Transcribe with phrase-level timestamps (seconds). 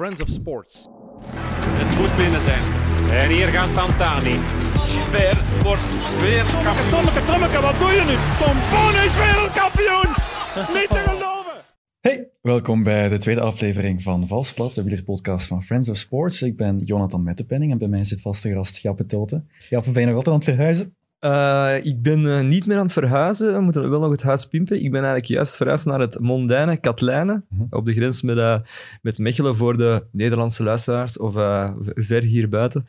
[0.00, 0.88] Friends of Sports.
[1.80, 2.62] Het moet binnen zijn.
[3.10, 4.36] En hier gaat Pantani.
[4.74, 5.82] Gilbert wordt
[6.20, 6.90] weer kampioen.
[6.90, 8.16] Tommeke, Tommeke, wat doe je nu?
[8.44, 10.08] Tom Boon is wereldkampioen!
[10.76, 11.64] Niet te geloven!
[12.00, 16.42] Hey, welkom bij de tweede aflevering van Valsplat, de wielerpodcast van Friends of Sports.
[16.42, 19.48] Ik ben Jonathan Mettepenning en bij mij zit vaste gast Jappe Toten.
[19.68, 20.96] Jappe, ben je nog altijd aan het verhuizen?
[21.20, 23.54] Uh, ik ben uh, niet meer aan het verhuizen.
[23.54, 24.76] We moeten wel nog het huis pimpen.
[24.76, 27.66] Ik ben eigenlijk juist verhuisd naar het mondaine Katlijnen, -huh.
[27.70, 28.58] op de grens met, uh,
[29.02, 31.32] met Mechelen voor de Nederlandse luisteraars, of
[31.84, 32.86] ver hier buiten.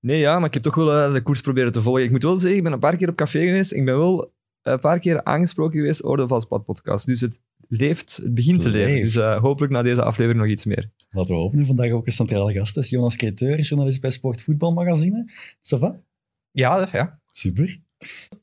[0.00, 2.02] nee, ja, maar ik heb toch wel de koers proberen te volgen.
[2.02, 3.72] Ik moet wel zeggen, ik ben een paar keer op café geweest.
[3.72, 4.32] Ik ben wel
[4.62, 7.06] een paar keer aangesproken geweest over de Valspad podcast.
[7.06, 9.00] Dus het leeft, het begint te leven.
[9.00, 10.90] Dus hopelijk na deze aflevering nog iets meer.
[11.10, 11.66] Laten we openen.
[11.66, 12.74] Vandaag ook een centrale gast.
[12.74, 15.30] Dat is Jonas Creteur, journalist bij Sport Voetbalmagazine.
[15.62, 16.00] Ça va?
[16.50, 17.18] Ja, ja.
[17.32, 17.80] Super.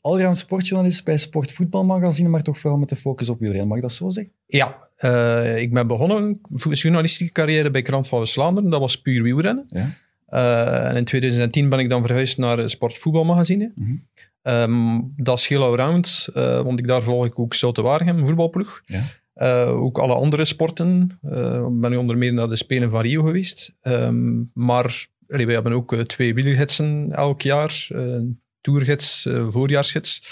[0.01, 3.67] Allround sportjournalist bij Sportvoetbalmagazine, maar toch vooral met de focus op wielrennen.
[3.67, 4.33] Mag ik dat zo zeggen?
[4.45, 8.69] Ja, uh, ik ben begonnen een journalistieke carrière bij Krant van West-Vlaanderen.
[8.69, 9.65] Dat was puur wielrennen.
[9.69, 9.89] Ja.
[10.29, 13.71] Uh, en in 2010 ben ik dan verhuisd naar Sportvoetbalmagazine.
[13.75, 14.53] Mm -hmm.
[14.53, 18.81] um, dat is heel allround, uh, want ik, daar volg ik ook Zulte Waregem, voetbalploeg.
[18.85, 19.65] Ja.
[19.67, 21.19] ook alle andere sporten.
[21.21, 23.75] Ik ben onder meer naar de Spelen van Rio geweest.
[23.81, 27.87] Um, maar Allee, wij hebben ook uh, twee wielergidsen elk jaar.
[27.91, 28.21] Uh,
[28.61, 30.27] tourgids, uh, voorjaarsgids.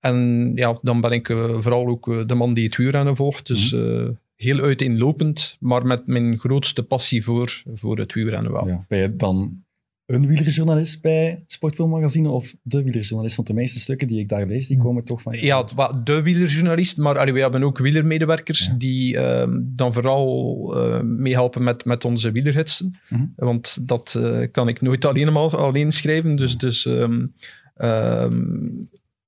[0.00, 3.46] En ja, dan ben ik vooral ook de man die het wielrennen volgt.
[3.46, 4.18] Dus mm.
[4.36, 8.68] heel uiteenlopend, maar met mijn grootste passie voor, voor het wielrennen wel.
[8.68, 9.64] Ja, ben je dan
[10.06, 13.36] een wielerjournalist bij Sportfilmmagazine of de wielerjournalist?
[13.36, 15.40] Want de meeste stukken die ik daar lees, die komen toch van...
[15.40, 15.64] Ja,
[16.04, 18.74] de wielerjournalist, maar allee, we hebben ook wielermedewerkers ja.
[18.78, 22.86] die uh, dan vooral uh, meehelpen met, met onze wielerhitsen.
[23.08, 23.32] Mm -hmm.
[23.36, 26.36] Want dat uh, kan ik nooit alleen, alleen schrijven.
[26.36, 27.32] Dus, dus um,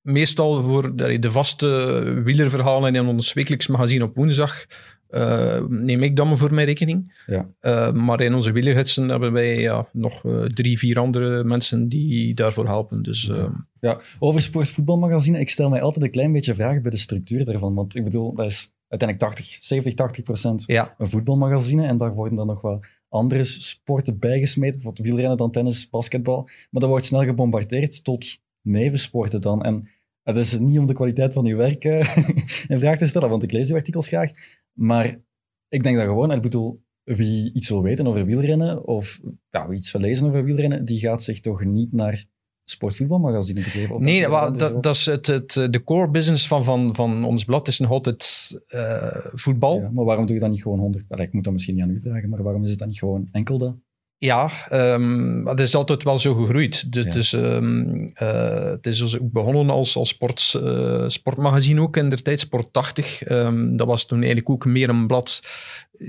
[0.01, 4.65] meestal voor de, de vaste wielerverhalen in ons wekelijks magazine op woensdag
[5.09, 7.23] uh, neem ik dan voor mijn rekening.
[7.25, 7.49] Ja.
[7.61, 12.33] Uh, maar in onze wielergidsen hebben wij ja, nog uh, drie, vier andere mensen die
[12.33, 13.03] daarvoor helpen.
[13.03, 13.49] Dus, okay.
[13.79, 13.99] ja.
[14.19, 17.73] Over sportvoetbalmagazine, ik stel mij altijd een klein beetje vragen bij de structuur daarvan.
[17.73, 20.95] Want ik bedoel, dat is uiteindelijk 80, 70, 80 procent ja.
[20.97, 21.85] een voetbalmagazine.
[21.85, 24.75] En daar worden dan nog wel andere sporten bijgesmeten.
[24.75, 26.43] Bijvoorbeeld wielrennen, dan tennis, basketbal.
[26.43, 29.63] Maar dat wordt snel gebombardeerd tot nevensporten dan.
[29.63, 29.89] En
[30.23, 31.83] het is niet om de kwaliteit van uw werk
[32.67, 34.31] in vraag te stellen, want ik lees uw artikels graag.
[34.79, 35.21] Maar
[35.67, 39.19] ik denk dat gewoon, ik bedoel, wie iets wil weten over wielrennen, of
[39.49, 42.25] ja, wie iets wil lezen over wielrennen, die gaat zich toch niet naar
[42.65, 44.03] sportvoetbalmagazine begeven?
[44.03, 47.67] Nee, dat, dat, dat, is het, het, de core business van, van, van ons blad,
[47.67, 49.79] is nog altijd uh, voetbal.
[49.79, 51.05] Ja, maar waarom doe je dan niet gewoon 100?
[51.09, 53.27] Ik moet dat misschien niet aan u vragen, maar waarom is het dan niet gewoon
[53.31, 53.75] enkel dat?
[54.21, 56.93] Ja, um, dat is altijd wel zo gegroeid.
[56.93, 57.11] Dus, ja.
[57.11, 62.09] dus um, uh, het is dus ook begonnen als, als sport, uh, sportmagazine ook in
[62.09, 63.29] de tijd, Sport 80.
[63.29, 65.43] Um, dat was toen eigenlijk ook meer een blad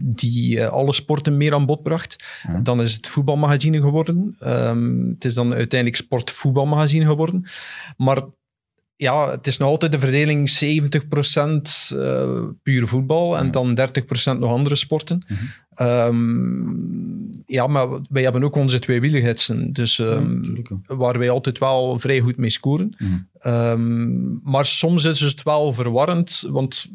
[0.03, 2.43] die uh, alle sporten meer aan bod bracht.
[2.49, 2.61] Ja.
[2.61, 4.37] Dan is het voetbalmagazine geworden.
[5.15, 7.45] het is dan uiteindelijk sportvoetbalmagazine geworden.
[7.97, 8.23] Maar
[9.01, 13.85] ja, het is nog altijd de verdeling 70% uh, puur voetbal en dan 30%
[14.39, 15.25] nog andere sporten.
[15.27, 15.87] Mm -hmm.
[15.87, 21.59] um, ja, maar wij hebben ook onze twee wielergidsen, dus um, ja, waar wij altijd
[21.59, 22.95] wel vrij goed mee scoren.
[22.99, 23.53] Mm -hmm.
[23.55, 26.93] um, maar soms is het wel verwarrend, want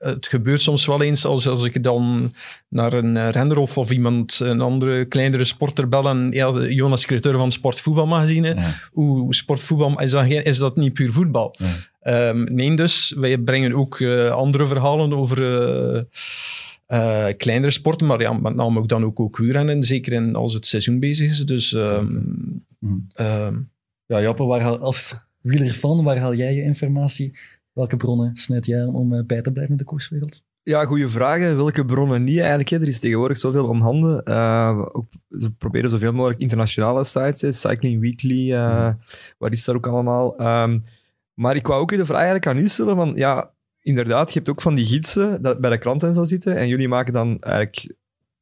[0.00, 2.32] het gebeurt soms wel eens als, als ik dan
[2.68, 7.36] naar een renner of, of iemand, een andere kleinere sporter bel en ja, Jonas Creteur
[7.36, 8.74] van Sportvoetbalmagazine, ja.
[8.92, 11.54] hoe sportvoetbal, is dat, is dat niet puur voetbal?
[11.58, 12.28] Ja.
[12.28, 16.02] Um, nee, dus wij brengen ook uh, andere verhalen over uh,
[16.88, 20.54] uh, kleinere sporten, maar ja, met name ook dan ook, ook wielrennen, zeker in, als
[20.54, 21.38] het seizoen bezig is.
[21.46, 23.08] Dus, um, mm.
[23.20, 23.70] um,
[24.06, 27.38] ja, Joppe, waar haal, als wieler van, waar haal jij je informatie
[27.72, 30.42] Welke bronnen snijd jij om uh, bij te blijven in de koerswereld?
[30.62, 31.56] Ja, goede vragen.
[31.56, 32.70] Welke bronnen niet eigenlijk?
[32.70, 34.22] Er is tegenwoordig zoveel om handen.
[34.28, 37.60] Uh, ook, ze proberen zoveel mogelijk internationale sites.
[37.60, 38.98] Cycling Weekly, uh, mm.
[39.38, 40.40] wat is daar ook allemaal?
[40.62, 40.84] Um,
[41.34, 44.50] maar ik wou ook de vraag eigenlijk aan u stellen van, ja, inderdaad, je hebt
[44.50, 46.56] ook van die gidsen dat bij de krant en zo zitten.
[46.56, 47.94] En jullie maken dan eigenlijk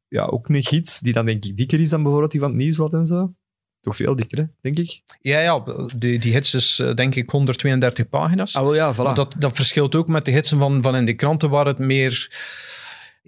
[0.09, 2.59] ja, ook een gids die dan denk ik dikker is dan bijvoorbeeld die van het
[2.59, 3.35] nieuwsblad en zo.
[3.81, 5.01] Toch veel dikker, denk ik?
[5.21, 5.63] Ja, ja
[5.97, 8.57] die, die hits is denk ik 132 pagina's.
[8.57, 9.15] Ah, wel ja, voilà.
[9.15, 12.29] Dat, dat verschilt ook met de hitsen van, van in de kranten, waar het meer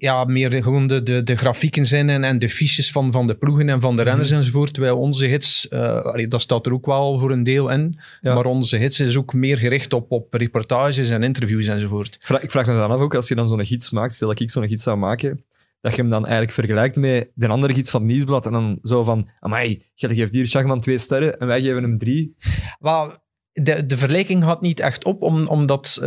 [0.01, 3.35] ja, meer gewoon de, de, de grafieken zijn en, en de fiches van, van de
[3.35, 4.37] ploegen en van de renners mm.
[4.37, 4.73] enzovoort.
[4.73, 7.99] Terwijl onze hits, uh, allee, dat staat er ook wel voor een deel in.
[8.21, 8.35] Ja.
[8.35, 12.15] Maar onze hits is ook meer gericht op, op reportages en interviews enzovoort.
[12.15, 14.29] Ik vraag, ik vraag me dan af ook, als je dan zo'n gids maakt, stel
[14.29, 15.45] dat ik zo'n gids zou maken,
[15.81, 18.79] dat je hem dan eigenlijk vergelijkt met de andere gids van het Nieuwsblad en dan
[18.83, 22.37] zo van, amai, je geeft hier Schachman twee sterren en wij geven hem drie.
[22.79, 23.11] Well,
[23.53, 25.99] de, de vergelijking gaat niet echt op, om, omdat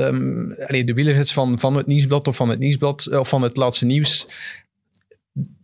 [0.68, 3.86] allee, de wielergids van, van het Nieuwsblad of van het Nieuwsblad of van het laatste
[3.86, 4.28] nieuws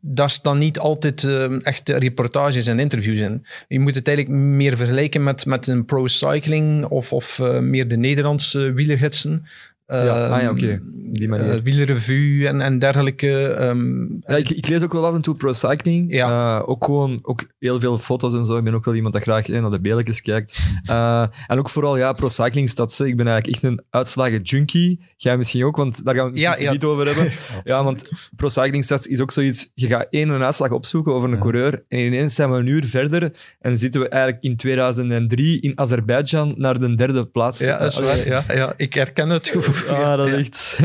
[0.02, 3.46] daar staan niet altijd uh, echt reportages en interviews in.
[3.68, 7.98] Je moet het eigenlijk meer vergelijken met, met een pro-cycling of, of uh, meer de
[7.98, 9.46] Nederlandse wielergidsen
[9.90, 10.82] ja, ah, ja oké.
[11.12, 11.56] Die manier.
[11.56, 13.58] Uh, wielerrevue en, en dergelijke.
[13.62, 16.14] Um, ja, ik, ik, lees ook wel af en toe pro cycling.
[16.14, 16.58] Ja.
[16.58, 18.58] Uh, ook gewoon ook heel veel foto's en zo.
[18.58, 20.60] Ik ben ook wel iemand dat graag naar de beeldjes kijkt.
[20.90, 22.70] Uh, en ook vooral ja, pro cycling.
[22.70, 25.00] Ik ben eigenlijk echt een uitslagen junkie.
[25.18, 26.72] Jij misschien ook, want daar gaan we het ja, ja.
[26.72, 27.32] niet over hebben.
[27.64, 29.72] ja, want pro cycling stats is ook zoiets.
[29.74, 32.86] Je gaat één een uitslag opzoeken over een coureur en ineens zijn we een uur
[32.86, 37.60] verder en zitten we eigenlijk in 2003 in Azerbeidzjan naar de derde plaats.
[37.60, 38.28] Ja, dat is waar.
[38.28, 39.79] Ja, ja, ik herken het gevoel.
[39.90, 40.80] Ah, dat echt...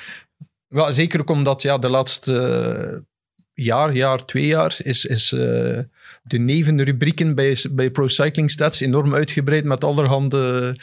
[0.68, 3.04] ja, zeker ook omdat ja, de laatste
[3.54, 5.40] jaar, jaar, twee jaar is, is uh,
[6.22, 10.76] de nevenrubrieken bij, bij Pro Cycling Stats enorm uitgebreid met allerhande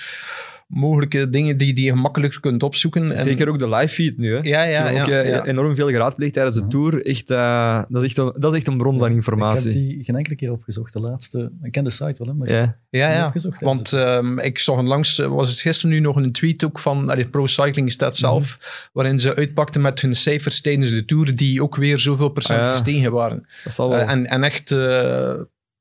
[0.72, 3.18] mogelijke dingen die, die je gemakkelijker kunt opzoeken.
[3.18, 4.36] Zeker ook de live feed nu.
[4.36, 4.40] Hè.
[4.42, 7.06] Ja, ja, Ik heb ook ja, uh, enorm veel geraadpleegd tijdens de tour.
[7.06, 9.70] Echt, uh, dat, is echt een, dat is echt een bron van informatie.
[9.70, 10.94] Ik heb die geen enkele keer opgezocht.
[10.94, 13.26] De laatste, ik ken de site wel, hè, maar ja, ja, ja.
[13.26, 17.18] Opgezocht, want um, ik zag onlangs, was het gisteren nu nog een tweet ook van
[17.18, 18.90] uh, Pro Cycling Stat zelf, mm -hmm.
[18.94, 22.72] waarin ze uitpakten met hun cijfers tijdens de tour, die ook weer zoveel procent ah,
[22.72, 23.48] gestegen waren.
[23.64, 24.00] Dat zal wel.
[24.00, 24.70] en, en echt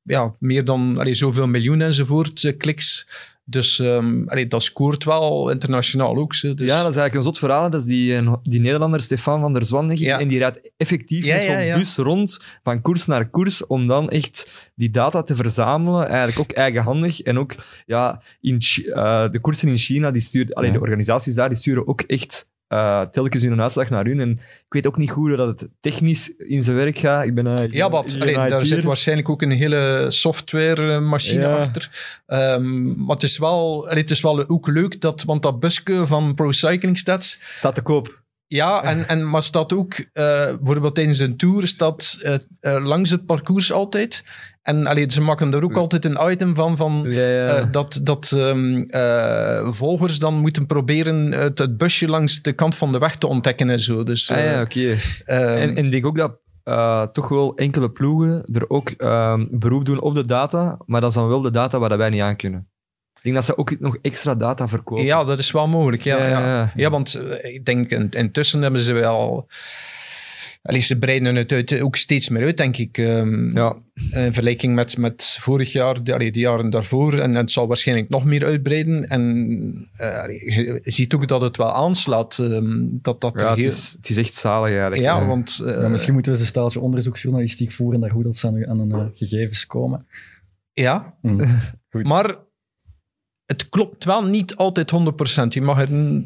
[0.03, 3.07] ja, meer dan allee, zoveel miljoen enzovoort, kliks.
[3.43, 6.33] Dus um, allee, dat scoort wel internationaal ook.
[6.33, 6.67] Zo, dus.
[6.67, 7.69] Ja, dat is eigenlijk een zot verhaal.
[7.69, 9.95] Dat is die, die Nederlander Stefan van der Zwan.
[9.95, 10.19] Ja.
[10.19, 13.87] En die rijdt effectief ja, met zo'n ja, bus rond van koers naar koers om
[13.87, 16.07] dan echt die data te verzamelen.
[16.07, 17.21] Eigenlijk ook eigenhandig.
[17.21, 17.55] En ook
[17.85, 21.87] ja, in, uh, de koersen in China, die sturen, allee, de organisaties daar, die sturen
[21.87, 24.19] ook echt uh, telkens in een uitslag naar hun.
[24.19, 27.25] En ik weet ook niet goed hoe dat het technisch in zijn werk gaat.
[27.25, 31.55] Ik ben, uh, ja, wat, daar zit waarschijnlijk ook een hele softwaremachine ja.
[31.55, 31.89] achter.
[32.27, 36.05] Um, maar het is, wel, allee, het is wel ook leuk, dat, want dat busje
[36.05, 37.39] van Pro Cycling Stats...
[37.51, 38.19] Staat te koop.
[38.47, 43.09] Ja, en, en, maar staat ook, uh, bijvoorbeeld tijdens een tour, staat uh, uh, langs
[43.09, 44.23] het parcours altijd.
[44.61, 47.59] En allee, ze maken er ook altijd een item van, van ja, ja.
[47.59, 52.75] Uh, dat, dat um, uh, volgers dan moeten proberen het, het, busje langs de kant
[52.75, 54.03] van de weg te ontdekken en zo.
[54.03, 54.61] Dus, uh, ah, ja, oké.
[54.61, 54.91] Okay.
[54.91, 56.39] Um, en, en ik denk ook dat
[57.13, 61.15] toch wel enkele ploegen er ook um, beroep doen op de data, maar dat is
[61.15, 62.69] dan wel de data waar wij niet aan kunnen.
[63.15, 65.03] Ik denk dat ze ook nog extra data verkopen.
[65.05, 66.03] Ja, dat is wel mogelijk.
[66.03, 66.71] Ja, ja, ja.
[66.75, 69.47] ja want ik denk intussen hebben ze wel
[70.61, 72.97] Allee, ze breiden het uit, ook steeds meer uit, denk ik.
[72.97, 73.75] Um, ja.
[73.93, 77.13] In vergelijking met, met vorig jaar, de, allee, de jaren daarvoor.
[77.13, 79.07] En, en, het zal waarschijnlijk nog meer uitbreiden.
[79.07, 80.51] En uh, allee,
[80.83, 82.37] je ziet ook dat het wel aanslaat.
[82.37, 83.65] Um, dat, dat ja, heel...
[83.65, 85.01] het, is, het is echt zalig eigenlijk.
[85.01, 85.61] Ja, want...
[85.63, 88.67] Uh, ja, misschien moeten we eens een staaltje onderzoeksjournalistiek voeren naar hoe dat ze aan,
[88.67, 90.07] aan een uh, gegevens komen.
[90.73, 91.45] Ja, mm.
[91.89, 92.35] maar
[93.45, 95.47] het klopt wel niet altijd 100%.
[95.47, 96.23] Je mag er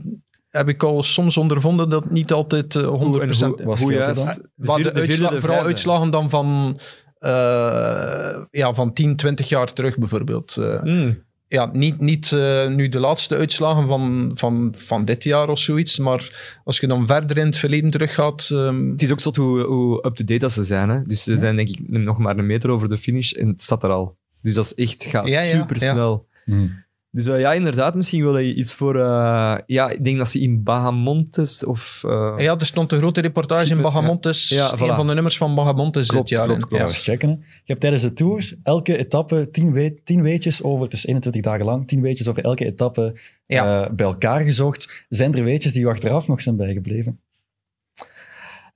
[0.55, 4.39] heb ik al soms ondervonden dat niet altijd uh, 100% hoe, hoe, was hoe juist?
[4.55, 6.79] De, uitsla de vooral uitslagen dan van,
[7.19, 10.55] uh, ja, van 10, 20 jaar terug bijvoorbeeld.
[10.59, 11.23] Uh, mm.
[11.47, 15.99] Ja, niet, niet uh, nu de laatste uitslagen van, van, van dit jaar of zoiets,
[15.99, 18.49] maar als je dan verder in het verleden teruggaat...
[18.53, 18.91] Um...
[18.91, 20.89] Het is ook zo hoe, hoe up-to-date ze zijn.
[20.89, 21.01] Hè?
[21.01, 21.37] Dus ze ja.
[21.37, 24.17] zijn denk ik nog maar een meter over de finish en het staat er al.
[24.41, 26.27] Dus dat is echt, gaat ja, ja, super snel.
[26.45, 26.84] Mm.
[27.15, 28.95] Dus uh, ja, inderdaad, misschien wil je iets voor...
[28.95, 32.01] Uh, ja, ik denk dat ze in Bahamontes of...
[32.05, 34.49] Uh, ja, er stond een grote reportage in Bahamontes.
[34.49, 34.95] Ja, een voilà.
[34.95, 36.47] van de nummers van Bahamontes klopt, dit jaar.
[36.47, 36.83] Klopt, klopt.
[36.83, 37.29] Ja, eens checken.
[37.29, 37.35] Hè.
[37.35, 40.89] Je hebt tijdens de tours elke etappe tien, we tien weetjes over...
[40.89, 43.89] Dus 21 dagen lang, tien weetjes over elke etappe ja.
[43.89, 45.05] bij elkaar gezocht.
[45.09, 47.19] Zijn er weetjes die je achteraf nog zijn bijgebleven?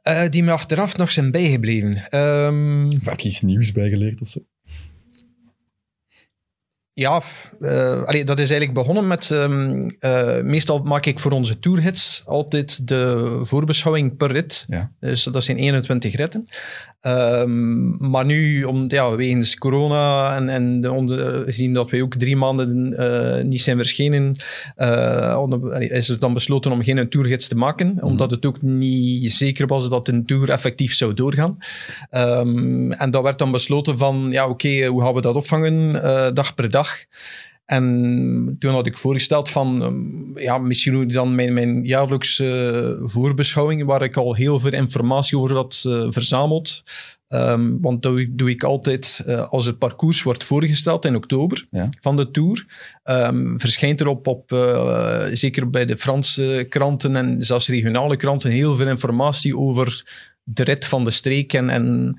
[0.04, 2.20] Uh, die me achteraf nog zijn bijgebleven.
[2.20, 2.92] Um...
[2.92, 4.40] Je iets nieuws bijgeleerd of zo?
[7.00, 7.22] Ja,
[7.60, 9.29] uh, allee, dat is eigenlijk begonnen met...
[9.29, 14.65] Um, uh, meestal maak ik voor onze tourhits altijd de voorbeschouwing per rit.
[14.68, 14.91] Ja.
[15.00, 16.48] Dus dat zijn 21 ritten.
[17.01, 22.15] Um, maar nu, om, ja, wegens corona en, en de, onder, gezien dat wij ook
[22.15, 24.36] drie maanden uh, niet zijn verschenen,
[25.77, 28.08] is het dan besloten om geen tourgids te maken, mm -hmm.
[28.08, 31.58] omdat het ook niet zeker was dat een tour effectief zou doorgaan.
[32.12, 35.94] Um, en dat werd dan besloten van, ja oké, okay, hoe gaan we dat opvangen,
[36.34, 36.98] dag per dag.
[37.70, 40.02] En toen had ik voorgesteld van,
[40.36, 45.84] ja, misschien dan mijn, mijn jaarlijkse voorbeschouwing, waar ik al heel veel informatie over had
[45.88, 46.84] uh, verzameld.
[47.28, 51.66] Um, want dat doe, doe ik altijd uh, als het parcours wordt voorgesteld in oktober
[51.70, 51.90] ja.
[52.02, 52.66] van de Tour.
[53.04, 54.44] Um, verschijnt er op, op
[55.32, 60.04] zeker bij de Franse kranten en zelfs regionale kranten, heel veel informatie over
[60.44, 61.70] de rit van de streek en...
[61.70, 62.18] en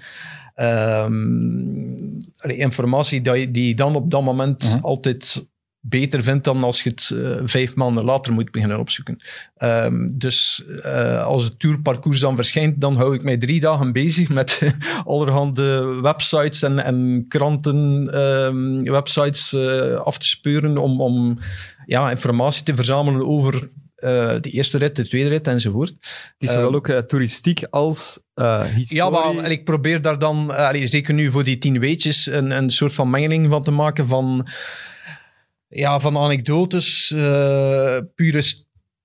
[0.60, 4.82] Um, informatie die, die je dan op dat moment uh -huh.
[4.82, 5.48] altijd
[5.80, 9.18] beter vind dan als je het uh, vijf maanden later moet beginnen opzoeken.
[9.58, 14.28] Um, dus uh, als het tourparcours dan verschijnt, dan hou ik mij drie dagen bezig
[14.28, 14.74] met
[15.04, 17.76] allerhande websites en, en kranten,
[18.20, 21.38] um, websites uh, af te speuren om, om
[21.86, 25.88] ja, informatie te verzamelen over uh, de eerste rit, de tweede rit enzovoort.
[26.38, 28.20] Het is wel ook uh, toeristiek als
[28.74, 28.86] historie.
[28.88, 32.50] Ja, maar en ik probeer daar dan, allee, zeker nu voor die tien weetjes, een,
[32.50, 34.48] een soort van mengeling van te maken van
[35.68, 37.08] ja, van anekdotes,
[38.14, 38.42] pure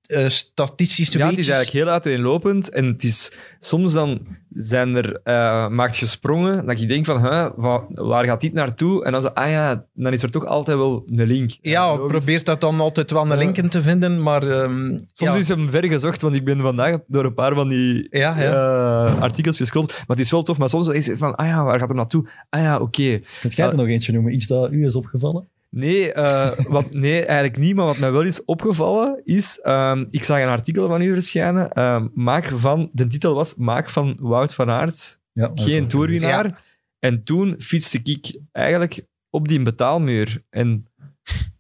[0.08, 2.70] uh, statistische Ja, het is eigenlijk heel uiteenlopend.
[2.70, 7.48] En het is, soms dan zijn er, uh, maakt gesprongen, dat je denkt van, huh,
[7.58, 9.06] van, waar gaat dit naartoe?
[9.06, 11.52] En dan zo, ah ja, dan is er toch altijd wel een link.
[11.62, 14.44] Ja, probeert dat dan altijd wel een link in te vinden, maar...
[14.44, 15.40] Um, soms ja.
[15.40, 18.52] is hem ver gezocht, want ik ben vandaag door een paar van die ja, ja.
[18.52, 19.92] Uh, artikels gescrolld.
[19.92, 21.98] Maar het is wel tof, maar soms is het van, ah ja, waar gaat het
[21.98, 22.30] naartoe?
[22.50, 22.84] Ah ja, oké.
[22.84, 23.24] Okay.
[23.42, 24.34] Kunt jij er nog eentje noemen?
[24.34, 25.48] Iets dat u is opgevallen?
[25.76, 27.76] Nee, uh, wat, nee, eigenlijk niet.
[27.76, 29.60] Maar wat mij wel is opgevallen is...
[29.64, 31.82] Um, ik zag een artikel van u verschijnen.
[31.84, 36.46] Um, maak van, de titel was Maak van Wout van Aert ja, geen toerwinnaar.
[36.46, 36.58] Ja.
[37.00, 40.44] En toen fietste ik eigenlijk op die betaalmuur.
[40.50, 40.88] En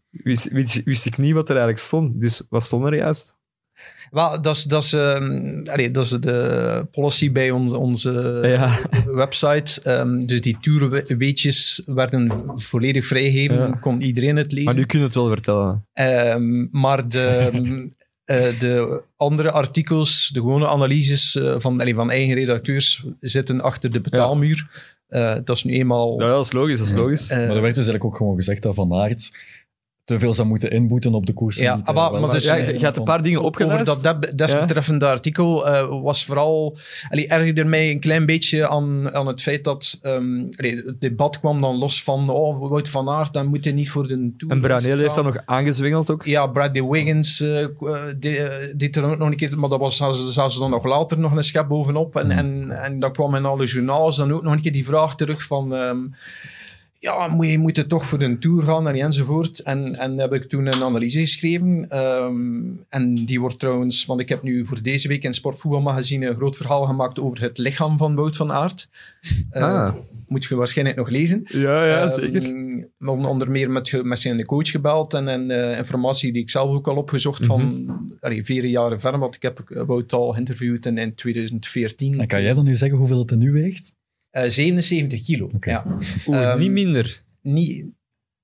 [0.10, 2.22] wist, wist, wist ik niet wat er eigenlijk stond.
[2.22, 3.35] Dus wat stond er juist?
[4.16, 8.80] Wel, dat is, dat, is, um, allee, dat is de policy bij ons, onze ja.
[9.06, 10.00] website.
[10.00, 13.58] Um, dus die tourweetjes werden volledig vrijgegeven.
[13.58, 13.72] Ja.
[13.72, 14.66] Kon iedereen het lezen.
[14.66, 15.86] Maar nu kun je het wel vertellen.
[15.94, 17.50] Um, maar de,
[18.26, 23.92] uh, de andere artikels, de gewone analyses uh, van, allee, van eigen redacteurs, zitten achter
[23.92, 24.68] de betaalmuur.
[25.10, 25.36] Ja.
[25.36, 26.22] Uh, dat is nu eenmaal...
[26.22, 26.78] Ja, dat is logisch.
[26.78, 27.30] Dat is logisch.
[27.30, 29.32] maar er werd dus eigenlijk ook gewoon gezegd dat Van Aert
[30.06, 31.58] te veel zou moeten inboeten op de koers.
[31.58, 33.90] Ja, maar, maar dus, ja, je gaat een paar dingen opgeleid.
[33.90, 35.12] Over dat desbetreffende ja.
[35.12, 36.78] artikel uh, was vooral...
[37.10, 41.40] Allee, ergerde mij een klein beetje aan, aan het feit dat um, allee, het debat
[41.40, 44.54] kwam dan los van oh, Wout van Aert, dan moet hij niet voor de Tour
[44.54, 46.26] En Braneel heeft dat nog aangezwengeld ook.
[46.26, 47.68] Ja, Bradley Wiggins uh,
[48.76, 51.36] deed er ook nog een keer, maar dat was zaten ze dan nog later nog
[51.36, 52.16] een schep bovenop.
[52.16, 52.32] En, mm.
[52.32, 55.44] en, en dan kwam in alle journaals dan ook nog een keer die vraag terug
[55.44, 55.72] van...
[55.72, 56.14] Um,
[57.00, 59.60] ja, moet je moet toch voor een tour gaan en enzovoort.
[59.60, 61.98] En, en heb ik toen een analyse geschreven.
[61.98, 66.36] Um, en die wordt trouwens, want ik heb nu voor deze week in Sportvoetbalmagazine een
[66.36, 68.90] groot verhaal gemaakt over het lichaam van Wout van Aert.
[69.52, 69.96] Uh, ah.
[70.28, 71.44] Moet je waarschijnlijk nog lezen.
[71.46, 72.88] Ja, ja, um, zeker.
[73.06, 76.88] Onder meer met, met zijn coach gebeld en, en uh, informatie die ik zelf ook
[76.88, 77.86] al opgezocht mm -hmm.
[77.86, 82.20] van allee, vier jaren verder, want ik heb Wout al geïnterviewd in, in 2014.
[82.20, 83.94] En kan jij dan nu zeggen hoeveel het er nu weegt?
[84.38, 85.50] Uh, 77 kilo.
[85.56, 85.74] Okay.
[85.74, 85.86] Ja.
[86.28, 87.24] Oeh, um, niet minder.
[87.42, 87.86] Niet,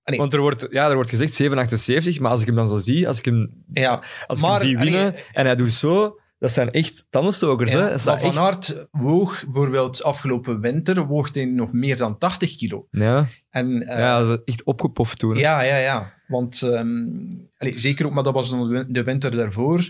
[0.04, 0.20] Allee.
[0.20, 3.08] Want er wordt, ja, er wordt gezegd 778, maar als ik hem dan zo zie,
[3.08, 6.20] als ik hem, ja, als ik maar, hem zie winnen allee, en hij doet zo,
[6.40, 7.72] dat zijn echt tandenstokers.
[7.72, 7.90] ja, hè?
[8.06, 12.88] maar Van Aert woog bijvoorbeeld afgelopen winter woog hij nog meer dan 80 kilo.
[12.92, 15.34] Ja, En, uh, ja dat is echt opgepoft toen.
[15.34, 15.40] hè.
[15.40, 16.14] ja, ja, ja.
[16.28, 18.50] Want um, allee, zeker ook, maar dat was
[18.88, 19.90] de winter daarvoor.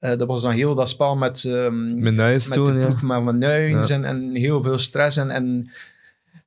[0.00, 2.86] Uh, dat was dan heel dat spel met, um, Met met toen, de ja.
[2.86, 3.88] ploeg met Ja.
[3.88, 5.16] en, en heel veel stress.
[5.16, 5.70] En, en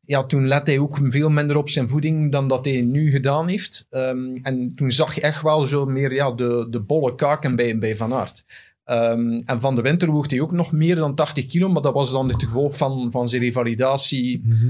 [0.06, 3.48] ja, toen let hij ook veel minder op zijn voeding dan dat hij nu gedaan
[3.48, 3.88] heeft.
[3.92, 7.80] Um, en toen zag je echt wel zo meer ja, de, de bolle kaken bij,
[7.80, 8.44] bij Van Aert.
[8.86, 11.94] Um, en van de winter woog hij ook nog meer dan 80 kilo, maar dat
[11.94, 14.42] was dan het gevolg van, van zijn revalidatie.
[14.46, 14.70] Mhm.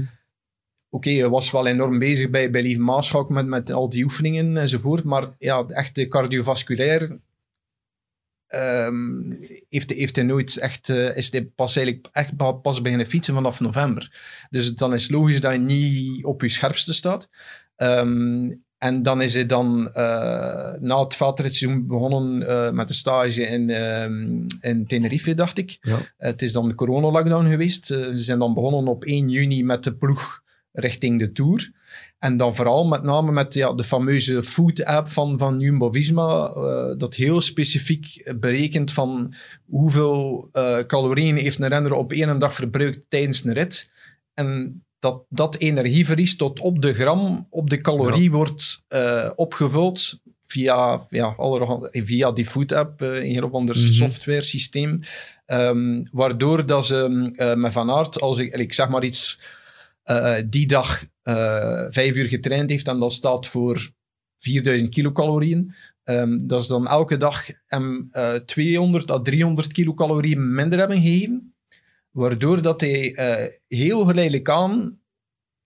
[0.90, 4.56] Oké, hij was wel enorm bezig bij, bij Lieve Maarschalk met, met al die oefeningen
[4.56, 7.18] enzovoort, maar ja, echt de cardiovasculair
[8.48, 13.06] um, heeft, heeft hij nooit echt, uh, is hij pas eigenlijk echt pa- pas beginnen
[13.06, 14.12] fietsen vanaf november.
[14.50, 17.28] Dus dan is het logisch dat je niet op je scherpste staat.
[17.76, 19.94] Um, en dan is hij dan uh,
[20.80, 25.78] na het veldritseizoen begonnen uh, met een stage in, um, in Tenerife, dacht ik.
[25.80, 25.98] Ja.
[26.16, 27.86] het is dan de coronalockdown geweest.
[27.86, 31.70] Ze zijn dan begonnen op 1 juni met de ploeg richting de Tour.
[32.24, 37.14] En dan vooral met name met ja, de fameuze food-app van, van Jumbo-Visma, uh, dat
[37.14, 43.44] heel specifiek berekent van hoeveel uh, calorieën heeft een renner op één dag verbruikt tijdens
[43.44, 43.90] een rit.
[44.34, 48.30] En dat dat energieverlies tot op de gram op de calorie ja.
[48.30, 51.36] wordt uh, opgevuld via, ja,
[51.90, 53.92] via die food-app, een of ander mm-hmm.
[53.92, 55.00] software systeem.
[55.46, 57.08] Um, waardoor dat ze
[57.56, 59.40] met Van Aert, als ik, ik zeg maar iets
[60.06, 63.90] uh, die dag uh, vijf uur getraind heeft en dat staat voor
[64.38, 65.74] 4000 kilocalorieën.
[66.04, 71.54] Um, dat is dan elke dag hem uh, 200 à 300 kilocalorieën minder hebben gegeven.
[72.10, 73.16] Waardoor dat hij
[73.68, 74.98] heel geleidelijk aan...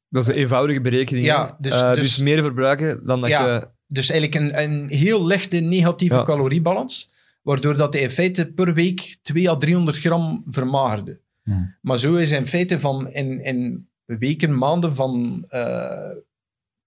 [0.08, 1.26] Dat is een eenvoudige berekening.
[1.26, 3.68] Ja, dus, dus, dus, meer verbruiken dan dat ja, je...
[3.86, 6.22] Dus eigenlijk een, een heel lichte negatieve ja.
[6.22, 7.12] caloriebalans.
[7.42, 11.20] Waardoor dat hij in feite per week 2 à 300 gram vermagerde.
[11.42, 11.76] Hmm.
[11.80, 16.10] Maar zo is hij in feite van in, in weken, maanden van uh,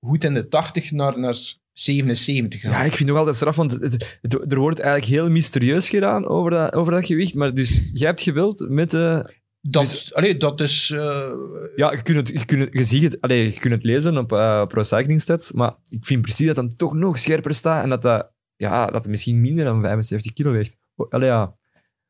[0.05, 1.35] goed in de 80 naar, naar
[1.73, 5.89] 77 Ja, ik vind nog altijd straf, want het, het- er wordt eigenlijk heel mysterieus
[5.89, 7.33] gedaan over dat, over dat gewicht.
[7.33, 9.33] Maar dus, jij hebt gewild met de...
[9.61, 10.89] Dat, Dus- allee, dat is...
[10.91, 11.31] eh,
[11.75, 14.17] Ja, je, kunt het, je, kunt het, je ziet het, allee, je kunt het lezen
[14.17, 17.53] op eh Pro Cycling Stats, maar ik vind precies dat het dan toch nog scherper
[17.55, 20.77] staat en dat dat, ja, dat het misschien minder dan 75 kilo weegt.
[21.09, 21.57] Allee, ja.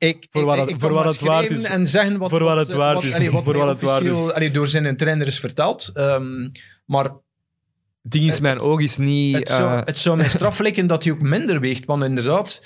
[0.02, 1.62] Ik, Voor wat ik- het- ik voor kan wat maar het waard is.
[1.64, 3.14] En zeggen wat, Voor wat het waard wat, is.
[3.14, 4.32] allee, wat Voor wat het waard is.
[4.34, 5.90] allee, door zijn trainer is verteld.
[5.94, 6.50] Ehm,
[6.86, 9.38] maar Het ding is, mijn oog is niet...
[9.38, 11.86] het zou, het zou mij straf lijken dat hij ook minder weegt.
[11.86, 12.66] Want inderdaad,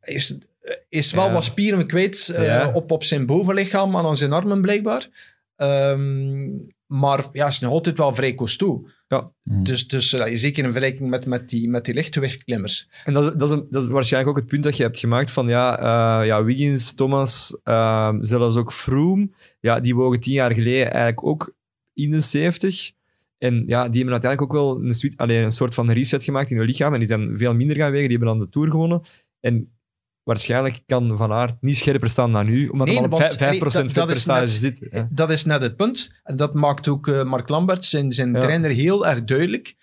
[0.00, 0.34] hij is,
[0.88, 1.32] is wel Ja.
[1.32, 2.72] wat spieren kwijt eh, Ja.
[2.72, 5.08] op, op zijn bovenlichaam en aan zijn armen blijkbaar.
[5.56, 6.48] Ehm,
[6.86, 8.88] maar ja, is nog altijd wel vrij costaud.
[9.42, 9.62] Mhm.
[9.62, 12.88] Dus, dus eh, zeker in vergelijking met, met, die, met die lichtgewichtklimmers.
[13.04, 14.98] En dat is, dat, is een- dat is waarschijnlijk ook het punt dat je hebt
[14.98, 19.30] gemaakt van ja, eh, ja Wiggins, Thomas, eh, zelfs ook Froome,
[19.60, 21.54] ja, die wogen tien jaar geleden eigenlijk ook
[21.94, 22.90] in de 70.
[23.38, 24.80] En ja, die hebben uiteindelijk ook wel
[25.28, 26.92] een, een soort van reset gemaakt in hun lichaam.
[26.92, 28.08] En die zijn veel minder gaan wegen.
[28.08, 29.02] Die hebben dan de Tour gewonnen.
[29.40, 29.72] En
[30.24, 33.34] waarschijnlijk kan Van Aert niet scherper staan dan nu, omdat Nee, hij al op want,
[33.36, 34.88] vijf- 5% allee, dat- net- zit.
[34.90, 35.08] Ja.
[35.10, 36.12] Dat is net het punt.
[36.22, 38.40] En dat maakt ook eh, Mark Lambert, zijn, zijn Ja.
[38.40, 39.74] trainer, heel erg duidelijk.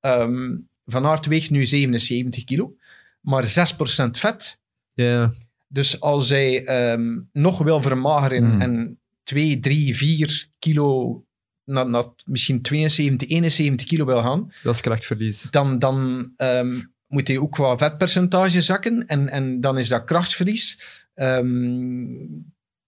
[0.00, 2.74] Ehm, Van Aert weegt nu 77 kilo,
[3.20, 4.58] maar 6% vet.
[4.94, 5.32] Ja.
[5.68, 8.60] Dus als hij ehm, nog wil vermageren Hmm.
[8.60, 11.22] en 2, 3, 4 kilo
[11.64, 15.42] naar, naar misschien 72, 71 kilo wil gaan, Dat is krachtverlies.
[15.50, 16.80] dan, dan ehm,
[17.10, 20.80] moet hij ook qua vetpercentage zakken en, en dan is dat krachtsverlies.
[21.14, 22.26] Ehm,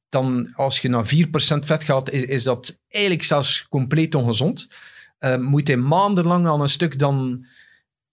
[0.09, 4.69] dan als je naar 4% vet gaat, is, is dat eigenlijk zelfs compleet ongezond.
[5.19, 7.47] Ehm, moet hij maandenlang aan een stuk dan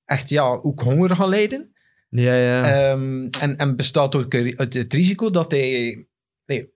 [0.05, 1.73] echt ja, ook honger gaan lijden.
[2.09, 2.63] Ja, ja.
[2.63, 6.05] Ehm, en, en bestaat ook het, het risico dat hij,
[6.45, 6.73] nee,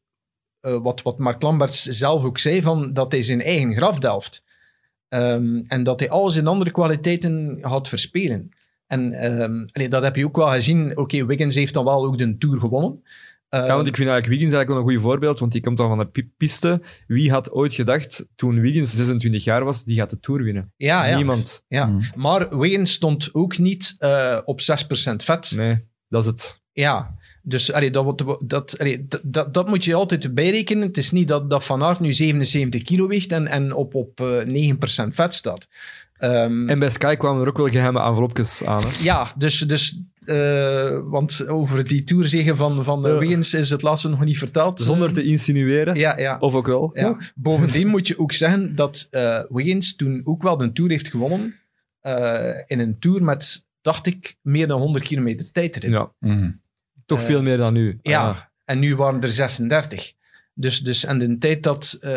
[0.59, 4.43] eh, wat, wat Mark Lamberts zelf ook zei, van, dat hij zijn eigen graf delft.
[5.67, 8.51] En dat hij al zijn andere kwaliteiten gaat verspelen.
[8.87, 10.97] En ehm, allee, dat heb je ook wel gezien.
[10.97, 13.03] Oké, Wiggins heeft dan wel ook de Tour gewonnen.
[13.49, 15.77] Ehm, Ja, want ik vind eigenlijk Wiggins eigenlijk wel een goed voorbeeld, want die komt
[15.77, 16.81] dan van de pi- piste.
[17.07, 20.73] Wie had ooit gedacht, toen Wiggins 26 jaar was, die gaat de Tour winnen?
[20.77, 21.63] ja, ja, Niemand.
[21.67, 21.85] ja.
[21.85, 22.01] Mhm.
[22.15, 25.53] Maar Wiggins stond ook niet eh, op 6% vet.
[25.55, 26.61] Nee, dat is het.
[26.73, 30.87] Ja, dus allee, dat, dat, allee, dat, dat, dat moet je altijd bijrekenen.
[30.87, 34.19] Het is niet dat, dat Van Aert nu 77 kilo weegt en, en op, op
[34.21, 35.67] eh, 9% vet staat.
[36.17, 38.83] Ehm, En bij Sky kwamen er ook wel geheime envelopjes aan.
[38.83, 38.89] Hè?
[39.03, 43.17] ja, dus, dus eh, want over die toerzegen van, van eh, Ja.
[43.17, 44.81] Wiggins is het laatste nog niet verteld.
[44.81, 45.95] Zonder te insinueren.
[45.95, 46.37] Ja, ja.
[46.39, 47.03] Of ook wel, Ja.
[47.03, 47.31] toch?
[47.35, 51.55] Bovendien moet je ook zeggen dat eh, Wiggins toen ook wel de Tour heeft gewonnen.
[52.01, 55.91] eh, in een Tour met, dacht ik, meer dan 100 kilometer tijdrit.
[55.91, 56.51] Ja, Mhm.
[57.05, 57.99] Toch Eh, veel meer dan nu.
[58.01, 60.13] Ja, Ah, en nu waren er 36.
[60.53, 62.09] Dus, dus en de tijd dat eh,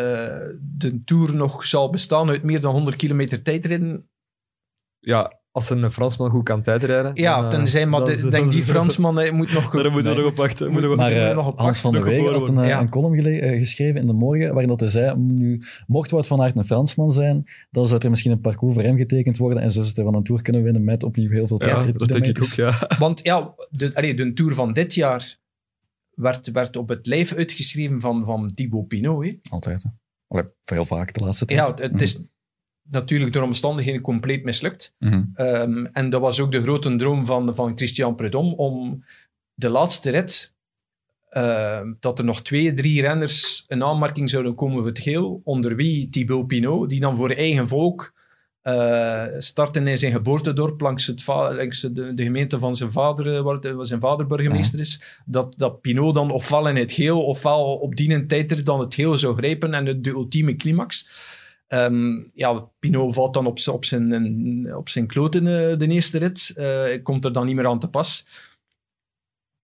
[0.61, 4.09] de Tour nog zal bestaan uit meer dan 100 kilometer tijdrijden.
[4.99, 7.11] ja, als er een Fransman goed kan tijdrijden.
[7.15, 9.71] Ja, dan, eh, tenzij, maar dan de- is- denk die Fransman moet nog...
[9.81, 10.71] Daar moeten we nog op wachten.
[10.71, 13.57] Moet- Maar eh, nog op Hans van der Wegen had een, eh, een column gele-
[13.57, 17.11] geschreven in de morgen, waarin dat hij zei, nu, mocht Wout van Aert een Fransman
[17.11, 20.03] zijn, dan zou er misschien een parcours voor hem getekend worden en zo zou hij
[20.03, 22.87] van een Tour kunnen winnen met opnieuw heel veel Ja, dat denk ik ook, ja.
[22.99, 25.37] Want ja, de, allee, de Tour van dit jaar
[26.13, 29.23] werd, werd op het lijf uitgeschreven van, van Thibaut Pinot.
[29.23, 29.37] Hè.
[29.49, 29.83] Altijd.
[29.83, 29.89] hè.
[30.27, 31.67] Allee, heel vaak de laatste tijd.
[31.77, 32.23] Ja, het is
[32.91, 34.95] natuurlijk door omstandigheden compleet mislukt.
[34.99, 35.23] Mhm.
[35.33, 39.03] Ehm, en dat was ook de grote droom van, van Christian Prudhomme om
[39.53, 40.55] de laatste rit,
[41.29, 45.75] ehm, dat er nog twee, drie renners een aanmerking zouden komen voor het geel, onder
[45.75, 48.15] wie Thibaut Pinot, die dan voor eigen volk
[48.67, 53.41] eh startte in zijn geboortedorp langs, het langs de, de gemeente van zijn vader, eh,
[53.41, 57.75] waar, waar zijn vader burgemeester is, dat, dat Pinot dan ofwel in het geel, ofwel
[57.75, 61.07] op die tijd dan het geel zou grijpen en de, de ultieme climax.
[61.67, 66.53] Ehm, ja, Pinot valt dan op, op, zijn, op zijn kloten eh, de eerste rit.
[66.55, 68.25] Eh, komt er dan niet meer aan te pas.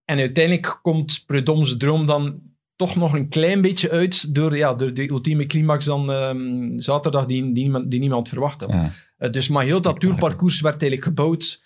[0.04, 2.40] En uiteindelijk komt Prudhomme's droom dan
[2.76, 7.26] toch nog een klein beetje uit door, ja, door de ultieme climax dan ehm, zaterdag
[7.26, 8.70] die, die, niemand, die niemand verwacht had.
[8.70, 8.90] Ja.
[9.16, 11.60] Eh, dus maar heel dat tourparcours werd eigenlijk gebouwd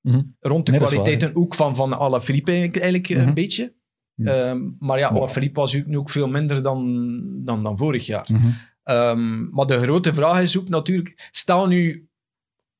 [0.00, 0.22] Mhm.
[0.40, 3.28] rond de Nee, kwaliteiten ook van, van Alaphilippe eigenlijk, eigenlijk Mhm.
[3.28, 3.74] een beetje.
[4.14, 4.32] Ja.
[4.50, 5.18] Ehm, maar ja, Wow.
[5.18, 7.10] Alaphilippe was nu ook veel minder dan,
[7.44, 8.28] dan, dan vorig jaar.
[8.32, 8.46] Mhm.
[8.86, 12.08] Ehm, maar de grote vraag is ook natuurlijk, stel nu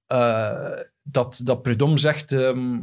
[0.07, 2.79] eh, dat, dat Prudhomme zegt, ehm,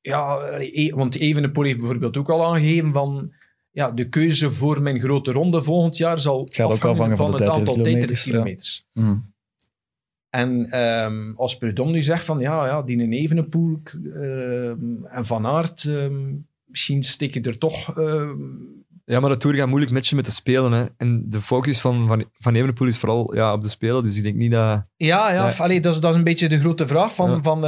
[0.00, 3.32] ja, e- want Evenepoel heeft bijvoorbeeld ook al aangegeven van,
[3.70, 8.22] ja, de keuze voor mijn grote ronde volgend jaar zal afhangen van het aantal tijdritkilometers,
[8.22, 8.86] tijdritkilometers.
[8.92, 9.18] Mhm.
[10.28, 13.82] En ehm, als Prudhomme nu zegt van, ja, ja die een Evenepoel
[15.04, 15.90] en Van Aert,
[16.64, 17.94] misschien steken er toch
[19.06, 20.72] Ja, maar de Tour gaat moeilijk matchen met de Spelen.
[20.72, 20.86] Hè.
[20.96, 24.02] En de focus van, van, van Evenepoel is vooral ja, op de Spelen.
[24.02, 24.84] Dus ik denk niet dat...
[24.96, 25.52] Ja, ja, Ja.
[25.56, 27.14] allee, dat, is, dat is een beetje de grote vraag.
[27.14, 27.42] Van, Ja.
[27.42, 27.64] van,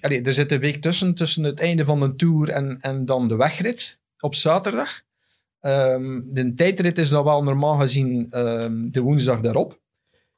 [0.00, 3.28] allee, er zit een week tussen, tussen het einde van de Tour en, en dan
[3.28, 5.00] de wegrit op zaterdag.
[5.60, 9.80] Ehm, de tijdrit is dan wel normaal gezien ehm, de woensdag daarop.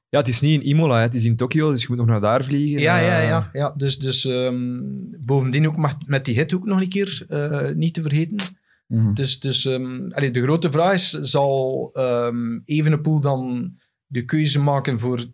[0.09, 1.03] Ja, het is niet in Imola, hè.
[1.03, 2.81] het is in Tokio, dus je moet nog naar daar vliegen.
[2.81, 3.49] Ja, ja, Eh, ja.
[3.53, 3.75] ja.
[3.77, 4.81] Dus, dus ehm,
[5.21, 8.37] bovendien ook met, met die hit ook nog een keer eh, niet te vergeten.
[8.87, 9.15] Mhm.
[9.15, 9.67] Dus, dus
[10.11, 13.73] allee, de grote vraag is, zal ehm Evenepoel dan
[14.07, 15.27] de keuze maken voor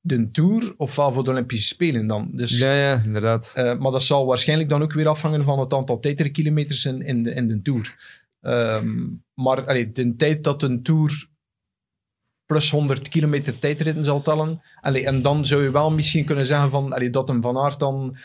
[0.00, 2.30] de Tour of wel voor de Olympische Spelen dan?
[2.32, 3.52] Dus, Ja, ja, inderdaad.
[3.54, 7.22] eh, maar dat zal waarschijnlijk dan ook weer afhangen van het aantal tijdritkilometers in, in,
[7.22, 7.96] de, in de Tour.
[8.40, 11.28] Ehm, maar allee, de tijd dat een Tour
[12.46, 16.70] plus 100 kilometer tijdritten zal tellen, allee, en dan zou je wel misschien kunnen zeggen
[16.70, 18.16] van, dat een Van Aert dan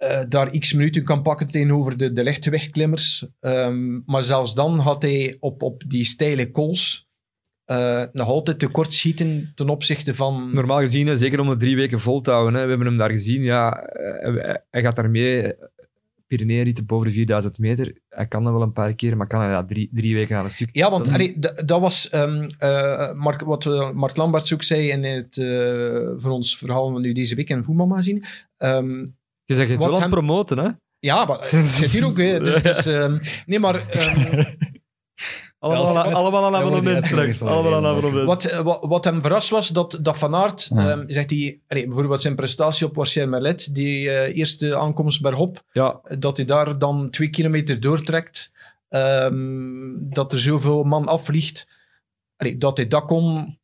[0.00, 3.26] eh, daar x minuten kan pakken tegenover de, de lichtgewichtklimmers.
[3.40, 7.08] Ehm, maar zelfs dan had hij op, op die steile kools
[7.64, 10.50] eh, nog altijd tekort schieten ten opzichte van...
[10.54, 12.54] Normaal gezien, hè, zeker om de drie weken vol te houden.
[12.54, 12.62] Hè.
[12.62, 13.42] We hebben hem daar gezien.
[13.42, 15.54] Ja, eh, hij, hij gaat daarmee
[16.26, 17.96] Pyreneeën boven de 4000 meter.
[18.08, 20.44] Hij kan dat wel een paar keer, maar kan hij dat drie, drie weken aan
[20.44, 20.68] een stuk.
[20.72, 24.88] Ja, want Dat- allee, d- dat was ehm, eh, Mark, wat Mark Lamberts ook zei
[24.90, 28.22] in het, eh, voor ons verhaal van nu deze week in Voetbalmagazine.
[28.56, 29.04] Ehm
[29.50, 30.70] Je zegt het wel aan hem- promoten, hè?
[30.98, 32.16] ja, maar het zit hier ook.
[32.16, 34.42] Dus, dus, ehm, nee, maar ehm,
[35.58, 37.42] Allemaal, aan- abonnement straks.
[37.42, 38.26] Allemaal aan abonnement.
[38.26, 40.90] wat, eh, wat, wat hem verrast was, dat, dat Van Aert, Ja.
[40.90, 45.62] ehm, zegt hij, allee, bijvoorbeeld zijn prestatie op Warcien Merlet, die eh, eerste aankomst bergop,
[45.72, 48.52] Ja, dat hij daar dan twee kilometer doortrekt,
[48.88, 51.66] ehm, dat er zoveel man afvliegt,
[52.36, 53.58] Allee, dat hij dat kon,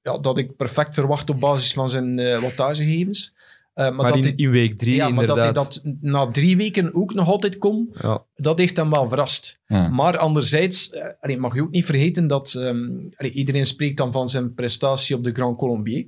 [0.00, 3.32] ja, dat ik perfect verwacht op basis van zijn eh wattagegevens.
[3.78, 5.82] Eh, maar, maar dat in, week drie ja, maar dat hij inderdaad.
[5.84, 8.24] dat na drie weken ook nog altijd kon, Ja.
[8.36, 9.60] dat heeft hem wel verrast.
[9.66, 9.88] Ja.
[9.88, 14.12] Maar anderzijds, eh, allee, mag je ook niet vergeten dat ehm, allee, iedereen spreekt dan
[14.12, 16.06] van zijn prestatie op de Grand Colombier.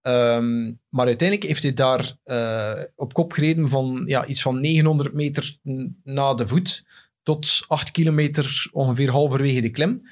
[0.00, 5.14] Ehm, maar uiteindelijk heeft hij daar eh, op kop gereden van ja, iets van 900
[5.14, 5.56] meter
[6.04, 6.84] na de voet
[7.22, 10.02] tot 8 kilometer ongeveer halverwege de klim.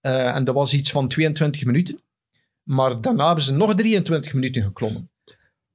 [0.00, 2.00] Eh, en dat was iets van 22 minuten.
[2.62, 5.10] Maar daarna hebben ze nog 23 minuten geklommen.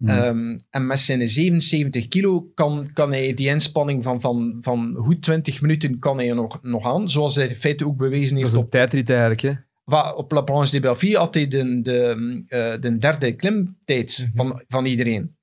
[0.05, 0.25] Ja.
[0.25, 5.21] Ehm, en met zijn 77 kilo kan, kan hij die inspanning van, van, van goed
[5.21, 7.09] 20 minuten kan hij nog, nog aan.
[7.09, 9.53] Zoals hij in feite ook bewezen Dat heeft is een op, tijdrit eigenlijk, hè?
[10.15, 11.17] op La Planche de Belleville.
[11.17, 15.35] Had hij de, de, eh, de derde klimtijd van, van iedereen.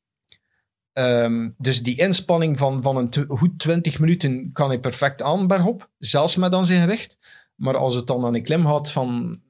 [0.93, 5.91] Ehm, dus die inspanning van, van een goed 20 minuten kan hij perfect aan bergop.
[5.99, 7.19] Zelfs met aan zijn gewicht.
[7.55, 9.41] Maar als het dan aan een klim gaat van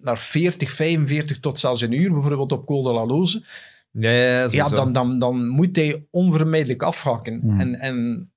[0.00, 3.44] naar 40, 45 tot zelfs een uur, bijvoorbeeld op Col de la Loze,
[3.98, 7.40] Ja, dan, dan, dan moet hij onvermijdelijk afhaken.
[7.40, 7.60] Hmm.
[7.60, 8.28] En, en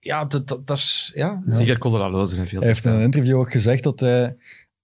[0.00, 1.12] ja, dat, dat, dat is...
[1.14, 4.36] Ja, Zeker Colorado Hij heeft in een interview ook gezegd dat hij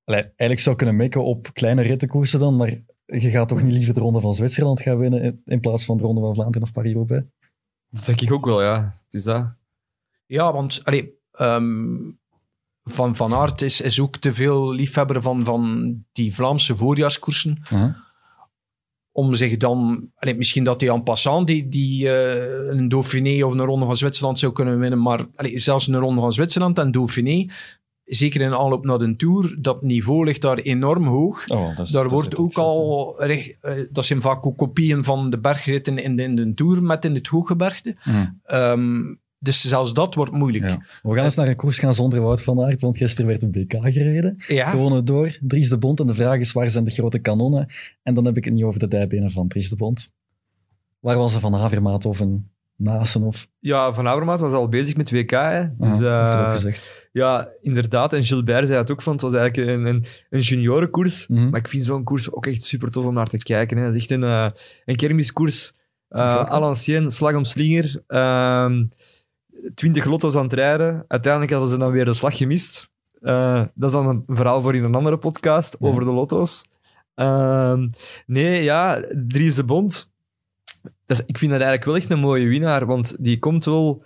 [0.04, 2.68] eigenlijk zou kunnen mikken op kleine rittenkoersen dan, maar
[3.06, 5.96] je gaat toch niet liever de Ronde van Zwitserland gaan winnen in- in plaats van
[5.96, 7.24] de Ronde van Vlaanderen of Paris-Roubaix?
[7.90, 8.94] Dat denk ik ook wel, ja.
[9.04, 9.54] Het is dat.
[10.26, 11.94] ja want allee, ehm,
[12.84, 17.62] Van Van Aert is, is ook te veel liefhebber van, van die Vlaamse voorjaarskoersen.
[17.70, 17.96] Ja.
[19.12, 20.08] Om zich dan...
[20.16, 23.96] Allee, misschien dat hij en passant die, die, eh, een Dauphiné of een Ronde van
[23.96, 25.02] Zwitserland zou kunnen winnen.
[25.02, 27.46] Maar allee, zelfs een Ronde van Zwitserland en Dauphiné,
[28.04, 31.48] zeker in aanloop naar de Tour, dat niveau ligt daar enorm hoog.
[31.48, 35.38] Oh, is- Daar wordt ook al, recht- eh, dat zijn vaak ook kopieën van de
[35.38, 37.96] bergritten in de, in de Tour met in het hooggebergte.
[38.04, 38.26] Mhm.
[38.44, 39.00] Ehm,
[39.42, 40.64] dus zelfs dat wordt moeilijk.
[40.64, 40.82] Ja.
[41.02, 43.50] We gaan eens naar een koers gaan zonder Wout van Aert, want gisteren werd een
[43.50, 44.36] BK gereden.
[44.48, 44.70] Ja.
[44.70, 46.00] Gewonnen door Dries de Bond.
[46.00, 47.66] En de vraag is, waar zijn de grote kanonnen?
[48.02, 50.12] En dan heb ik het niet over de dijbenen van Dries de Bond.
[51.00, 53.22] Waar was ze van Havermaat of een Nasen?
[53.22, 55.76] Of, Ja, Van Avermaat was al bezig met WK, hè.
[55.76, 57.08] Dus, dat ook eh, gezegd.
[57.12, 58.12] ja, inderdaad.
[58.12, 61.26] En Gilbert zei het ook van, het was eigenlijk een, een, een juniorenkoers.
[61.26, 61.50] Mhm.
[61.50, 63.76] Maar ik vind zo'n koers ook echt super tof om naar te kijken.
[63.76, 63.84] Hè.
[63.84, 64.48] Dat is echt een, eh,
[64.84, 65.72] een kermiskoers.
[66.10, 66.74] Uh,
[67.06, 68.02] slag om slinger.
[68.06, 68.84] Ehm,
[69.74, 71.04] Twintig lotto's aan het rijden.
[71.08, 72.90] Uiteindelijk hadden ze dan weer de slag gemist.
[73.20, 75.88] Eh, dat is dan een verhaal voor in een andere podcast Ja.
[75.88, 76.64] over de lotto's.
[77.14, 77.88] Ehm,
[78.26, 80.10] nee, ja, Dries de Bond.
[81.26, 84.02] Ik vind dat eigenlijk wel echt een mooie winnaar, want die komt wel...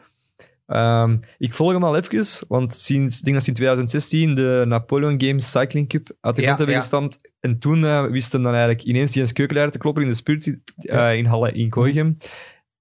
[0.67, 4.65] Ehm, ik volg hem al even, want sinds, ik denk dat ze in 2016 de
[4.67, 6.81] Napoleon Games Cycling Cup uit de Ja, grond hebben ja.
[6.81, 7.31] gestampt.
[7.41, 10.51] En toen eh, wist hem dan eigenlijk ineens Jens Keukelaar te kloppen in de spurt
[10.77, 12.19] eh, in Halle in.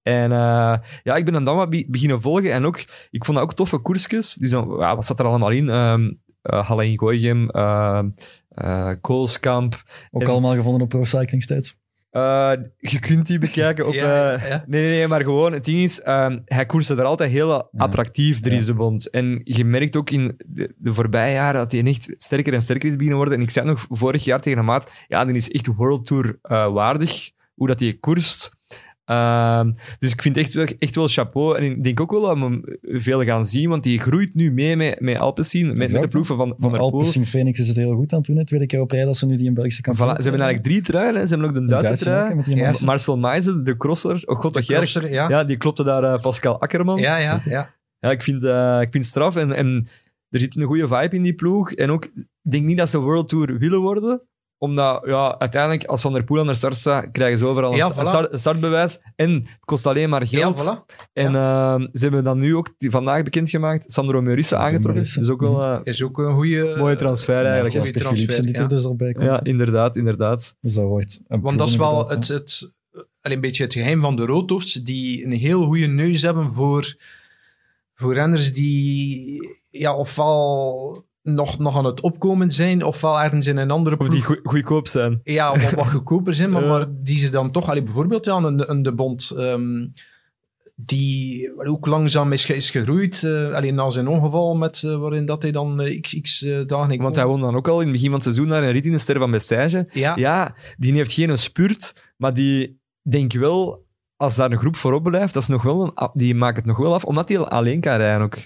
[0.06, 2.52] En eh, ja, ik ben hem dan wat be- beginnen volgen.
[2.52, 4.34] En ook, ik vond dat ook toffe koersjes.
[4.34, 5.68] Dus dan, ja, wat zat er allemaal in?
[5.68, 6.10] Ehm
[6.42, 8.08] eh, Halle in Kooigem, ehm,
[8.48, 9.82] eh, Koolskamp.
[10.10, 11.78] Ook en- allemaal gevonden op Pro Cycling Stats.
[12.12, 13.92] Uh, je kunt die bekijken op...
[14.04, 14.64] Ja, uh, ja.
[14.66, 18.40] Nee, nee, nee, maar gewoon, het ding is, uh, hij koerste er altijd heel attractief,
[18.40, 19.10] Dries de Bond.
[19.10, 22.86] En je merkt ook in de, de, voorbije jaren dat hij echt sterker en sterker
[22.88, 23.34] is beginnen worden.
[23.34, 26.38] En ik zei nog vorig jaar tegen de maat, ja, die is echt World Tour
[26.72, 28.50] waardig, hoe dat hij koerst.
[29.10, 29.64] Uh,
[29.98, 31.56] dus ik vind echt wel, echt wel chapeau.
[31.56, 34.52] En ik denk ook wel dat we hem veel gaan zien, want die groeit nu
[34.52, 36.80] mee met, met Alpecin, met, met de ploegen van, van der.
[36.80, 39.16] Alpecin Phoenix is het heel goed aan het doen, het tweede keer op rij dat
[39.16, 41.26] ze nu die in Belgische kampioen voilà, Ze hebben eigenlijk drie truien.
[41.26, 42.42] Ze hebben ook de, de Duitse trui.
[42.46, 44.22] Ja, Marcel Meijzen, de crosser.
[44.24, 45.28] Oh god, dat crosser, ja.
[45.28, 45.44] ja.
[45.44, 46.98] die klopte daar uh, Pascal Akkerman.
[46.98, 47.74] Ja, ja, ja.
[47.98, 49.36] ja ik, vind, uh, ik vind het straf.
[49.36, 49.86] En, en
[50.28, 51.72] er zit een goede vibe in die ploeg.
[51.72, 54.22] En ook, ik denk niet dat ze World Tour willen worden
[54.58, 57.76] omdat ja, uiteindelijk, als Van der Poel aan de start staat, krijgen ze overal een,
[57.76, 58.06] ja, voilà.
[58.06, 59.00] start, startbewijs.
[59.16, 60.58] En het kost alleen maar geld.
[60.58, 60.94] Ja, voilà.
[61.12, 61.78] En ja.
[61.78, 65.02] uh, ze hebben dan nu ook vandaag bekendgemaakt Sandro Meurisse aangetrokken.
[65.02, 67.74] Dus ook wel uh, is ook een goede mooie transfer eigenlijk.
[67.74, 69.26] Ja, Jasper Philipsen die er dus al bij komt.
[69.26, 70.56] Ja, inderdaad, inderdaad.
[70.60, 72.74] Dus dat wordt Want dat is wel het, het,
[73.22, 76.96] een beetje het geheim van de roodhoofds, die een heel goede neus hebben voor,
[77.94, 79.38] voor renners die
[79.70, 84.08] ja, ofwel nog, nog aan het opkomen zijn, ofwel ergens in een andere ploeg.
[84.08, 85.20] Of die goedkoop zijn.
[85.22, 87.68] Ja, wat, wat goedkoper zijn, maar, maar die ze dan toch...
[87.68, 89.90] Allee, bijvoorbeeld ja, een, een De Bond, um,
[90.74, 93.22] die ook langzaam is, is gegroeid.
[93.22, 97.02] Uh, alleen na zijn ongeval, met, uh, waarin dat hij dan uh, x, x dagen...
[97.02, 98.86] Want hij won dan ook al in het begin van het seizoen naar een rit
[98.86, 99.86] in de Ster van Bessage.
[99.92, 100.16] Ja.
[100.16, 103.84] ja, die heeft geen spurt, maar die denk wel...
[104.18, 106.76] Als daar een groep voorop blijft, dat is nog wel een, die maakt het nog
[106.76, 108.36] wel af, omdat hij alleen kan rijden ook.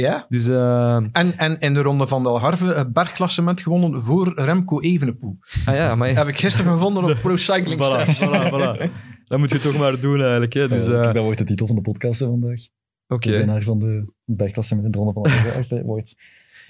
[0.00, 0.26] Ja.
[0.28, 0.94] Dus, uh...
[0.94, 5.38] en, en in de ronde van de Algarve het bergklassement gewonnen voor Remco Evenepoel.
[5.64, 6.08] Ah ja, maar...
[6.08, 8.90] Heb ik gisteren gevonden op Pro Cycling voilà, voilà, voilà.
[9.28, 10.52] Dat moet je toch maar doen eigenlijk.
[10.52, 10.68] Hè.
[10.68, 11.02] Dus, uh...
[11.02, 12.60] Dat wordt de titel van de podcast vandaag.
[13.08, 13.30] Oké.
[13.30, 16.14] De winnaar van de bergklassement in de ronde van de Algarve wordt.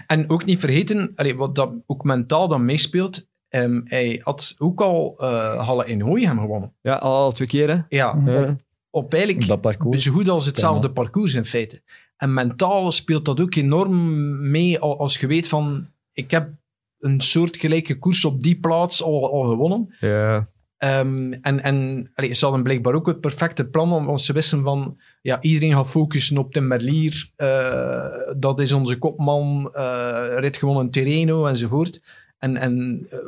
[0.06, 4.80] En ook niet vergeten, allee, wat dat ook mentaal dan meespeelt, um, hij had ook
[4.80, 6.72] al uh, Halle in gewonnen.
[6.82, 7.80] Ja, al twee keer hè?
[7.88, 8.56] Ja, ja.
[8.90, 10.02] Op, op eigenlijk dat parcours.
[10.02, 11.82] zo goed als hetzelfde parcours in feite.
[12.16, 16.50] En mentaal speelt dat ook enorm mee als je weet van, ik heb
[16.98, 19.94] een soortgelijke koers op die plaats al, al gewonnen.
[20.00, 20.48] Ja.
[20.78, 25.00] Um, en en allee, ze hadden blijkbaar ook het perfecte plan, want ze wisten van,
[25.22, 30.90] ja, iedereen gaat focussen op Tim Merlier, uh, dat is onze kopman, uh, rit gewonnen
[30.90, 32.02] Terreno enzovoort.
[32.38, 33.18] En, en uh,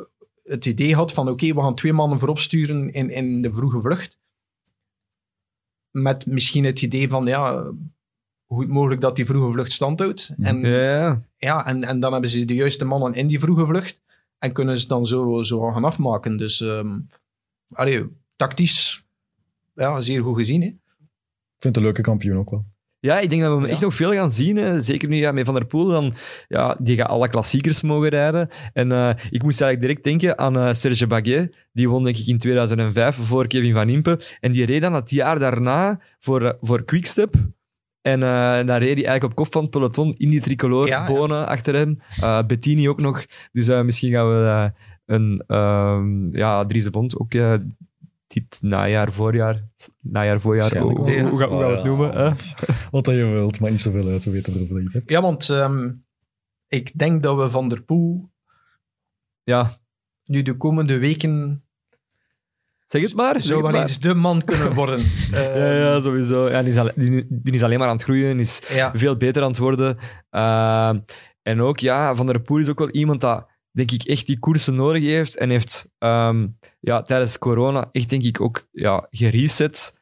[0.43, 3.53] het idee had van, oké, okay, we gaan twee mannen voorop sturen in, in de
[3.53, 4.17] vroege vlucht.
[5.91, 7.71] Met misschien het idee van, ja,
[8.49, 10.35] hoe mogelijk dat die vroege vlucht standhoudt.
[10.37, 11.21] En, ja.
[11.37, 14.01] Ja, en, en dan hebben ze de juiste mannen in die vroege vlucht
[14.39, 16.37] en kunnen ze dan zo, zo gaan afmaken.
[16.37, 17.07] Dus um,
[17.67, 19.05] allee, tactisch
[19.75, 20.61] ja, zeer goed gezien.
[20.61, 20.67] Hè?
[20.67, 20.75] Ik
[21.59, 22.65] vind het een leuke kampioen ook wel.
[22.99, 23.71] Ja, ik denk dat we hem ja.
[23.71, 24.57] echt nog veel gaan zien.
[24.57, 24.81] Hè.
[24.81, 25.87] Zeker nu ja, met Van der Poel.
[25.87, 26.13] Dan,
[26.47, 28.49] ja, die gaat alle klassiekers mogen rijden.
[28.73, 31.67] En uh, ik moest eigenlijk direct denken aan uh, Serge Baguet.
[31.71, 34.19] Die won denk ik in 2005 voor Kevin Van Impe.
[34.39, 37.35] En die reed dan het jaar daarna voor, uh, voor Quickstep.
[38.01, 41.05] En uh, dan reed hij eigenlijk op kop van het peloton in die tricolore, ja,
[41.05, 41.43] Bonen ja.
[41.43, 43.25] achter hem, uh, Bettini ook nog.
[43.51, 44.71] Dus uh, misschien gaan we
[45.05, 47.31] een um, ja, Dries de Bond ook
[48.29, 49.63] dit najaar, voorjaar,
[49.99, 52.17] najaar, voorjaar, hoe, hoe, hoe, hoe, gaan we het noemen?
[52.17, 52.31] Hè?
[52.91, 55.09] Wat dat je wilt, maar niet zoveel uit, we weten erover dat je hebt.
[55.09, 56.05] Ja, want um,
[56.67, 58.29] ik denk dat we Van der Poel
[59.43, 59.71] ja.
[60.25, 61.63] nu de komende weken
[62.91, 63.41] Zeg het maar.
[63.41, 64.99] Zou wel eens de man kunnen worden.
[64.99, 66.49] uh, ja, ja, sowieso.
[66.49, 68.91] Ja, die, is al, die, die, is alleen maar aan het groeien, is ja.
[68.95, 69.97] veel beter aan het worden.
[70.31, 70.95] Uh,
[71.41, 74.39] en ook, ja, Van der Poel is ook wel iemand dat, denk ik, echt die
[74.39, 75.37] koersen nodig heeft.
[75.37, 80.01] En heeft um, ja, tijdens corona echt, denk ik, ook ja, gereset.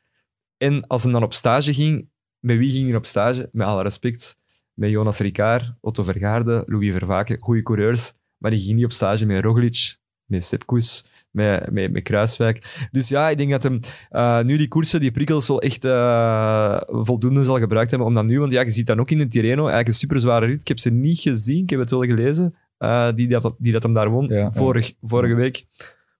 [0.58, 3.50] En als hij dan op stage ging, met wie ging hij op stage?
[3.52, 4.38] Met alle respect.
[4.74, 8.14] Met Jonas Ricard, Otto Vergaarde, Louis Vervaken, goede coureurs.
[8.38, 11.06] Maar die ging niet op stage met Roglic, met Sepkus
[11.38, 12.88] met, met, met Kruiswijk.
[12.92, 13.80] Dus ja, ik denk dat hem
[14.12, 18.26] uh, nu die koersen, die prikkels wel echt uh, voldoende zal gebruikt hebben om dat
[18.26, 20.62] nu, want ja, je ziet dan ook in de Tirreno, eigenlijk een super zware rit.
[20.62, 23.84] Ik heb ze niet gezien, ik heb het wel gelezen, uh, die, dat, die dat
[23.84, 24.94] hem daar won, ja, vorig, ja.
[25.02, 25.66] vorige week.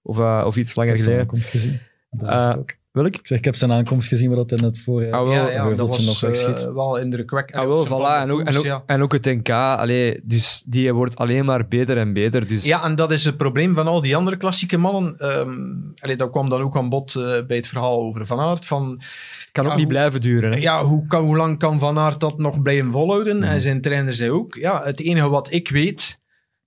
[0.02, 1.20] Of, of iets langer geleden.
[1.20, 1.78] aankomst gezien.
[2.10, 2.77] Dat is het ook.
[2.90, 3.14] Welk?
[3.14, 5.50] Ik, zeg, ik heb zijn aankomst gezien, maar dat hij net voor ah, wel, ja,
[5.50, 6.66] ja, dat was nog wegschiet.
[6.68, 7.62] uh, wel indrukwekkend.
[7.62, 8.22] Ah, wel, voilà.
[8.22, 8.82] En ook, en, ook, ja.
[8.86, 12.46] en ook het NK, allee, dus die wordt alleen maar beter en beter.
[12.46, 12.64] Dus...
[12.64, 15.16] Ja, en dat is het probleem van al die andere klassieke mannen.
[15.38, 18.66] Um, allee, dat kwam dan ook aan bod uh, bij het verhaal over Van Aert.
[18.66, 20.52] Van, het kan ook niet hoe, blijven duren.
[20.52, 20.58] Hè?
[20.58, 23.36] Ja, hoe, kan, hoe lang kan Van Aert dat nog blijven volhouden?
[23.36, 23.42] Mm.
[23.42, 26.17] En zijn trainer zei ook, ja, het enige wat ik weet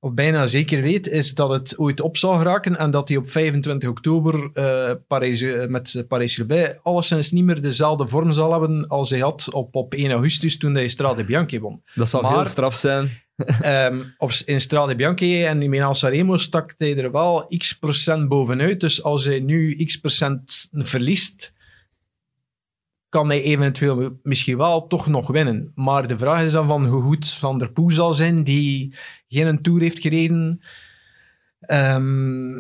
[0.04, 3.30] of bijna zeker weet, is dat het ooit op zal geraken en dat hij op
[3.30, 9.10] 25 oktober uh, Parijs, uh, met Parijs-Roubaix alleszins niet meer dezelfde vorm zal hebben als
[9.10, 11.82] hij had op, op 1 augustus toen hij Strade Bianchi won.
[11.96, 13.10] Dat zou maar, heel straf zijn.
[13.62, 18.28] Ehm, op, in Strade Bianchi en in Milan Sanremo stak hij er wel x procent
[18.28, 18.80] bovenuit.
[18.80, 21.54] Dus als hij nu x procent verliest,
[23.12, 25.72] kan hij eventueel misschien wel toch nog winnen.
[25.76, 28.96] Maar de vraag is dan van hoe goed Van der Poel zal zijn, die
[29.28, 30.62] geen Tour heeft gereden.
[31.60, 32.52] Ehm,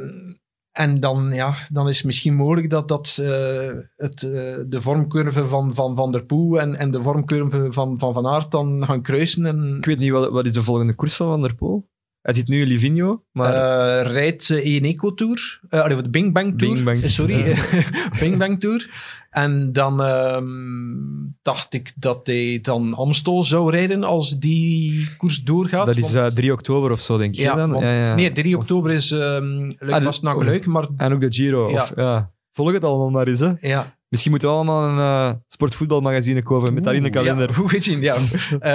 [0.71, 4.31] en dan, ja, dan is het misschien mogelijk dat, dat uh, het, uh,
[4.67, 8.51] de vormcurve van Van, van der Poel en, en de vormcurve van Van, van Aert
[8.51, 9.45] dan gaan kruisen.
[9.45, 9.77] En...
[9.77, 11.89] Ik weet niet, wat, wat is de volgende koers van Van der Poel?
[12.21, 13.53] Hij zit nu in Livigno, maar...
[13.53, 15.59] Uh, rijdt uh, Eco Tour.
[15.69, 16.73] Uh, de Bing Bang Tour.
[16.73, 17.09] Bing Bang.
[17.09, 17.57] sorry,
[18.19, 18.89] Bing Bang Tour.
[19.29, 25.85] En dan um, dacht ik dat hij dan Amstel zou rijden als die koers doorgaat.
[25.85, 27.39] Dat is want, 3 oktober of zo, denk ik.
[27.39, 27.71] Ja, dan?
[27.71, 28.15] Want, ja, ja.
[28.15, 30.87] Nee, 3 oktober is um, leuk, ah, was naar leuk, maar...
[30.97, 31.65] En ook de Giro.
[31.65, 32.31] Of, ja.
[32.51, 33.51] Volg het allemaal maar eens, hè.
[33.59, 33.95] Ja.
[34.11, 37.47] Misschien moeten we allemaal een uh, sportvoetbalmagazine kopen met daar in de kalender.
[37.49, 38.15] Ja, goed gezien, ja.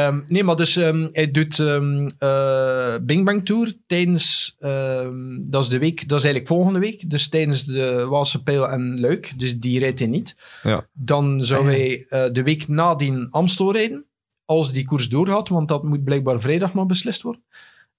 [0.09, 4.57] um, nee, maar dus um, hij doet um, uh, Bing Bang Tour tijdens,
[5.45, 9.01] dat is de week, dat is eigenlijk volgende week, dus tijdens de Waalse Pijl en
[9.01, 10.37] Luik, dus die rijdt hij niet.
[10.63, 10.87] Ja.
[10.93, 14.05] Dan zou ah, hij uh, de week nadien Amstel rijden,
[14.45, 17.43] als die koers doorgaat, want dat moet blijkbaar vrijdag nog beslist worden.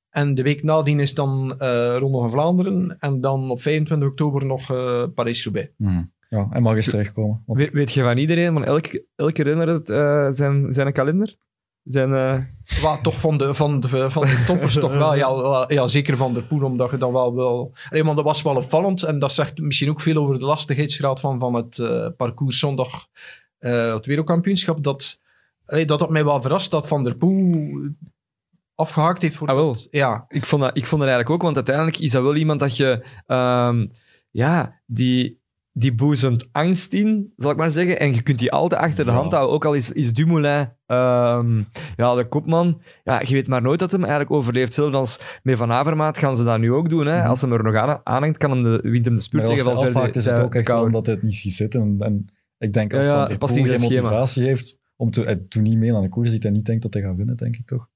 [0.10, 1.54] En de week nadien is dan
[1.98, 4.68] Ronde van Vlaanderen en dan op 25 oktober nog
[5.14, 5.70] Parijs-Roubaix.
[5.78, 6.16] Mm.
[6.30, 7.44] Ja, hij mag eens terugkomen.
[7.46, 7.60] Want...
[7.60, 11.36] Weet, weet, je van iedereen, van elke, elke renner het, uh, zijn, zijn kalender?
[11.84, 12.40] Zijn, uh...
[12.82, 15.16] Wat, toch van de, van de, van de toppers toch wel.
[15.16, 17.76] Ja, ja, zeker van der Poel, omdat je dan wel wel...
[17.90, 21.20] Nee, maar dat was wel opvallend en dat zegt misschien ook veel over de lastigheidsgraad
[21.20, 23.08] van, van het uh, parcours zondag,
[23.60, 24.84] het wereldkampioenschap.
[24.84, 25.22] Dat,
[25.66, 27.90] allee, dat had mij wel verrast dat Van der Poel
[28.76, 29.74] afgehaakt heeft voor ah, wel.
[29.74, 29.88] dat.
[29.92, 30.26] Ja.
[30.28, 32.78] Ik, vond dat, ik vond dat eigenlijk ook, want uiteindelijk is dat wel iemand dat
[32.78, 33.06] je...
[33.28, 33.90] Um,
[34.32, 35.40] ja, die
[35.78, 38.00] die boezemt angst in, zal ik maar zeggen.
[38.00, 39.54] En je kunt die altijd achter de hand houden.
[39.56, 42.82] Ook al is, is Dumoulin um, ja, de kopman.
[43.04, 44.74] Ja, je weet maar nooit dat hem eigenlijk overleeft.
[44.74, 47.06] Zelfs als met Van Avermaat gaan ze dat nu ook doen.
[47.06, 47.18] Hè.
[47.18, 47.28] Mhm.
[47.28, 49.82] Als hem er nog aan, aanhangt, kan hem de, wint hem de maar tegen wel
[49.82, 50.16] verder.
[50.16, 51.82] is het ook echt zo omdat hij het niet ziet zitten.
[51.82, 52.26] En, en
[52.58, 55.22] ik denk als Ja, in geen motivatie heeft om te...
[55.22, 57.38] Hij doet niet mee aan de koers, die hij niet denkt dat hij gaat winnen,
[57.38, 57.88] denk ik toch?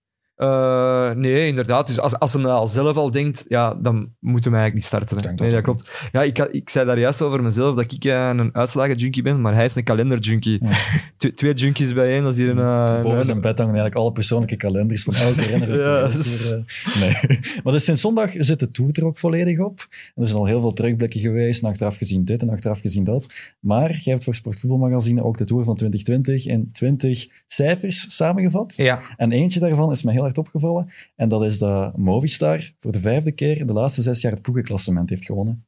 [0.43, 1.87] Uh, nee, inderdaad.
[1.87, 4.83] Dus als, als hem dat al zelf al denkt, ja, dan moet hem eigenlijk niet
[4.83, 5.35] starten.
[5.35, 6.09] Nee, dat klopt.
[6.11, 9.53] Ja, ik, ik zei daar juist over mezelf dat ik eh, een uitslagenjunkie ben, maar
[9.55, 10.59] hij is een kalenderjunkie.
[10.63, 10.69] Ja.
[11.17, 12.57] Twee, twee junkies bijeen, dat is hier een...
[12.59, 15.79] eh, Boven een- zijn bed hangen eigenlijk alle persoonlijke kalenders van elke renner.
[15.81, 16.59] Ja, dus- eh.
[17.01, 17.39] nee.
[17.63, 19.87] Maar dus sinds zondag zit de Tour er ook volledig op.
[20.15, 23.03] En er zijn al heel veel terugblikken geweest, en achteraf gezien dit en achteraf gezien
[23.03, 23.27] dat.
[23.59, 28.73] Maar jij hebt voor Sportvoetbalmagazine ook de Tour van 2020 in 20 cijfers samengevat.
[28.77, 28.99] Ja.
[29.17, 30.91] En eentje daarvan is mij heel erg opgevallen.
[31.15, 34.41] En dat is dat Movistar voor de vijfde keer in de laatste zes jaar het
[34.41, 35.65] ploegenklassement heeft gewonnen.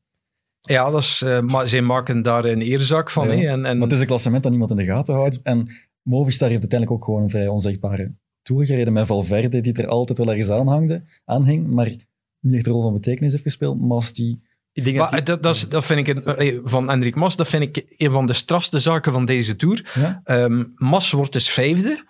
[0.61, 3.27] Ja, dat is, eh, maar zij maken daar een eerzaak van.
[3.27, 3.33] Ja.
[3.35, 3.47] hè.
[3.47, 5.41] En, en, Maar het is een klassement dat niemand in de gaten houdt.
[5.41, 5.69] En
[6.01, 10.17] Movistar heeft uiteindelijk ook gewoon een vrij onzichtbare Tour gereden met Valverde, die er altijd
[10.17, 11.91] wel ergens aan hangde, aanhing, maar
[12.39, 13.79] niet echt een rol van betekenis heeft gespeeld.
[13.81, 14.41] Mas die...
[14.73, 17.35] Ik denk dat die- dat, dat, is, dat vind ik, een- eh, van Hendrik Mas,
[17.35, 19.91] dat vind ik een van de strafste zaken van deze Tour.
[19.93, 22.03] Ja, Ehm, Mas wordt dus vijfde.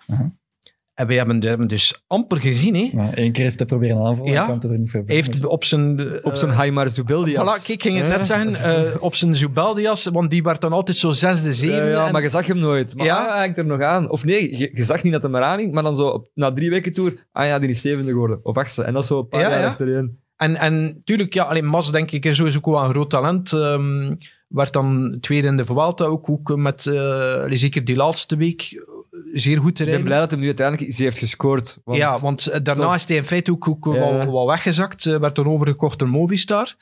[0.94, 2.74] En we hebben, hebben dus amper gezien.
[2.74, 2.88] Hè.
[2.92, 4.42] nou, één keer heeft hij proberen aanvallen, Ja.
[4.44, 5.02] kwam het er niet voor.
[5.06, 5.98] Hij heeft op zijn...
[6.00, 7.42] eh, op zijn Haimar Zubeldias.
[7.42, 8.54] Voilà, kijk, ik ging het net zeggen.
[8.54, 11.90] eh, op zijn Zubeldias, want die werd dan altijd zo zesde, zevende.
[11.90, 12.94] ja, en- maar je zag hem nooit.
[12.96, 13.28] Maar Ja?
[13.30, 14.10] hij hangt er nog aan.
[14.10, 16.28] Of nee, je, je zag niet dat hij er aan hing, maar dan zo op,
[16.34, 18.40] na drie weken tour, ah ja, die is zevende geworden.
[18.42, 18.82] Of achtste.
[18.82, 19.66] En dat is zo een paar Ja, jaar ja.
[19.66, 20.18] achtereen.
[20.36, 23.52] En, en tuurlijk, ja, alleen Mas denk ik is sowieso ook wel een groot talent.
[23.52, 24.14] ehm,
[24.48, 26.94] werd dan tweede in de Vuelta, ook, ook met eh,
[27.42, 28.84] allee, zeker die laatste week
[29.32, 30.04] zeer goed te Ik ben rijden.
[30.04, 31.78] blij dat hij nu uiteindelijk iets heeft gescoord.
[31.84, 34.26] Want ja, want eh, daarna was- is hij in feite ook, ook Ja.
[34.30, 35.06] wel, weggezakt.
[35.06, 36.74] Eh, werd dan overgekocht door Movistar.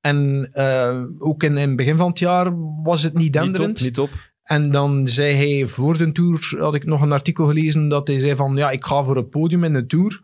[0.00, 3.78] En eh, ook in, in het begin van het jaar was het niet niet denderend.
[3.78, 4.10] op, niet op.
[4.42, 8.18] En dan zei hij voor de Tour, had ik nog een artikel gelezen, dat hij
[8.20, 10.20] zei van, ja, ik ga voor het podium in de Tour.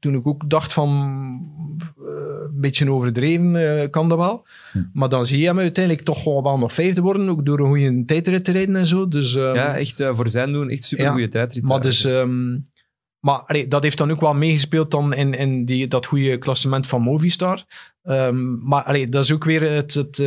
[0.00, 0.88] Toen ik ook dacht van,
[1.98, 2.04] eh,
[2.54, 4.46] een beetje overdreven, eh, kan dat wel.
[4.72, 4.82] Hm.
[4.92, 7.66] Maar dan zie je hem uiteindelijk toch wel, wel nog vijfde worden, ook door een
[7.66, 9.08] goede tijdrit te rijden en zo.
[9.08, 11.62] Dus, ehm, Ja, echt eh, voor zijn doen, echt super goede Ja, tijdrit.
[11.62, 12.58] maar dus, ehm,
[13.20, 16.86] maar allee, dat heeft dan ook wel meegespeeld dan in, in die, dat goede klassement
[16.86, 17.64] van Movistar.
[18.02, 20.18] Ehm, maar allee, dat is ook weer het, het,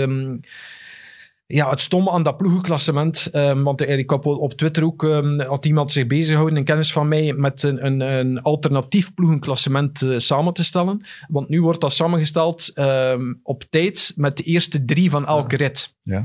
[1.48, 3.30] ja, het stomme aan dat ploegenklassement.
[3.32, 6.64] Ehm, want eh, ik op- op Twitter ook ehm, had iemand zich bezig gehouden, een
[6.64, 11.06] kennis van mij, met een, een, een alternatief ploegenklassement eh, samen te stellen.
[11.28, 15.96] Want nu wordt dat samengesteld ehm, op tijd met de eerste drie van elke rit.
[16.04, 16.24] Ja.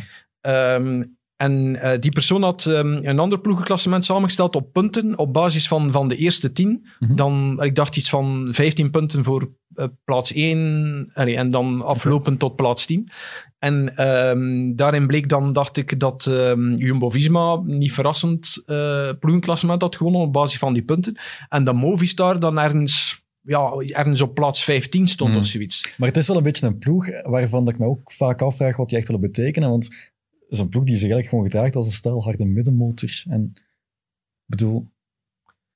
[1.37, 6.09] En uh, die persoon had een ander ploegenklassement samengesteld op punten op basis van, van
[6.09, 6.69] de eerste tien.
[6.69, 7.17] Mm -hmm.
[7.17, 12.39] Dan, ik dacht iets van 15 punten voor uh, plaats 1 allee, en dan aflopend
[12.39, 13.09] tot plaats 10.
[13.61, 19.97] En um, daarin bleek dan, dacht ik, dat um, Jumbo-Visma niet verrassend uh, ploegenklassement had
[19.97, 21.19] gewonnen op basis van die punten.
[21.49, 25.37] En dat Movistar dan ergens, ja, ergens op plaats 15 stond mm.
[25.37, 25.95] of zoiets.
[25.97, 28.89] Maar het is wel een beetje een ploeg waarvan ik me ook vaak afvraag wat
[28.89, 29.71] die echt willen betekenen.
[29.71, 33.23] Want het is een ploeg die zich eigenlijk gewoon gedraagt als een stel harde middenmotor.
[33.29, 33.63] En ik
[34.47, 34.89] bedoel...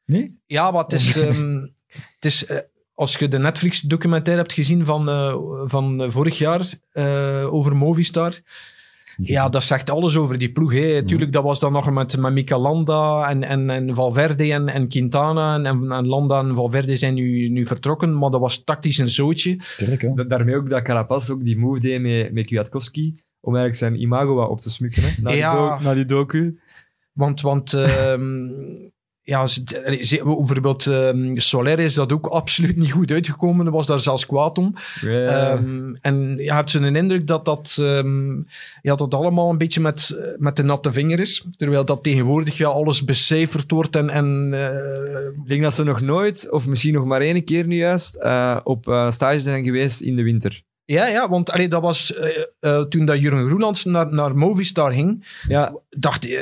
[0.05, 0.39] Nee?
[0.47, 1.17] Ja, maar het is...
[1.17, 1.75] um,
[2.15, 2.59] het is uh,
[2.95, 8.41] als je de Netflix-documentaire hebt gezien van, uh, van vorig jaar uh, over Movistar,
[9.17, 10.73] ja, dat zegt alles over die ploeg.
[10.73, 11.01] Hè.
[11.01, 11.07] Mm.
[11.07, 14.89] Tuurlijk, dat was dan nog met, met Mika Landa en, en, en Valverde en, en
[14.89, 15.55] Quintana.
[15.55, 19.57] En, en Landa en Valverde zijn nu, nu vertrokken, maar dat was tactisch een zootje.
[19.77, 20.15] Tuurlijk.
[20.15, 24.03] Da daarmee ook dat Carapaz ook die move deed met, met Kwiatkowski, om eigenlijk zijn
[24.03, 25.03] imago wat op te smukken.
[25.03, 25.51] Hè, na, ja.
[25.51, 26.59] die do, na die docu.
[27.13, 28.53] Want, want um,
[29.27, 29.47] ja,
[30.23, 33.71] bijvoorbeeld um, Soler is dat ook absoluut niet goed uitgekomen.
[33.71, 34.75] was daar zelfs kwaad om.
[35.01, 35.53] Yeah.
[35.53, 38.47] Um, en je hebt zo'n indruk dat dat, um,
[38.83, 41.45] ja, dat allemaal een beetje met, met de natte vinger is.
[41.57, 43.97] Terwijl dat tegenwoordig ja, alles becijferd wordt.
[43.97, 45.43] En, en, uh...
[45.43, 48.59] Ik denk dat ze nog nooit, of misschien nog maar één keer nu juist, uh,
[48.65, 50.63] op uh, stage zijn geweest in de winter.
[50.87, 54.93] Ja, ja, want allee, dat was uh, uh, toen dat Jurgen Groenlands naar, naar Movistar
[54.93, 55.39] ging.
[55.49, 55.75] Ja.
[55.91, 56.41] Dacht, uh,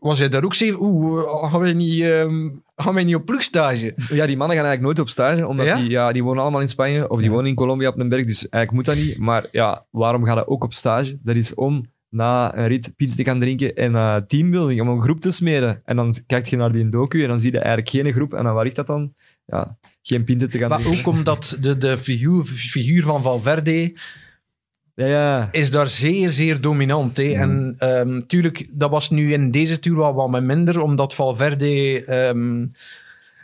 [0.00, 0.80] was hij daar ook zeker?
[0.80, 3.94] Oeh, gaan wij niet, um, gaan wij niet op ploegstage?
[3.96, 5.76] Ja, die mannen gaan eigenlijk nooit op stage, omdat Ja?
[5.76, 8.26] Die, ja, die wonen allemaal in Spanje of die wonen in Colombia op een berg,
[8.26, 9.18] dus eigenlijk moet dat niet.
[9.18, 11.18] Maar ja, waarom gaat dat ook op stage?
[11.22, 15.02] Dat is om na een rit pint te gaan drinken en uh, teambuilding, om een
[15.02, 15.82] groep te smeren.
[15.84, 18.34] En dan kijk je naar die docu en dan zie je eigenlijk geen groep.
[18.34, 19.14] En dan waar ligt dat dan?
[19.46, 21.00] Ja, geen pinten te gaan Maar drinken.
[21.00, 23.92] ook omdat de, de figuur, figuur van Valverde
[24.94, 25.48] Ja, ja.
[25.52, 27.16] is daar zeer, zeer dominant.
[27.16, 27.32] Hè.
[27.32, 32.04] En um, tuurlijk, dat was nu in deze tour wel wat minder, omdat Valverde...
[32.28, 32.72] Um,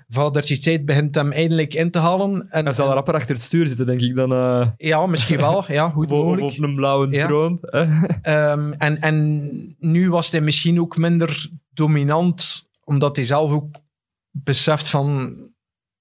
[0.09, 2.49] Vader begint hem eindelijk in te halen.
[2.51, 5.37] En, Hij zal en- rapper achter het stuur zitten, denk ik, dan uh, Ja, misschien
[5.37, 5.65] wel.
[5.73, 6.57] Ja, goed of mogelijk.
[6.57, 7.27] op een blauwe Ja.
[7.27, 7.59] troon.
[7.71, 13.77] Um, en, en nu was hij misschien ook minder dominant, omdat hij zelf ook
[14.31, 15.37] beseft van...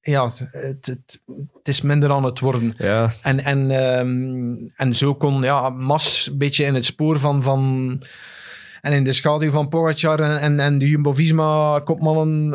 [0.02, 1.22] Ja, het, het,
[1.54, 2.74] het is minder aan het worden.
[2.78, 3.12] ja.
[3.22, 7.44] En, en, um, en zo kon ja, Mas een beetje in het spoor van...
[7.44, 8.02] van
[8.86, 12.54] en in de schaduw van Pogacar en, en, en de Jumbo-Visma-kopmannen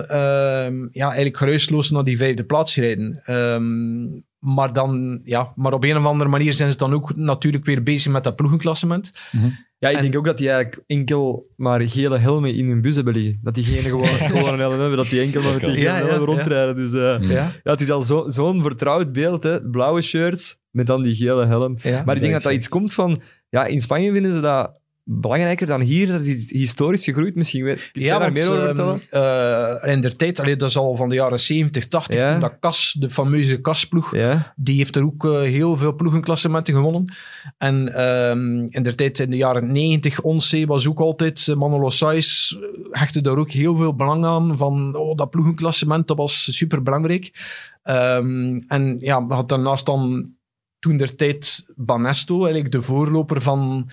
[0.66, 3.22] um, ja, eigenlijk geruisloos naar die vijfde plaats rijden.
[3.26, 7.64] Um, maar, dan, ja, maar op een of andere manier zijn ze dan ook natuurlijk
[7.64, 9.11] weer bezig met dat ploegenklassement.
[9.78, 12.95] Ja, ik En- denk ook dat die eigenlijk enkel maar gele helmen in hun bus
[12.95, 13.39] hebben liggen.
[13.43, 14.05] Dat diegene gewoon,
[14.37, 16.26] gewoon een helm hebben, dat die enkel maar met die gele Ja, ja, helm ja.
[16.26, 16.76] rondrijden.
[16.76, 19.62] Dus eh, Ja, ja, het is al zo- zo'n vertrouwd beeld, hè.
[19.70, 21.76] blauwe shirts met dan die gele helm.
[21.83, 22.03] ja.
[22.05, 23.20] Maar ik denk dat dat iets komt van...
[23.49, 24.80] Ja, in Spanje vinden ze dat
[25.12, 26.06] belangrijker dan hier.
[26.06, 27.64] Dat is historisch gegroeid misschien.
[27.64, 29.82] Kun je Ja, daar want meer over ehm, vertellen?
[29.84, 32.38] eh, in der tijd, allee, dat is al van de jaren 70, 80, Ja.
[32.38, 37.04] dat Kas, de fameuze Kasploeg, Ja, die heeft er ook eh, heel veel ploegenklassementen gewonnen.
[37.58, 41.90] En ehm, in der tijd, in de jaren 90, Once was ook altijd, eh, Manolo
[41.90, 42.54] Saiz
[42.90, 47.32] hechtte daar ook heel veel belang aan, van oh, dat ploegenklassement, dat was super belangrijk.
[47.82, 50.30] en ja, we hadden daarnaast dan
[50.78, 53.90] toen der tijd Banesto, eigenlijk de voorloper van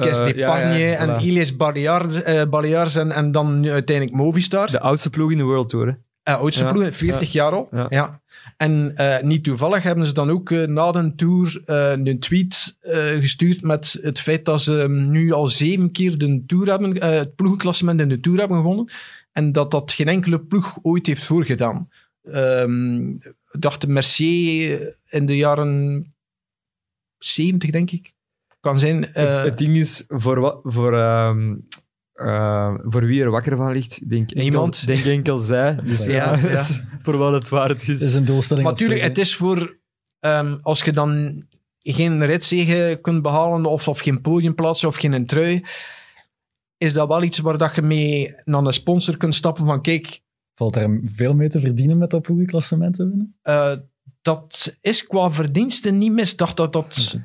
[0.00, 1.24] Kes Eh, ja, ja, en voilà.
[1.24, 4.70] Iles Balears, eh, Balears en, en dan nu uiteindelijk Movistar.
[4.70, 5.86] De oudste ploeg in de World Tour.
[5.86, 5.92] Hè.
[6.32, 7.68] Uh, oudste Ja, ploeg, 40 jaar al.
[7.88, 8.20] ja.
[8.56, 12.78] En uh, niet toevallig hebben ze dan ook uh, na de Tour uh, een tweet
[13.20, 17.34] gestuurd met het feit dat ze um, nu al zeven keer de tour hebben, het
[17.34, 18.88] ploegenklassement in de Tour hebben gewonnen.
[19.32, 21.88] En dat dat geen enkele ploeg ooit heeft voorgedaan.
[22.22, 23.18] Um,
[23.50, 26.06] dacht Mercier in de jaren
[27.18, 28.12] 70, denk ik.
[28.62, 29.06] Kan zijn.
[29.12, 31.66] Het, het, ding is, voor, wat, voor, um,
[32.14, 34.86] uh, voor wie er wakker van ligt, denk enkel, Niemand.
[34.86, 35.74] denk enkel zij.
[35.84, 36.64] Dus ja, ja, ja.
[37.02, 37.86] voor wat het waard is.
[37.86, 38.64] Het is een doelstelling.
[38.64, 39.80] Maar natuurlijk, het is voor...
[40.20, 41.42] Um, als je dan
[41.78, 45.64] geen ritzegen kunt behalen of, of geen podiumplaats of geen trui,
[46.76, 50.20] is dat wel iets waar dat je mee naar een sponsor kunt stappen van kijk...
[50.54, 53.36] Valt er veel mee te verdienen met dat ploegenklassement te winnen?
[53.44, 53.72] Uh,
[54.22, 56.32] dat is qua verdiensten niet mis.
[56.32, 57.16] Ik dacht dat dat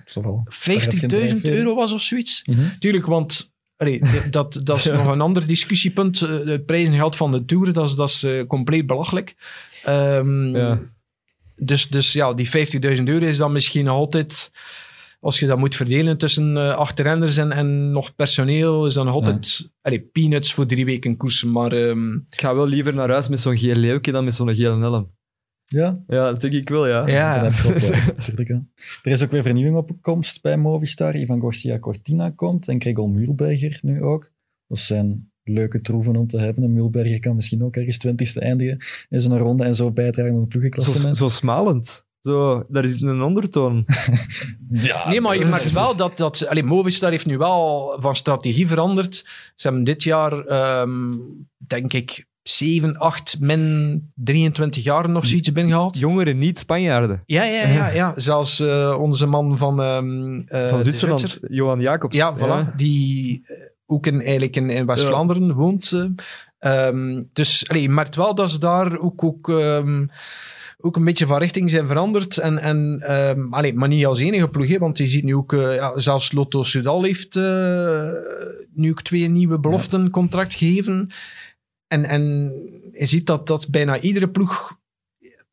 [1.12, 2.44] 50.000 euro was of zoiets.
[2.46, 2.80] Mm -hmm.
[2.80, 4.96] Tuurlijk, want allee, dat, dat is ja.
[4.96, 6.20] nog een ander discussiepunt.
[6.20, 9.36] Het prijzengeld van de Tour, dat is, dat is uh, compleet belachelijk.
[9.88, 10.80] Um, ja.
[11.56, 12.48] Dus, dus ja, die
[12.98, 14.52] 50.000 euro is dan misschien altijd...
[15.20, 19.58] Als je dat moet verdelen tussen uh, achterrenders en, en nog personeel, is dan altijd
[19.58, 19.66] ja.
[19.82, 21.52] allee, peanuts voor drie weken koersen.
[21.52, 22.26] Maar, um...
[22.30, 25.17] Ik ga wel liever naar huis met zo'n geel leeuwje dan met zo'n gele helm.
[25.68, 26.04] Ja?
[26.08, 27.08] Ja, dat denk ik wel, ja.
[27.08, 27.42] Ja.
[28.18, 28.50] Natuurlijk.
[29.04, 31.16] Er is ook weer vernieuwing op komst bij Movistar.
[31.16, 34.32] Ivan Garcia Cortina komt en Gregor Mühlberger nu ook.
[34.68, 36.64] Dat zijn leuke troeven om te hebben.
[36.64, 38.78] En Mühlberger kan misschien ook ergens twintigste eindigen
[39.10, 41.18] in zo'n ronde en zo bijdragen aan het Zo, ploegenklassement.
[41.18, 42.06] zo smalend.
[42.20, 43.86] Zo, daar is een ondertoon.
[44.72, 46.18] Ja, Nee, maar je merkt wel dat...
[46.18, 49.16] dat allee, Movistar heeft nu wel van strategie veranderd.
[49.56, 51.14] Ze hebben dit jaar, ehm,
[51.58, 55.98] denk ik, 7, 8 min 23 jaar of zoiets binnengehaald.
[55.98, 57.24] Jongeren, niet Spanjaarden.
[57.26, 57.88] Ja, ja, ja.
[57.90, 58.14] ja.
[58.16, 59.82] Zelfs eh, onze man van...
[59.82, 62.16] eh, Van Zwitserland, Zwitser- Johan Jacobs.
[62.16, 62.76] Ja, voilà.
[62.76, 66.08] Die eh, ook in, eigenlijk in, in West-Vlaanderen woont.
[66.60, 70.06] Ehm, dus allee, je merkt wel dat ze daar ook, ook, ehm,
[70.78, 72.38] ook een beetje van richting zijn veranderd.
[72.38, 73.04] En, en,
[73.50, 76.64] allee, maar niet als enige ploeg, hè, want je ziet nu ook, ja, zelfs Lotto
[76.64, 77.36] Soudal heeft
[78.74, 81.10] nu ook twee nieuwe beloften contract gegeven.
[81.88, 82.22] En, en
[82.92, 84.80] je ziet dat, dat bijna iedere ploeg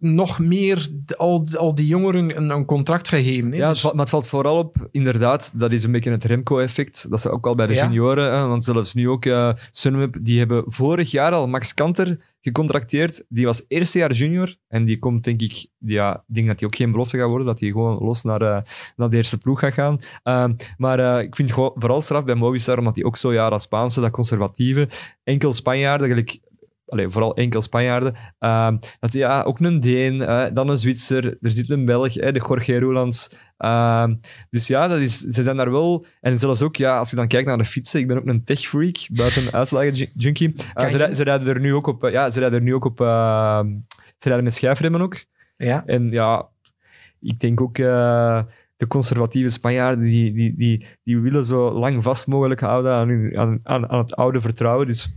[0.04, 3.50] nog meer al, al die jongeren een, een contract gaat geven.
[3.50, 3.56] Hè.
[3.56, 7.06] Ja, Dus- maar het valt vooral op, inderdaad, dat is een beetje het Remco-effect.
[7.10, 7.82] Dat is ook al bij de Ja.
[7.84, 12.18] junioren, hè, want zelfs nu ook eh Sunweb, die hebben vorig jaar al Max Kanter
[12.40, 13.24] gecontracteerd.
[13.28, 16.68] Die was eerste jaar junior en die komt, denk ik, ja, ik denk dat hij
[16.68, 18.62] ook geen belofte gaat worden, dat hij gewoon los naar, eh,
[18.96, 19.98] naar de eerste ploeg gaat gaan.
[20.22, 23.50] Ehm, maar eh, ik vind het vooral straf bij Movistar, omdat hij ook zo, ja,
[23.50, 24.88] dat Spaanse, dat conservatieve,
[25.24, 26.38] enkel Spanjaarden, gelijk
[26.86, 28.14] Allee, vooral enkel Spanjaarden.
[28.38, 30.18] Ehm, dat, ja, ook een Deen,
[30.54, 33.36] dan een Zwitser, er zit een Belg, eh, de Jorge Roelands.
[33.56, 34.14] Ehm,
[34.50, 36.04] dus ja, dat is, ze zijn daar wel...
[36.20, 38.44] En zelfs ook, ja, als je dan kijkt naar de fietsen, ik ben ook een
[38.44, 40.54] tech-freak, buiten uitslagen junkie.
[40.74, 42.04] Eh, ze, ze rijden er nu ook op...
[42.04, 43.00] eh, ja, ze rijden er nu ook op...
[43.00, 43.60] eh,
[43.96, 45.24] ze rijden met schijfremmen ook.
[45.56, 45.82] ja.
[45.86, 46.48] En ja,
[47.20, 47.78] ik denk ook...
[47.78, 48.42] eh,
[48.76, 53.38] de conservatieve Spanjaarden, die, die, die, die willen zo lang vast mogelijk houden aan, hun-
[53.38, 54.86] aan, aan, aan het oude vertrouwen.
[54.86, 55.14] Dus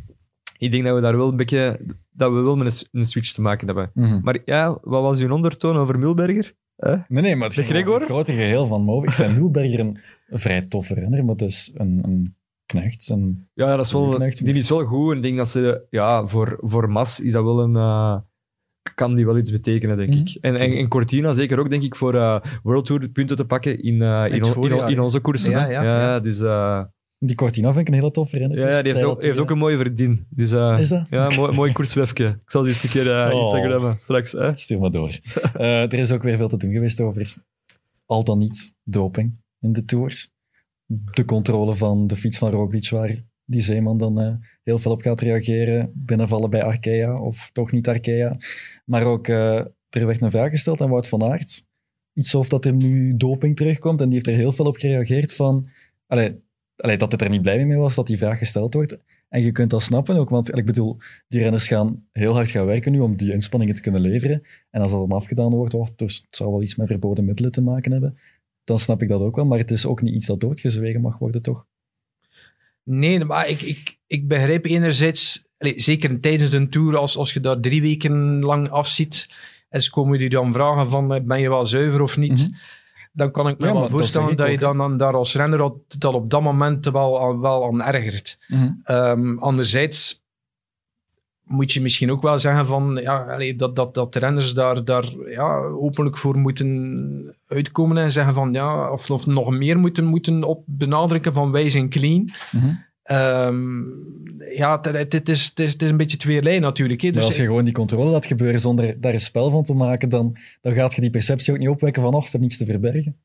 [0.58, 1.80] ik denk dat we daar wel een beetje...
[2.12, 3.92] Dat we wel met een, switch te maken hebben.
[3.94, 4.20] Mhm.
[4.24, 6.54] Maar ja, wat was uw ondertoon over Mulberger?
[6.78, 7.96] Nee, nee, maar het, De over Gregor?
[7.96, 9.08] het grote geheel van Movi.
[9.08, 9.98] Ik vind Mühlberger een
[10.30, 12.36] vrij toffe renner, maar het is een, een
[12.66, 13.10] knecht.
[13.10, 14.46] Een, Ja, dat is wel, Knecht.
[14.46, 15.12] die is wel goed.
[15.12, 15.86] En ik denk dat ze...
[15.90, 17.76] Ja, voor, voor Mas is dat wel een...
[17.76, 18.18] eh,
[18.96, 20.20] kan die wel iets betekenen, denk Mhm.
[20.20, 20.38] ik.
[20.42, 23.84] En, en, en Cortina zeker ook, denk ik, voor eh, World Tour punten te pakken
[23.84, 25.52] in, eh, in, in, onze koersen.
[25.52, 26.20] Ja, ja, ja.
[26.20, 26.40] dus...
[27.20, 28.58] die Cortina vind ik een hele toffe renner.
[28.58, 30.26] ja, Dus ja, die heeft, ook, dat heeft ook een mooie verdien.
[30.30, 31.06] Dus, eh, Is dat?
[31.10, 32.28] Ja, mooi, mooi koerswefje.
[32.28, 33.40] Ik zal die eens een keer eh Oh.
[33.40, 34.32] Instagrammen straks.
[34.32, 34.58] Hè.
[34.58, 35.10] Stuur maar door.
[35.54, 37.36] Eh, er is ook weer veel te doen geweest over
[38.06, 40.30] al dan niet doping in de tours.
[40.86, 45.20] De controle van de fiets van Roglic, waar die zeeman dan heel veel op gaat
[45.20, 45.92] reageren.
[45.94, 48.38] Binnenvallen bij Arkea of toch niet Arkea.
[48.86, 51.66] Maar ook, er werd een vraag gesteld aan Wout van Aert.
[52.14, 54.02] Iets of dat er nu doping terugkomt.
[54.02, 55.70] En die heeft er heel veel op gereageerd van...
[56.08, 56.42] Allee,
[56.78, 58.98] allee, dat het er niet blij mee was dat die vraag gesteld wordt.
[59.30, 60.98] En je kunt dat snappen ook, want ik bedoel,
[61.28, 64.44] die renners gaan heel hard gaan werken nu om die inspanningen te kunnen leveren.
[64.70, 67.52] En als dat dan afgedaan wordt, oh, dus het zou wel iets met verboden middelen
[67.52, 68.18] te maken hebben,
[68.64, 69.46] dan snap ik dat ook wel.
[69.46, 71.66] Maar het is ook niet iets dat doodgezwegen mag worden, toch?
[72.84, 77.60] Nee, maar ik, ik, ik begrijp enerzijds, zeker tijdens een tour, als, als je daar
[77.60, 79.28] drie weken lang afziet,
[79.70, 82.48] en ze komen je dan vragen van, eh, ben je wel zuiver of niet?
[82.48, 82.50] Mhm.
[83.18, 85.62] Dan kan ik me Ja, wel dat voorstellen dat, je dan, dan daar als renner
[85.62, 88.38] al, dat op dat moment wel, aan- wel aan ergert.
[88.84, 90.26] Ehm, anderzijds
[91.44, 94.86] moet je misschien ook wel zeggen van, ja, allee, dat, dat, dat de renners daar,
[94.86, 100.06] daar ja, openlijk voor moeten uitkomen en zeggen van, ja, of, of nog meer moeten,
[100.06, 102.30] moeten op benadrukken van wij zijn clean.
[102.52, 102.74] Mhm.
[103.08, 103.84] Ehm,
[104.56, 107.02] ja, het, is, het, is, het is een beetje tweelijn natuurlijk.
[107.02, 107.08] Hè.
[107.08, 109.74] Maar Dus als je gewoon die controle laat gebeuren zonder daar een spel van te
[109.74, 112.66] maken, dan, dan gaat je die perceptie ook niet opwekken van, oh, is niets te
[112.66, 113.16] verbergen.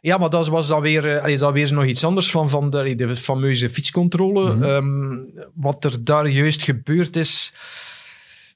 [0.00, 2.70] Ja, maar dat was dan weer, eh, allee, dat weer nog iets anders van, van
[2.70, 4.54] de, de fameuze fietscontrole.
[4.54, 4.62] Mhm.
[4.62, 5.18] Ehm,
[5.54, 7.52] wat er daar juist gebeurd is.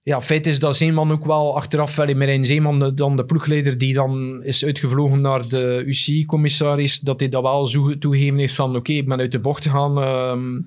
[0.06, 3.78] Ja, feit is dat Zeeman ook wel achteraf, allee, Marijn Zeeman, de- dan de ploegleider
[3.78, 8.76] die dan is uitgevlogen naar de UCI-commissaris, dat hij dat wel zo toegegeven heeft van
[8.76, 10.62] oké, ik ben uit de bocht gegaan, ehm,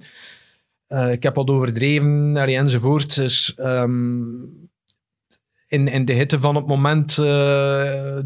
[0.87, 3.15] eh, ik heb wat overdreven, allee, enzovoort.
[3.15, 4.25] Dus ehm,
[5.67, 8.19] in, in de hitte van het moment, eh,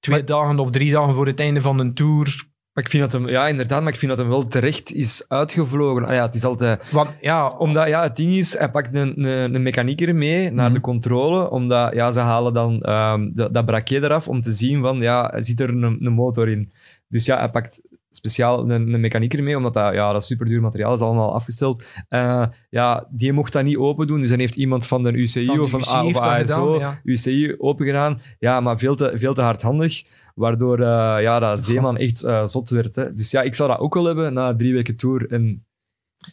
[0.00, 3.12] twee dagen of drie dagen voor het einde van een tour, Maar ik vind dat
[3.12, 3.28] hem...
[3.28, 6.04] Ja, inderdaad, maar ik vind dat hem wel terecht is uitgevlogen.
[6.04, 6.90] Ah, ja, het is altijd...
[6.90, 10.64] Want ja, Omdat, ja, het ding is, hij pakt een, een, een mechanieker mee naar
[10.64, 10.74] Mhm.
[10.74, 15.00] de controle, omdat, ja, ze halen dan ehm, dat, dat eraf om te zien van,
[15.00, 16.70] ja, zit er een, een motor in?
[17.08, 17.80] Dus ja, hij pakt
[18.16, 21.84] speciaal een, een mechanieker mee, omdat dat, ja, dat superduur materiaal is allemaal afgesteld.
[22.08, 25.46] Eh, ja, die mocht dat niet open doen, dus dan heeft iemand van de UCI
[25.46, 27.00] Van de of van UCI of dat ASO, gedaan, ja.
[27.04, 28.20] UCI open gedaan.
[28.38, 30.02] Ja, maar veel te, veel te hardhandig,
[30.34, 32.96] waardoor eh, ja, dat Zeeman echt eh, zot werd.
[32.96, 33.12] Hè.
[33.12, 35.66] Dus ja, ik zou dat ook wel hebben na drie weken tour en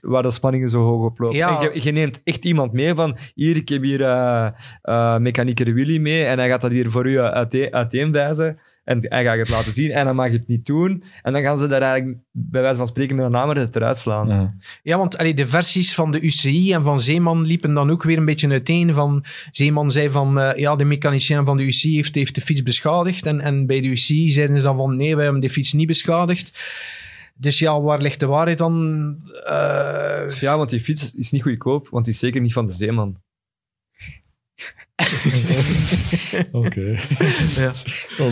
[0.01, 1.37] waar de spanningen zo hoog oplopen.
[1.37, 1.61] Ja.
[1.61, 3.99] Je, je neemt echt iemand mee van, hier, ik heb hier
[5.21, 8.59] mechanieker Willy mee en hij gaat dat hier voor u uiteen, uiteenwijzen.
[8.89, 11.03] En hij gaat het laten zien en dan mag je het niet doen.
[11.21, 13.97] En dan gaan ze daar eigenlijk, bij wijze van spreken, met een hamer het eruit
[13.97, 14.27] slaan.
[14.27, 14.55] Ja.
[14.83, 18.17] Ja, want allee, de versies van de UCI en van Zeeman liepen dan ook weer
[18.17, 18.93] een beetje uiteen.
[18.93, 22.63] Van, Zeeman zei van, eh, ja, de mechanicien van de UCI heeft, heeft de fiets
[22.63, 23.25] beschadigd.
[23.25, 25.87] En, en bij de UCI zeiden ze dan van, nee, wij hebben de fiets niet
[25.87, 26.59] beschadigd.
[27.35, 29.15] Dus ja, waar ligt de waarheid dan?
[29.45, 32.73] Eh, Ja, want die fiets is niet goedkoop, want die is zeker niet van de
[32.73, 33.17] Zeeman.
[36.51, 36.97] Oké.
[37.55, 37.71] Ja.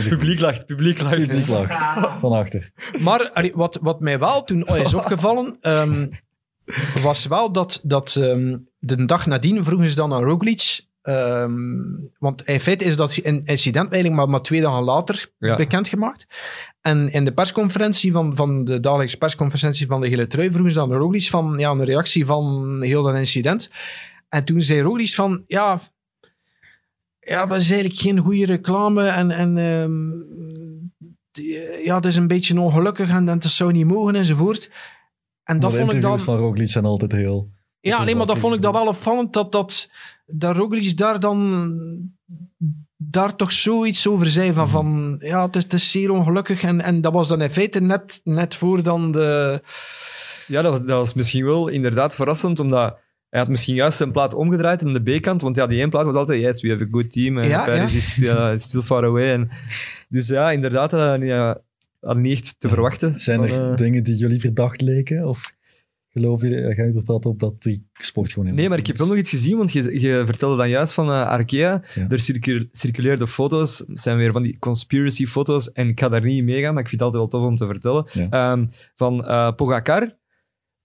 [0.09, 1.15] Publiek lacht, publiek lacht.
[1.20, 1.78] publiek lacht.
[2.20, 2.72] Van achter.
[2.99, 6.07] Maar allee, wat, wat mij wel toen is opgevallen, ehm,
[7.01, 10.86] was wel dat, dat ehm, de dag nadien vroegen ze dan aan Roglic.
[11.01, 11.53] ehm,
[12.20, 15.55] want in feite is dat een incident eigenlijk maar, maar twee dagen later Ja.
[15.55, 16.26] bekendgemaakt.
[16.82, 20.82] En in de persconferentie van, van de dagelijkse persconferentie van de Gele Trui vroegen ze
[20.82, 23.70] aan Roglic van ja, een reactie van heel dat incident.
[24.30, 25.80] En toen zei Roglic van ja,
[27.28, 30.09] ja, dat is eigenlijk geen goede reclame en, en ehm,
[31.32, 34.71] die, eh, ja, het is een beetje ongelukkig en, en het zou niet mogen enzovoort.
[35.43, 36.19] En dat Maar vond ik dan...
[36.19, 37.49] van Roglic zijn altijd heel...
[37.80, 39.91] Ja, nee, maar dat vond ik dan wel opvallend dat, dat,
[40.25, 42.15] dat Roglic daar dan
[42.97, 46.82] daar toch zoiets over zei van, van ja, het is, het is zeer ongelukkig en,
[46.82, 49.61] en dat was dan in feite net, net voor dan de...
[50.47, 52.97] Ja, dat was, dat was misschien wel inderdaad verrassend, omdat
[53.30, 56.05] hij had misschien juist zijn plaat omgedraaid aan de B-kant, want ja, die één plaat
[56.05, 57.97] was altijd, yes, we have a good team, en Ja, Paris ja.
[57.97, 59.32] is ja, is still far away.
[59.34, 59.49] En,
[60.09, 61.61] dus ja, inderdaad, dat had ja,
[61.99, 63.19] had niet echt te verwachten.
[63.19, 65.28] Zijn er Van, eh, dingen die jullie verdacht leken?
[65.28, 65.55] Of
[66.09, 68.97] geloof je, ga je er praten op dat die sport gewoon Nee, maar ik heb
[68.97, 71.82] wel nog iets gezien, want je, je vertelde dan juist van eh, Arkea.
[71.95, 72.05] Ja.
[72.09, 76.23] Er circu- circuleerden foto's, het zijn weer van die conspiracy foto's, en ik ga daar
[76.23, 78.05] niet in meegaan, maar ik vind het altijd wel tof om te vertellen.
[78.30, 78.51] Ja.
[78.51, 78.65] Ehm,
[78.95, 80.15] van eh Pogacar.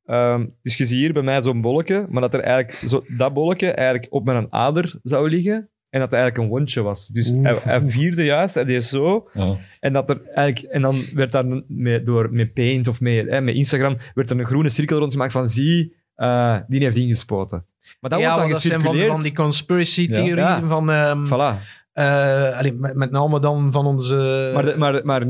[0.06, 3.34] Ehm, dus je ziet hier bij mij zo'n bolletje, maar dat er eigenlijk zo, dat
[3.34, 5.54] bolletje eigenlijk op mijn ader zou liggen.
[5.90, 7.06] En dat het eigenlijk een wondje was.
[7.08, 9.28] Dus hij, hij vierde juist, hij deed zo.
[9.32, 9.56] Ja.
[9.80, 13.40] En, dat er eigenlijk, en dan werd daar met, door, met Paint of met, hè,
[13.40, 17.64] met Instagram werd er een groene cirkel rondgemaakt van zie, eh, die heeft ingespoten.
[18.00, 19.12] Maar dat ja, wordt dan want dat zijn van, gecirculeerd.
[19.14, 20.66] van die conspiracy theorieën Ja.
[20.66, 20.90] van...
[20.90, 21.62] ehm, Voilà.
[21.92, 24.50] Eh, allee, met, met name dan van onze...
[24.54, 25.28] Maar, de- maar, maar 90%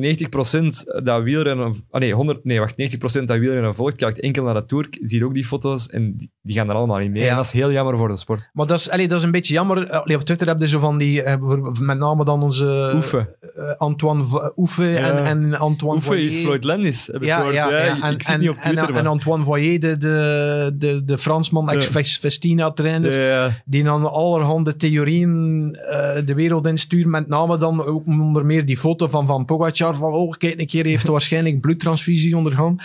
[1.05, 1.85] dat wielrennen...
[1.91, 2.75] Ah nee, 100, nee, wacht.
[3.21, 6.31] 90% dat wielrennen volgt, kijkt enkel naar de Tour, ziet ook die foto's en die,
[6.43, 7.23] die gaan er allemaal niet mee.
[7.23, 7.29] Ja.
[7.31, 8.51] En dat is heel jammer voor de sport.
[8.53, 9.91] Maar dat is, allee, dat is een beetje jammer.
[9.91, 11.41] Allee, op Twitter heb je zo van die, eh,
[11.81, 13.37] met name dan onze Oefe.
[13.57, 15.25] eh, Antoine V- Oefe en, Ja.
[15.25, 16.37] en Antoine Oefe is.
[16.39, 17.55] Floyd Landis, heb ik Ja, gehoord.
[17.55, 17.71] ja,
[18.03, 19.07] En, ik zit en, niet op en, Twitter, en maar...
[19.13, 26.51] Antoine Voyer, de, de, de, de Fransman, ex-Festina-trainer, die dan allerhande theorieën eh, de wereld
[26.61, 27.07] instuurt.
[27.07, 29.95] Met name dan ook onder meer die foto van Van Pogacar.
[29.95, 32.77] Van, oh, kijk een keer, heeft waarschijnlijk bloedtransfusie ondergaan.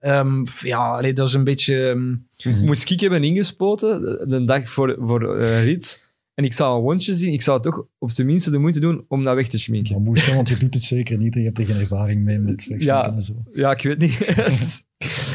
[0.00, 1.76] Ehm, ja, allee, dat is een beetje...
[2.44, 7.12] ehm, Moest ik hebben ingespoten, de- dag voor, voor rit, en ik zou een wondje
[7.12, 9.92] zien, ik zou toch op zijn minste de moeite doen om dat weg te schminken.
[9.94, 12.38] Maar moest want je doet het zeker niet en je hebt er geen ervaring mee
[12.38, 13.12] met wegsminken Ja.
[13.12, 13.32] en zo.
[13.52, 14.16] Ja, ik weet niet.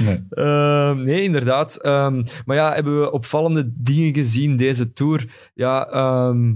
[0.03, 0.23] Nee.
[0.29, 1.75] Ehm, nee, inderdaad.
[1.81, 5.49] Ehm, maar ja, hebben we opvallende dingen gezien deze Tour?
[5.53, 6.53] Ja, ehm,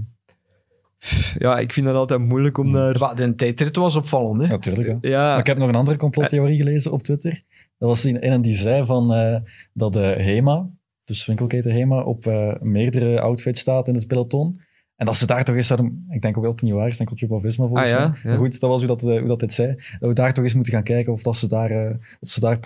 [1.38, 2.98] ja ik vind dat altijd moeilijk om daar...
[2.98, 4.48] maar de tijdrit was opvallend, hè?
[4.48, 4.98] Natuurlijk, ja.
[5.00, 7.42] Ja, Maar ik heb nog een andere complottheorie gelezen op Twitter.
[7.78, 9.36] Dat was een, een die zei van, eh,
[9.72, 10.68] dat de HEMA,
[11.04, 14.60] dus winkelketen HEMA, op eh, meerdere outfits staat in het peloton.
[14.96, 16.06] En dat ze daar toch eens zouden...
[16.10, 18.18] Ik denk ook wel dat het niet waar is, enkel Jumbo-Visma volgens Ah, ja, mij.
[18.22, 18.28] ja.
[18.28, 19.74] Maar goed, dat was hoe dat, eh, hoe dat dit zei.
[19.74, 22.40] Dat we daar toch eens moeten gaan kijken of dat ze daar, eh, dat ze
[22.40, 22.58] daar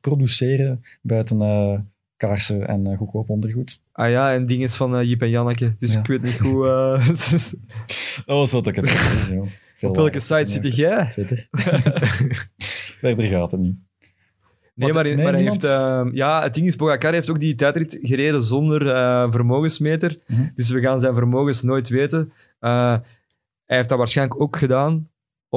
[0.00, 1.78] produceren buiten eh,
[2.16, 3.80] kaarsen en eh, goedkoop ondergoed.
[3.92, 5.74] ah ja, en dingen van eh, Jip en Janneke.
[5.78, 6.00] Dus Ja.
[6.00, 6.68] ik weet niet hoe...
[6.68, 7.06] eh,
[8.26, 8.86] Dat was wat ik heb.
[9.76, 11.06] Veel op welke site zit jij?
[11.08, 11.48] Twitter.
[13.00, 13.76] Verder gaat het niet.
[14.74, 15.64] Nee, maar, nee, maar hij heeft...
[15.64, 20.18] ehm, ja, het ding is, Pogacar heeft ook die tijdrit gereden zonder eh, vermogensmeter.
[20.26, 20.42] Mhm.
[20.54, 22.32] Dus we gaan zijn vermogens nooit weten.
[22.60, 22.96] Eh,
[23.64, 25.08] hij heeft dat waarschijnlijk ook gedaan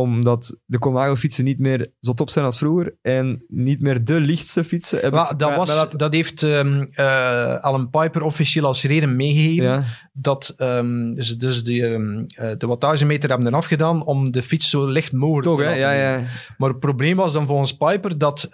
[0.01, 4.63] omdat de Colnago-fietsen niet meer zo top zijn als vroeger en niet meer de lichtste
[4.63, 5.19] fietsen hebben.
[5.19, 9.63] Maar dat, was, maar dat, heeft ehm eh, Alan Piper officieel als reden meegegeven.
[9.63, 9.83] ja,
[10.13, 14.85] Dat ehm, dus, dus die, eh, de wattagemeter hebben eraf gedaan om de fiets zo
[14.85, 16.27] licht mogelijk toch, te laten Ja, ja.
[16.57, 18.49] Maar het probleem was dan volgens Piper dat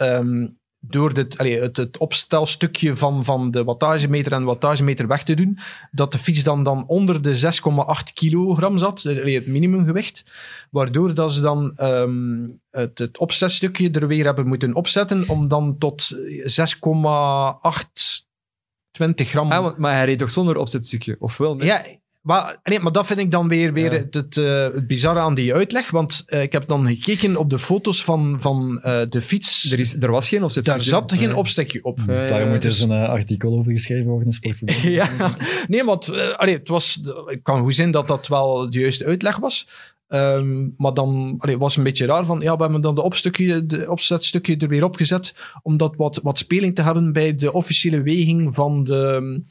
[0.88, 5.34] door dit, allee, het, het opstelstukje van, van de wattagemeter en de wattagemeter weg te
[5.34, 5.60] doen,
[5.92, 10.24] dat de fiets dan, dan onder de 6,8 kilogram zat, allee, het minimumgewicht.
[10.72, 15.78] Waardoor dat ze dan ehm, het, het opzetstukje er weer hebben moeten opzetten om dan
[15.78, 19.52] tot 6,820 gram...
[19.52, 21.16] Ah, maar- maar hij reed toch zonder opzetstukje?
[21.20, 21.56] Of wel?
[21.56, 21.66] Met?
[21.66, 21.86] ja,
[22.24, 24.00] Maar, nee, maar dat vind ik dan weer, weer Ja.
[24.00, 25.92] het, het, eh, het bizarre aan die uitleg.
[25.92, 29.72] Want eh, ik heb dan gekeken op de foto's van, van eh, de fiets.
[29.72, 30.66] Er, is, er was geen opzet.
[30.66, 32.00] Daar zat geen opstekje op.
[32.08, 34.92] Ja, ja, Daar moet dus- dus een eh, artikel over geschreven worden in Sportvoetbal.
[34.92, 35.36] Ja,
[35.68, 39.38] nee, want allee, het was, ik kan goed zien dat dat wel de juiste uitleg
[39.38, 39.70] was.
[40.08, 43.02] Ehm, maar dan allee, was het een beetje raar van, ja, we hebben dan de,
[43.02, 47.54] opstukje, de opzetstukje er weer opgezet, om dat wat, wat speling te hebben bij de
[47.54, 49.42] officiële weging van de,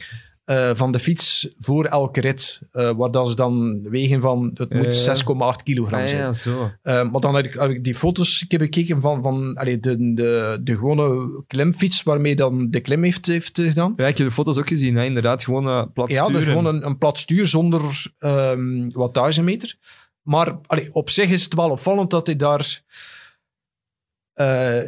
[0.52, 2.60] eh, van de fiets voor elke rit.
[2.72, 5.14] Eh, waar dat ze dan wegen van, het moet ja.
[5.16, 6.20] 6,8 kilogram Ah, zijn.
[6.20, 6.70] ja, zo.
[6.82, 9.80] Eh, maar dan heb ik, heb ik die foto's een keer bekeken van, van allee,
[9.80, 13.92] de, de, de gewone klimfiets waarmee dan de klim heeft, heeft gedaan.
[13.96, 14.96] Ja, ik heb de foto's ook gezien.
[14.96, 15.04] Hè.
[15.04, 19.76] Inderdaad, gewoon plat Ja, dus gewoon een, een plat stuur zonder ehm wattagemeter.
[20.22, 22.82] Maar allee, op zich is het wel opvallend dat hij daar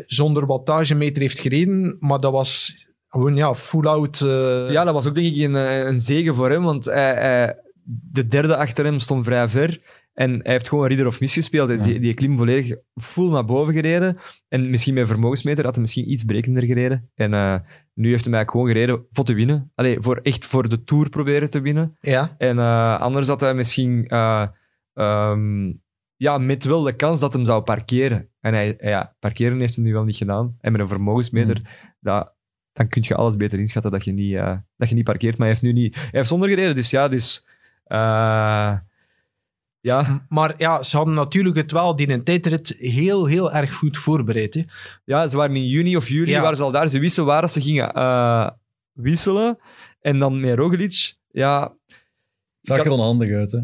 [0.06, 1.96] zonder wattagemeter heeft gereden.
[2.00, 2.84] Maar dat was
[3.14, 4.20] gewoon ja, full-out.
[4.20, 7.14] eh, Ja, dat was ook denk ik een, eh, een zegen voor hem, want hij,
[7.14, 9.80] hij- de derde achter hem stond vrij ver.
[10.14, 11.68] En hij heeft gewoon Ridder of misgespeeld.
[11.82, 14.18] Die, die klim volledig full naar boven gereden.
[14.48, 17.10] En misschien met vermogensmeter had hij misschien iets brekender gereden.
[17.14, 17.54] En eh,
[17.94, 19.70] nu heeft hij eigenlijk gewoon gereden voor te winnen.
[19.74, 21.96] Allee, voor echt voor de Tour proberen te winnen.
[22.00, 22.34] ja.
[22.38, 22.58] En
[22.98, 24.06] anders had hij misschien...
[24.08, 24.46] eh,
[24.94, 25.72] ehm,
[26.16, 28.28] ja, met wel de kans dat hem zou parkeren.
[28.40, 30.56] En hij, ja, parkeren heeft hij nu wel niet gedaan.
[30.60, 31.60] En met een vermogensmeter,
[32.00, 32.34] dat,
[32.74, 35.36] dan kun je alles beter inschatten dat je niet, eh, dat je niet parkeert.
[35.38, 35.94] Maar hij heeft nu niet...
[35.94, 37.46] Hij heeft zonder gereden, dus ja, dus...
[37.84, 38.76] eh,
[39.80, 43.98] ja, Maar ja, ze hadden natuurlijk het wel, die een tijdrit, heel, heel erg goed
[43.98, 44.54] voorbereid.
[44.54, 44.62] Hè.
[45.04, 46.40] ja, ze waren in juni of juli, Ja.
[46.40, 46.88] waren ze al daar.
[46.88, 48.50] Ze wisten waar ze gingen eh,
[48.92, 49.58] wisselen.
[50.00, 51.72] En dan met Roglic, ja...
[52.60, 53.58] Zag er onhandig uit, hè?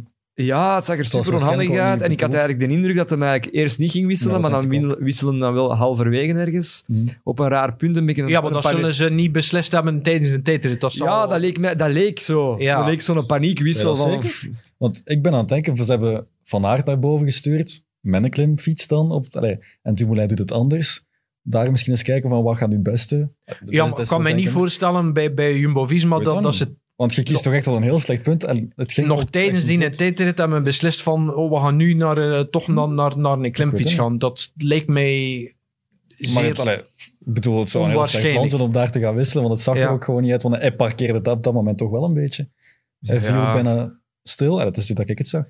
[0.45, 2.01] Ja, het zag er super onhandig uit.
[2.03, 4.51] En ik had eigenlijk de indruk dat hij eigenlijk eerst niet ging wisselen, Ja, maar
[4.51, 6.84] dan wisselen dan wel halverwege ergens.
[6.86, 7.07] Mhm.
[7.22, 7.97] Op een raar punt.
[7.97, 10.80] Een beetje een, Ja, maar dat zullen ze niet beslist hebben tijdens een tijdrit.
[10.80, 12.55] Dat zal- Ja, dat leek, mij, dat leek zo.
[12.59, 12.78] Ja.
[12.78, 13.97] Dat leek zo'n paniekwissel.
[13.97, 14.22] Ja, van.
[14.76, 18.30] Want ik ben aan het denken, ze hebben Van Aert naar boven gestuurd, met een
[18.30, 19.11] klimfiets dan.
[19.11, 21.05] Op, allee, en Dumoulin doet het anders.
[21.43, 23.28] Daar misschien eens kijken van wat gaat nu het beste.
[23.64, 27.43] Ja, ik kan mij niet voorstellen bij, bij Jumbo-Visma dat, dat ze Want je kiest
[27.43, 28.45] toch echt wel een heel slecht punt.
[28.45, 31.95] En het ging nog tijdens die tijdrit hebben we beslist van oh, we gaan nu
[31.95, 34.19] naar, eh, toch naar, naar, naar een klimfiets gaan.
[34.19, 35.53] Dat lijkt mij.
[36.35, 36.85] Maar het, allee, ik
[37.19, 39.65] bedoel, het zou een heel slecht plan zijn om daar te gaan wisselen, want het
[39.65, 39.83] zag Ja.
[39.83, 40.43] er ook gewoon niet uit.
[40.43, 42.49] Want hij parkeerde het op dat moment toch wel een beetje.
[43.01, 44.59] Hij viel bijna stil.
[44.59, 45.45] Ja, dat is nu dat ik het zag.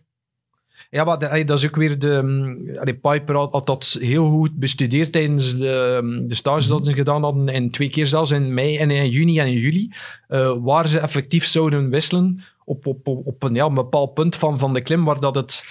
[0.91, 2.21] Ja, maar de- dat is ook weer de...
[2.25, 6.85] mm, allee, Piper had, had dat heel goed bestudeerd tijdens de, mm, de stage dat
[6.87, 7.49] ze gedaan hadden.
[7.49, 9.91] En twee keer zelfs in mei en in juni en in juli.
[10.29, 14.37] eh, waar ze effectief zouden wisselen op, op, op, op een, ja, een bepaald punt
[14.37, 15.65] van, van de klim waar dat het...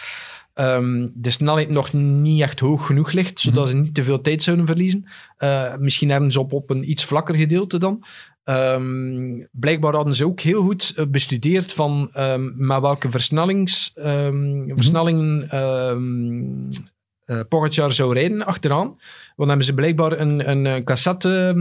[0.53, 4.43] ehm, de snelheid nog niet echt hoog genoeg ligt, zodat ze niet te veel tijd
[4.43, 5.05] zouden verliezen.
[5.37, 8.03] Eh, misschien hebben ze op, op een iets vlakker gedeelte dan.
[8.49, 12.09] Ehm, blijkbaar hadden ze ook heel goed eh, bestudeerd van
[12.55, 16.67] met welke versnellings, ehm, versnellingen ehm
[17.29, 18.85] eh, Pogacar zou rijden achteraan.
[18.87, 18.99] Want
[19.35, 21.55] dan hebben ze blijkbaar een, een, eh, cassette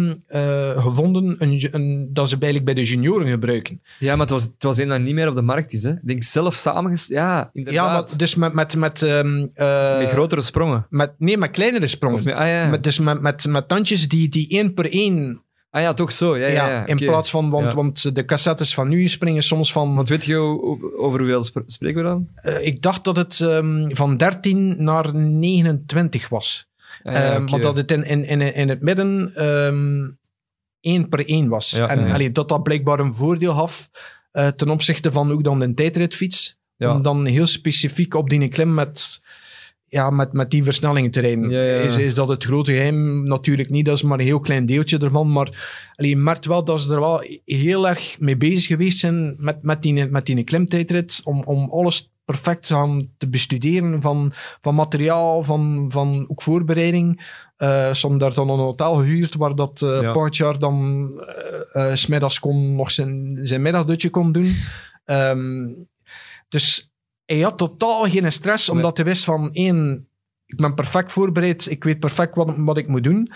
[0.79, 3.83] gevonden een, dat ze eigenlijk bij de junioren gebruiken.
[3.99, 5.83] Ja, maar het was, het was een dat niet meer op de markt is.
[5.83, 5.91] Hè.
[5.91, 7.19] Ik denk zelf samengesteld.
[7.19, 7.87] Ja, inderdaad.
[7.87, 9.01] Ja, maar dus met, met, met,
[9.99, 10.87] met grotere sprongen.
[10.91, 12.25] met, nee, met kleinere sprongen.
[12.25, 12.69] Met, ah, ja.
[12.69, 16.37] Met, dus met, met, met tandjes die, die één per één ah ja, toch zo.
[16.37, 19.73] Ja, ja, Ja, ja, in plaats van, want, want de cassettes van nu springen soms
[19.73, 20.37] van, Want weet je
[20.99, 22.29] over hoeveel sp- spreken we dan?
[22.35, 26.67] eh, ik dacht dat het ehm, van 13 naar 29 was.
[27.03, 27.45] Ah, Ehm.
[27.45, 30.09] Maar dat het in, in, in, in het midden ehm
[30.81, 31.73] één per één was.
[31.79, 33.91] En allee, dat dat blijkbaar een voordeel gaf
[34.31, 36.57] eh, ten opzichte van ook dan een tijdritfiets.
[36.93, 39.21] Om dan heel specifiek op die klim met,
[39.89, 41.51] ja, met, met die versnellingen te rijden.
[41.51, 41.81] Ja, ja.
[41.81, 43.23] Is, is dat het grote geheim?
[43.23, 45.33] Natuurlijk niet, dat is maar een heel klein deeltje ervan.
[45.33, 45.49] Maar
[45.95, 49.63] allee, je merkt wel dat ze er wel heel erg mee bezig geweest zijn met,
[49.63, 51.21] met, die, met die klimtijdrit.
[51.25, 52.67] Om, om alles perfect
[53.19, 57.37] te bestuderen van, van materiaal, van, van ook voorbereiding.
[57.57, 60.11] Eh ze daar dan een hotel gehuurd waar dat eh Ja.
[60.11, 61.11] Pogacar dan
[61.73, 64.55] eh eh, 's middags kon, nog zijn, zijn middagdutje kon doen.
[65.05, 65.69] Ehm,
[66.49, 66.93] dus
[67.29, 70.09] hij had totaal geen stress, omdat hij wist van één,
[70.47, 73.29] ik ben perfect voorbereid, ik weet perfect wat, wat ik moet doen.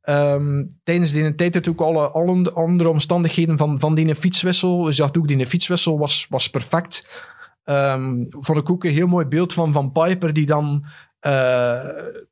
[0.00, 4.86] Ehm, tijdens die tijd ook alle, alle andere omstandigheden van, van die fietswissel.
[4.86, 7.26] Je zag ook die fietswissel was, was perfect.
[7.64, 10.84] Ehm vond ik ook een heel mooi beeld van Van Piper die dan
[11.20, 11.80] eh,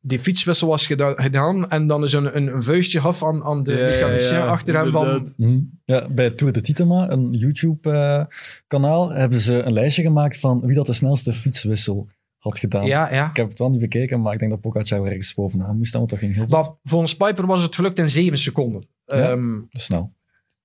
[0.00, 3.62] die fietswissel was geda- gedaan en dan is een, een, een vuistje gaf aan, aan
[3.62, 5.34] de Ja, ja, mechanicien ja, achter hem van.
[5.36, 5.58] Mhm.
[5.84, 10.86] Ja, bij Tour de Titema, een YouTube-kanaal, hebben ze een lijstje gemaakt van wie dat
[10.86, 12.08] de snelste fietswissel
[12.38, 12.86] had gedaan.
[12.86, 13.28] ja, ja.
[13.30, 16.12] Ik heb het wel niet bekeken, maar ik denk dat Pogacar ergens bovenaan moest dat
[16.18, 18.86] ging heel Maar volgens Piper was het gelukt in zeven seconden.
[19.04, 19.30] Ja.
[19.30, 20.12] Ehm, Snel.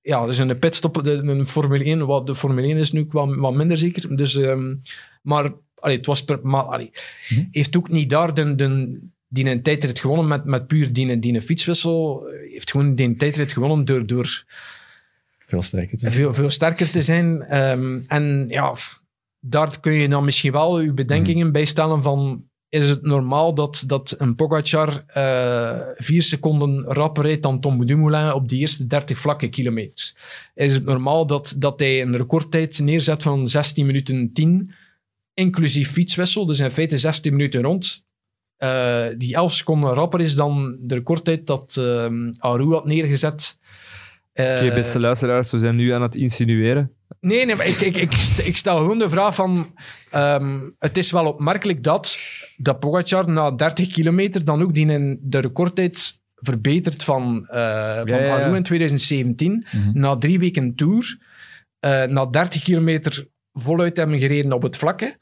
[0.00, 3.34] ja, dus een pitstop, de, een Formule 1, wat, de Formule 1 is nu wat,
[3.36, 4.16] wat minder zeker.
[4.16, 4.74] Dus, ehm,
[5.22, 5.52] maar
[5.82, 6.90] allee, het was per, maar, allee,
[7.28, 7.44] Mhm.
[7.50, 11.34] heeft ook niet daar de, de, die een tijdrit gewonnen met, met puur die, die
[11.34, 12.26] een fietswissel.
[12.50, 14.44] Heeft gewoon die een tijdrit gewonnen door, door
[15.38, 16.12] Veel sterker te zijn.
[16.12, 17.42] veel, veel sterker te zijn.
[17.42, 18.74] Ehm, en ja,
[19.40, 22.44] daar kun je dan misschien wel je bedenkingen bij stellen van...
[22.68, 28.32] Is het normaal dat, dat een Pogacar eh, vier seconden rapper rijdt dan Tom Dumoulin
[28.32, 30.16] op die eerste 30 vlakke kilometers?
[30.54, 34.72] Is het normaal dat, dat hij een recordtijd neerzet van 16 minuten 10,
[35.34, 38.06] inclusief fietswissel, dus in feite 16 minuten rond,
[38.56, 43.58] eh, die 11 seconden rapper is dan de recordtijd dat ehm Aru had neergezet?
[44.34, 46.92] Oké, Eh, beste luisteraars, we zijn nu aan het insinueren.
[47.20, 48.12] Nee, nee, maar ik, ik, ik,
[48.44, 49.74] ik stel gewoon de vraag van...
[50.10, 52.18] ehm, het is wel opmerkelijk dat,
[52.56, 58.22] dat Pogacar na 30 kilometer dan ook die in de recordtijd verbetert van, eh van
[58.22, 59.66] ja, in 2017.
[59.72, 59.90] Mhm.
[60.00, 61.18] Na drie weken Tour.
[62.06, 65.18] na 30 kilometer voluit hebben gereden op het vlakke.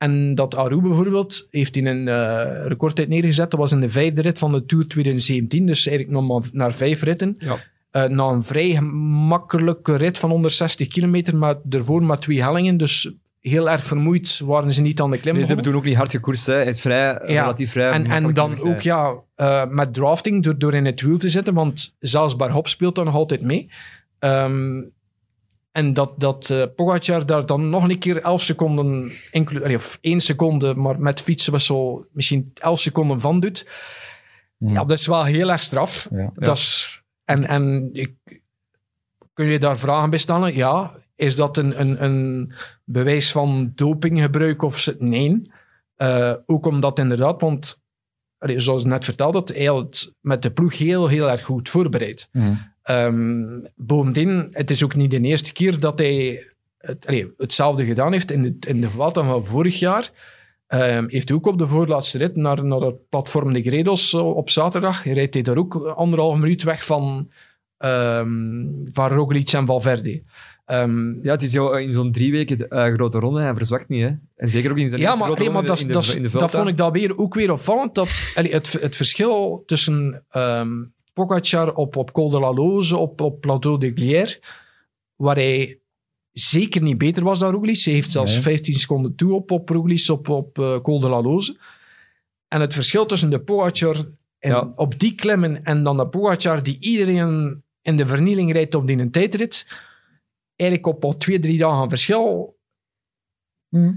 [0.00, 3.50] En dat Aru bijvoorbeeld heeft in een eh, recordtijd neergezet.
[3.50, 5.66] Dat was in de vijfde rit van de Tour 2017.
[5.66, 7.36] Dus eigenlijk nog maar naar vijf ritten.
[7.38, 7.58] Ja.
[7.90, 12.76] Eh, na een vrij gemakkelijke rit van 160 kilometer, maar ervoor maar twee hellingen.
[12.76, 15.34] Dus heel erg vermoeid waren ze niet aan de klim.
[15.34, 16.46] Nee, ze hebben toen ook niet hard gekoerst.
[16.46, 16.54] Hè.
[16.54, 17.90] Hij is vrij, Ja, relatief vrij.
[17.90, 21.54] En, en dan ook ja, eh, met drafting, door, door in het wiel te zitten,
[21.54, 23.70] want zelfs Barhop speelt dan nog altijd mee.
[24.18, 24.80] Ehm,
[25.72, 30.20] en dat, dat eh Pogacar daar dan nog een keer 11 seconden, inclu- of 1
[30.20, 33.66] seconde, maar met fietswissel misschien 11 seconden van doet.
[34.56, 36.08] Ja, dat is wel heel erg straf.
[36.10, 36.30] Ja.
[36.34, 38.14] Dat is, en en ik,
[39.32, 40.54] kun je daar vragen bij stellen?
[40.54, 40.94] Ja.
[41.14, 42.52] Is dat een, een, een
[42.84, 45.42] bewijs van dopinggebruik of nee?
[45.96, 47.82] Eh, ook omdat inderdaad, want
[48.38, 52.28] zoals net vertelde, dat hij het met de ploeg heel, heel erg goed voorbereid.
[52.32, 52.54] Mhm.
[52.90, 56.44] Ehm, bovendien, het is ook niet de eerste keer dat hij
[56.78, 58.30] het, hetzelfde gedaan heeft.
[58.30, 60.10] In de, in de Vuelta van vorig jaar
[60.66, 64.36] ehm, heeft hij ook op de voorlaatste rit naar, naar het platform de Gredos eh,
[64.36, 67.30] op zaterdag, rijdt hij daar ook anderhalf minuut weg van,
[67.78, 68.38] ehm
[68.92, 70.22] van Roglic en Valverde.
[70.64, 73.40] Ehm, Ja, het is jou in zo'n drie weken eh, grote ronde.
[73.40, 74.10] Hij verzwakt niet, hè.
[74.36, 75.92] En zeker ook in zijn ja, eerste maar, grote nee, maar ronde dat, in de,
[75.92, 76.56] dat, in de dat Vuelta.
[76.56, 77.94] vond ik dat weer, ook weer opvallend.
[77.94, 80.24] Dat, allee, het, het verschil tussen
[81.12, 84.40] Pogacar op, op Col de la Loze, op, op Plateau de Glières,
[85.16, 85.80] waar hij
[86.32, 87.80] zeker niet beter was dan Roglic.
[87.82, 88.42] Hij heeft zelfs Nee.
[88.42, 91.58] 15 seconden toe op, op Roglic op, op eh, Col de la Loze.
[92.48, 93.96] En het verschil tussen de Pogacar
[94.38, 94.72] en, Ja.
[94.76, 98.98] op die klemmen en dan de Pogacar die iedereen in de vernieling rijdt op die
[98.98, 99.66] een tijdrit,
[100.56, 102.58] eigenlijk op al twee, drie dagen verschil,
[103.68, 103.92] Mhm.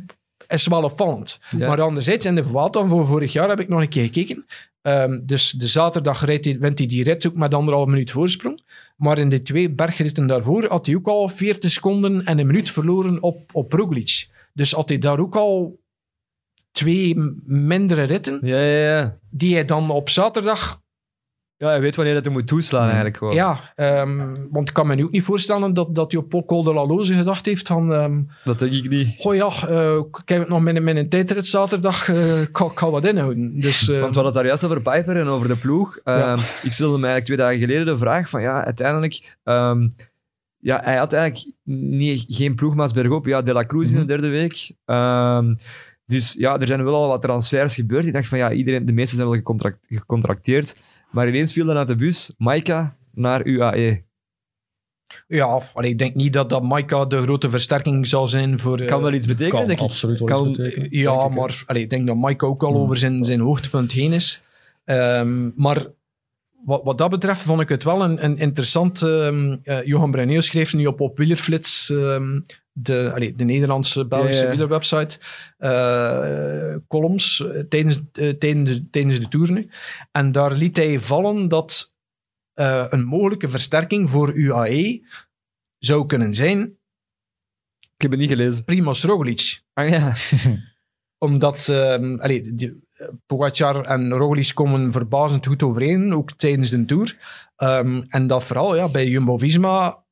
[0.47, 1.39] is wel opvallend.
[1.57, 1.67] Ja.
[1.67, 4.45] Maar anderzijds, in de Vuelta voor vorig jaar heb ik nog een keer gekeken.
[4.83, 8.63] Ehm, dus de zaterdag hij, wint hij die rit ook met anderhalf minuut voorsprong.
[8.97, 12.69] Maar in de twee bergritten daarvoor had hij ook al 40 seconden en een minuut
[12.69, 14.29] verloren op, op Roglic.
[14.53, 15.79] Dus had hij daar ook al
[16.71, 19.17] twee mindere ritten, Ja, ja, ja.
[19.29, 20.81] die hij dan op zaterdag...
[21.63, 23.33] Ja, hij weet wanneer dat hij moet toeslaan, eigenlijk gewoon.
[23.35, 26.63] Ja, ehm, want ik kan me nu ook niet voorstellen dat, dat hij op Col
[26.63, 27.93] de la Loze gedacht heeft van...
[27.93, 29.15] ehm, Dat denk ik niet.
[29.17, 32.49] Goh ja, eh, ik heb het nog met, een- met een tijdrit zaterdag, eh, ik
[32.57, 33.59] ga- ik ga wat inhouden.
[33.59, 35.99] Dus, eh, Want we hadden het daar juist over Piper en over de ploeg.
[36.03, 36.31] Ja.
[36.33, 39.37] Ehm, Ik stelde me eigenlijk twee dagen geleden de vraag van, ja, uiteindelijk...
[39.43, 39.87] ehm,
[40.57, 43.25] ja, hij had eigenlijk niet, geen ploegmaats bergop.
[43.25, 44.71] Ja, De La Cruz in de derde week.
[44.85, 45.55] Ehm,
[46.05, 48.05] dus ja, er zijn wel al wat transfers gebeurd.
[48.05, 50.75] Ik dacht van, ja, iedereen, de meesten zijn wel gecontract, gecontracteerd.
[51.13, 53.45] Maar ineens viel dan uit de bus Maika naar.
[53.45, 54.03] UAE.
[55.27, 58.79] ja, allee, ik denk niet dat dat Maika de grote versterking zal zijn voor...
[58.79, 59.85] eh, Kan wel iets betekenen, Kan denk ik.
[59.85, 60.87] absoluut wel Kan- iets betekenen.
[60.91, 62.81] Ja, maar allee, ik denk dat Maika ook al Hmm.
[62.81, 64.43] over zijn, zijn hoogtepunt heen is.
[64.85, 65.87] Ehm, maar
[66.65, 69.01] wat, wat dat betreft vond ik het wel een, een interessant...
[69.01, 72.41] ehm, eh, Johan Bruineel schreef nu op, op Wielerflits, ehm,
[72.71, 74.55] de, allee, de Nederlandse-Belgische Ja, ja.
[74.55, 75.19] wielerwebsite,
[75.57, 79.69] eh, columns eh, tijdens, tijdens, de, tijdens de Tour nu.
[80.11, 81.91] En daar liet hij vallen dat
[82.89, 85.01] een mogelijke versterking voor UAE
[85.77, 86.59] zou kunnen zijn
[87.95, 88.63] Ik heb het niet gelezen.
[88.63, 90.15] Primoz Roglic Ah ja.
[91.27, 92.82] omdat ehm allee, die,
[93.25, 97.17] Pogacar en Roglic komen verbazend goed overeen, ook tijdens de Tour.
[97.55, 100.03] Ehm, en dat vooral ja, bij Jumbo-Visma,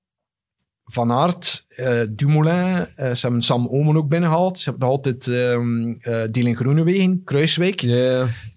[0.83, 4.59] Van Aert, eh, Dumoulin, eh, ze hebben Sam Omen ook binnengehaald.
[4.59, 7.77] Ze hebben nog altijd um, Dylan Groenewegen, Kruiswijk.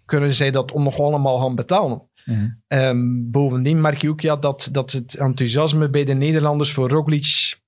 [0.05, 2.09] Kunnen zij dat nog allemaal gaan betalen?
[2.25, 2.49] Mhm.
[2.67, 7.63] Ehm, bovendien merk je ook ja, dat, dat het enthousiasme bij de Nederlanders voor Roglic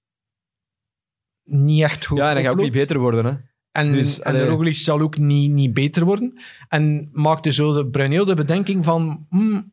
[1.46, 3.32] niet echt goed ja, en dat gaat ook niet beter worden, hè.
[3.76, 4.46] En, Dus, en.
[4.46, 6.32] Roglic zal ook niet, niet beter worden.
[6.68, 9.26] En maakte zo de Bruineel de bedenking van...
[9.30, 9.72] hmm,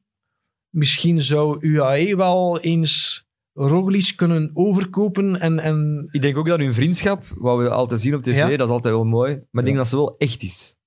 [0.69, 5.59] misschien zou UAE wel eens Roglic kunnen overkopen en...
[5.59, 8.57] en Ik denk ook dat hun vriendschap, wat we altijd zien op tv, Ja.
[8.57, 9.31] dat is altijd wel mooi.
[9.51, 10.77] Maar ik denk dat ze wel echt is.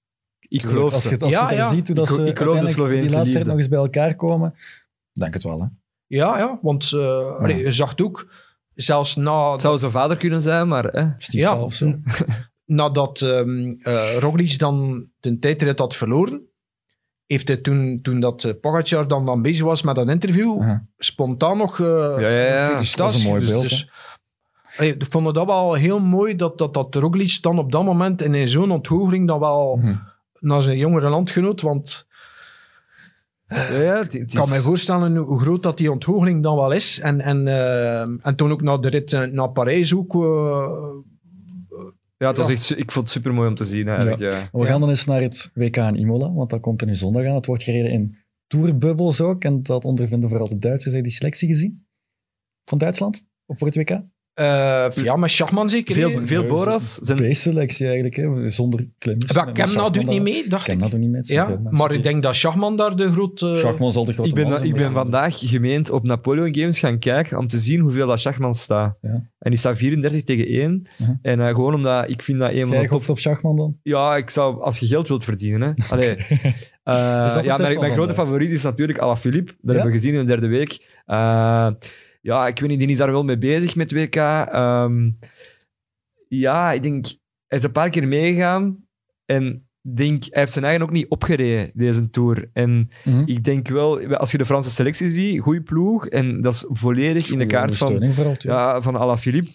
[0.48, 1.08] Ik geloof als ze.
[1.10, 1.68] je, als Ja, je ja.
[1.68, 3.78] ziet hoe dat Ik- ze ik geloof de Sloveense die laatste tijd nog eens bij
[3.78, 4.54] elkaar komen,
[5.12, 5.60] denk het wel.
[5.60, 5.66] Hè?
[6.06, 8.32] ja, ja, want eh, allee, je zag het ook,
[8.74, 9.52] zelfs na...
[9.52, 10.84] Het zou zijn vader kunnen zijn, maar...
[10.84, 11.10] Hè.
[11.18, 11.94] Ja, of zo.
[12.66, 16.42] nadat ehm eh, Roglic dan de tijdrit had verloren,
[17.26, 20.62] heeft hij toen, toen dat eh, Pogacar dan, dan bezig was met dat interview,
[20.98, 21.86] spontaan nog eh
[22.18, 22.68] Ja, ja, ja.
[22.70, 23.22] felicitaties.
[23.22, 23.90] Dat mooi Dus- beeld, dus,
[24.76, 28.22] allee, ik vond dat wel heel mooi dat, dat, dat Roglic dan op dat moment
[28.22, 29.94] in zo'n onthoogeling dan wel Mhm.
[30.40, 32.06] naar zijn jongere landgenoot, want
[33.48, 36.70] Ja, ja, het, het ik kan me voorstellen hoe groot dat die onthogeling dan wel
[36.72, 37.00] is.
[37.00, 40.12] En, en, eh, en toen ook naar de rit naar Parijs ook.
[42.16, 44.18] Ja, het was echt, ik vond het super mooi om te zien eigenlijk.
[44.20, 44.48] Ja.
[44.52, 44.66] We Ja.
[44.66, 47.34] gaan dan eens naar het WK in Imola, want dat komt er nu zondag aan.
[47.34, 49.44] Het wordt gereden in tourbubbels ook.
[49.44, 50.94] En dat ondervinden vooral de Duitsers.
[50.94, 51.86] Heb je die selectie gezien?
[52.68, 53.26] Van Duitsland?
[53.46, 54.00] Op voor het WK?
[54.36, 55.94] Eh, ja, met Schachman zeker.
[55.94, 58.48] Veel, veel Boras zijn B-selectie eigenlijk, hè?
[58.48, 59.32] zonder klimmers.
[59.34, 60.90] Ja, Kemna doet niet mee, dacht Kemna ik.
[60.90, 61.20] doet niet mee.
[61.24, 63.56] Ja, maar ik denk dat Schachman daar de grote...
[63.56, 66.78] Schachman zal de grote Ik ben, man ik ben maar- vandaag gemeend op Napoleon Games
[66.78, 68.96] gaan kijken om te zien hoeveel dat Schachman staat.
[69.02, 69.10] Ja.
[69.38, 70.86] En die staat 34 tegen 1.
[70.98, 71.10] Mhm.
[71.22, 72.90] En eh, gewoon omdat ik vind dat een van Jij de top...
[72.92, 73.76] hoofd op Schachman dan?
[73.82, 75.60] Ja, ik zou, als je geld wilt verdienen.
[75.76, 75.84] Hè.
[75.94, 76.16] Allee.
[76.16, 79.52] Eh, ja, mijn, mijn grote favoriet is natuurlijk Alaphilippe.
[79.52, 79.72] Dat Ja?
[79.72, 81.00] hebben we gezien in de derde week.
[82.26, 84.14] Ja, ik weet niet, die is daar wel mee bezig met WK.
[84.16, 85.10] Ehm,
[86.28, 87.06] ja, ik denk,
[87.46, 88.84] hij is een paar keer meegegaan.
[89.24, 92.50] En denk, hij heeft zijn eigen ook niet opgereden, deze Tour.
[92.52, 93.22] En Mhm.
[93.26, 96.06] ik denk wel, als je de Franse selectie ziet, goede ploeg.
[96.06, 99.50] En dat is volledig in de kaart van, vooral, ja, van Alaphilippe.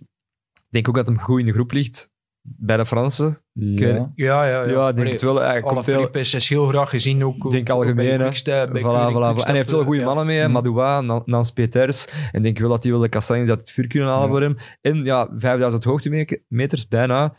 [0.54, 2.10] Ik denk ook dat hem goed in de groep ligt.
[2.44, 3.38] Bij de Fransen.
[3.54, 3.88] Ja.
[3.88, 4.64] Ja, ja, ja.
[4.64, 5.36] Ja, ik denk Allee, het wel.
[5.42, 7.46] Hij komt heel, Alaphilippe is, heel graag gezien ook.
[7.46, 8.22] Ik denk algemeen, bij Voilà, voilà.
[8.22, 10.06] Quickstep, En hij heeft wel goede ja.
[10.06, 10.42] mannen mee.
[10.44, 10.52] Mhm.
[10.52, 12.06] Madoua, Na- Nans Peters.
[12.06, 14.32] En ik denk wel dat hij wel de kastanjes uit het vuur kunnen halen Ja.
[14.32, 14.56] voor hem.
[14.82, 17.34] En ja, 5000 hoogtemeters, bijna.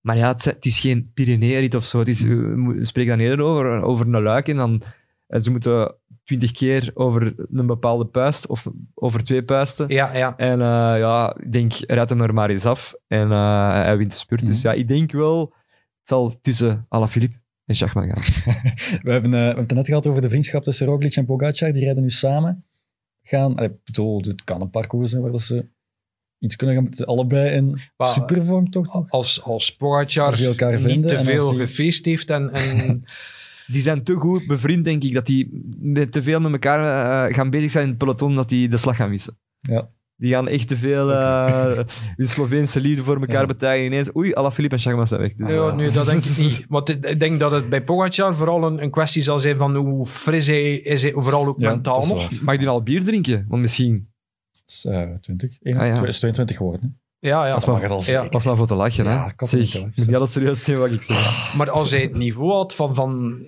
[0.00, 1.98] Maar ja, het, is- het is geen Pyreneeënrit of zo.
[1.98, 4.48] Het is, we spreken dan eerder over, over een luik.
[4.48, 4.82] En dan,
[5.26, 5.94] en ze moeten
[6.28, 9.88] twintig keer over een bepaalde puist of over twee puisten.
[9.88, 10.36] Ja, ja.
[10.36, 12.94] En eh, ja, ik denk, rijdt hem er maar eens af.
[13.06, 14.46] En eh, hij wint de spurt.
[14.46, 14.66] Dus Mhm.
[14.68, 15.40] ja, ik denk wel,
[15.98, 18.22] het zal tussen Alaphilippe en Schachman gaan.
[19.02, 21.72] We hebben, eh, we hebben het net gehad over de vriendschap tussen Roglic en Pogacar.
[21.72, 22.64] Die rijden nu samen.
[23.22, 25.66] Gaan, ik bedoel, dit kan een parcours zijn waar ze
[26.38, 29.10] iets kunnen gaan met allebei in Maar- supervorm toch.
[29.10, 30.40] Als, als Pogacar Als
[30.84, 32.52] niet te veel die- gefeest heeft en...
[32.52, 33.04] en
[33.72, 35.48] Die zijn te goed bevriend, denk ik, dat die
[36.10, 38.96] te veel met elkaar eh, gaan bezig zijn in het peloton, dat die de slag
[38.96, 39.38] gaan missen.
[39.60, 39.88] Ja.
[40.16, 41.84] Die gaan echt te veel eh
[42.16, 43.46] hun Sloveense liefde voor elkaar Ja.
[43.46, 43.86] betuigen.
[43.86, 45.34] Ineens, oei, Alaphilippe en Schachman zijn weg.
[45.34, 46.64] Dus, ja, eh, nee, dat denk ik niet.
[46.68, 50.06] Want ik denk dat het bij Pogacar vooral een, een kwestie zal zijn van hoe
[50.06, 52.40] fris hij is, hij vooral ook Ja, mentaal nog.
[52.40, 53.44] Mag die al bier drinken?
[53.48, 54.08] Want misschien...
[54.52, 55.58] Dat is eh, 20.
[55.62, 56.06] Ah, ja.
[56.06, 57.00] is 22 geworden.
[57.20, 57.52] Ja, ja.
[57.52, 58.30] Dat.
[58.30, 59.46] Pas maar voor te lachen, Ja, hè.
[59.46, 61.54] Zeg, niet moet alles serieus nemen wat ik zeg.
[61.56, 63.38] Maar als hij het niveau had van, van,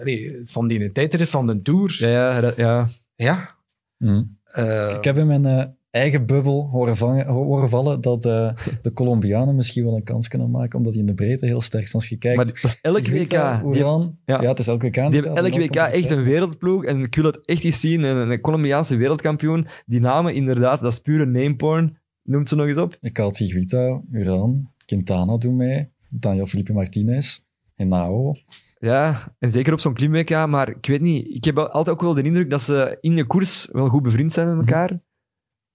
[0.00, 2.08] allee, van die tijdrit van de Tour, Ja,
[2.40, 2.88] ja, ja.
[3.14, 3.56] ja.
[3.96, 4.22] Mhm.
[4.44, 8.50] eh, Ik heb in mijn eh, eigen bubbel horen, vangen, horen vallen dat eh,
[8.82, 11.88] de Colombianen misschien wel een kans kunnen maken, omdat die in de breedte heel sterk
[11.88, 12.02] zijn.
[12.02, 12.36] Als je kijkt...
[12.36, 13.72] Maar dat is elk WK.
[13.72, 14.12] Die, ja.
[14.24, 14.40] ja.
[14.40, 14.94] het is elk WK.
[14.94, 16.84] die hebben elk WK echt een wereldploeg.
[16.84, 18.02] En ik wil het echt eens zien.
[18.02, 19.66] Een, een Colombiaanse wereldkampioen.
[19.86, 21.98] Die namen, inderdaad, dat is pure nameporn.
[22.28, 22.96] Noemt ze nog eens op.
[23.00, 27.40] Ik had Higuita, Uran, Quintana doen mee, Daniel Felipe Martinez,
[27.74, 28.34] Henao.
[28.78, 30.46] Ja, en zeker op zo'n klim-WK.
[30.46, 33.24] Maar ik weet niet, ik heb altijd ook wel de indruk dat ze in de
[33.24, 35.00] koers wel goed bevriend zijn met elkaar.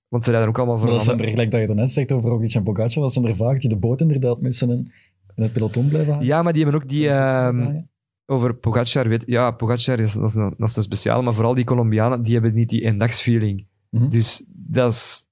[0.08, 1.76] Want ze rijden ook allemaal voor Maar dat een zijn er, gelijk dat je dan
[1.76, 4.70] net zegt over Roglic en Pogacar, dat zijn er vaak die de boot inderdaad missen
[4.70, 4.92] en
[5.36, 6.28] in het peloton blijven hangen.
[6.28, 7.10] Ja, maar die hebben ook die...
[7.10, 7.82] Ehm,
[8.26, 11.54] over Pogacar, weet, ja, Pogacar is, dat is, een, dat is een speciaal, maar vooral
[11.54, 13.68] die Colombianen, die hebben niet die eendagsfeeling.
[13.90, 14.10] Mhm.
[14.10, 15.28] Dus dat is...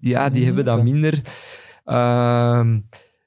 [0.00, 1.20] Ja, die hebben dat minder.
[1.84, 2.80] Ehm,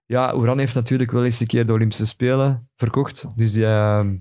[0.05, 3.25] ja, Oeran heeft natuurlijk wel eens een keer de Olympische Spelen verkocht.
[3.35, 4.15] Dus die, ehm,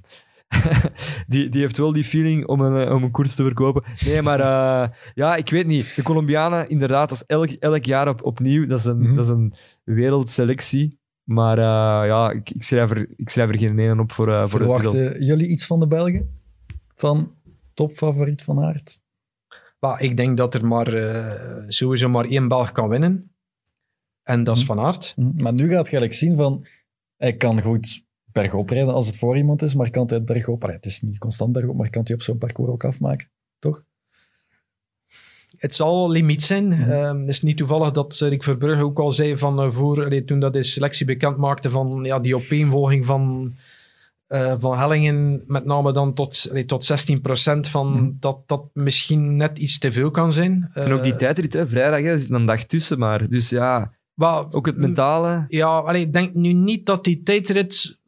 [1.26, 3.82] die, die heeft wel die feeling om een, eh, om een koers te verkopen.
[4.04, 5.92] Nee, maar eh, ja, ik weet niet.
[5.96, 8.66] De Colombianen, inderdaad, dat is elk, elk jaar op, opnieuw.
[8.66, 9.14] Dat is een, Mhm.
[9.14, 10.98] dat is een wereldselectie.
[11.24, 14.58] Maar eh, ja, ik, ik, schrijf er, ik schrijf er geen ene op voor, voor
[14.60, 15.22] de titel.
[15.22, 16.38] Jullie iets van de Belgen?
[16.94, 17.34] Van
[17.74, 19.00] topfavoriet van Aert?
[19.80, 23.34] Maar ik denk dat er maar, eh, sowieso maar één Belg kan winnen.
[24.22, 24.68] En dat is Hm.
[24.68, 25.14] Van Aert.
[25.16, 25.42] Mhm.
[25.42, 26.66] Maar nu gaat je eigenlijk zien van,
[27.16, 30.62] hij kan goed bergop rijden als het voor iemand is, maar kan hij het bergop,
[30.62, 33.84] allee, het is niet constant bergop, maar kan hij op zo'n parcours ook afmaken, toch?
[35.56, 36.68] Het zal limiet zijn.
[36.68, 36.90] Mhm.
[36.90, 40.40] Ehm, het is niet toevallig dat Rick Verbrugge ook al zei van eh, voor, toen
[40.40, 43.54] dat de selectie bekend maakte van ja, die opeenvolging van
[44.30, 48.10] eh, Van Hellingen met name dan tot, allee, tot 16% van Mhm.
[48.18, 50.70] dat dat misschien net iets te veel kan zijn.
[50.74, 53.28] En ook die Eh, tijdrit, hè, vrijdag, hè, er zit een dag tussen maar.
[53.28, 55.44] Dus ja, maar- ook het mentale.
[55.48, 57.98] Ja, allee, ik denk nu niet dat die tijdrit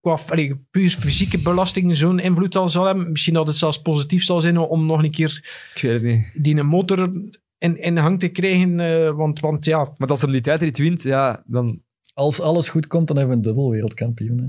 [0.00, 3.10] qua allee, puur fysieke belasting zo'n invloed al zal hebben.
[3.10, 5.40] Misschien dat het zelfs positief zal zijn om nog een keer
[5.74, 6.44] Ik weet het niet.
[6.44, 7.12] die een motor
[7.58, 8.80] in, in hang te krijgen.
[8.80, 11.82] eh, want, want ja, Maar als hem die tijdrit wint, ja, dan...
[12.14, 14.38] Als alles goed komt, dan hebben we een dubbel wereldkampioen.
[14.38, 14.46] Hè.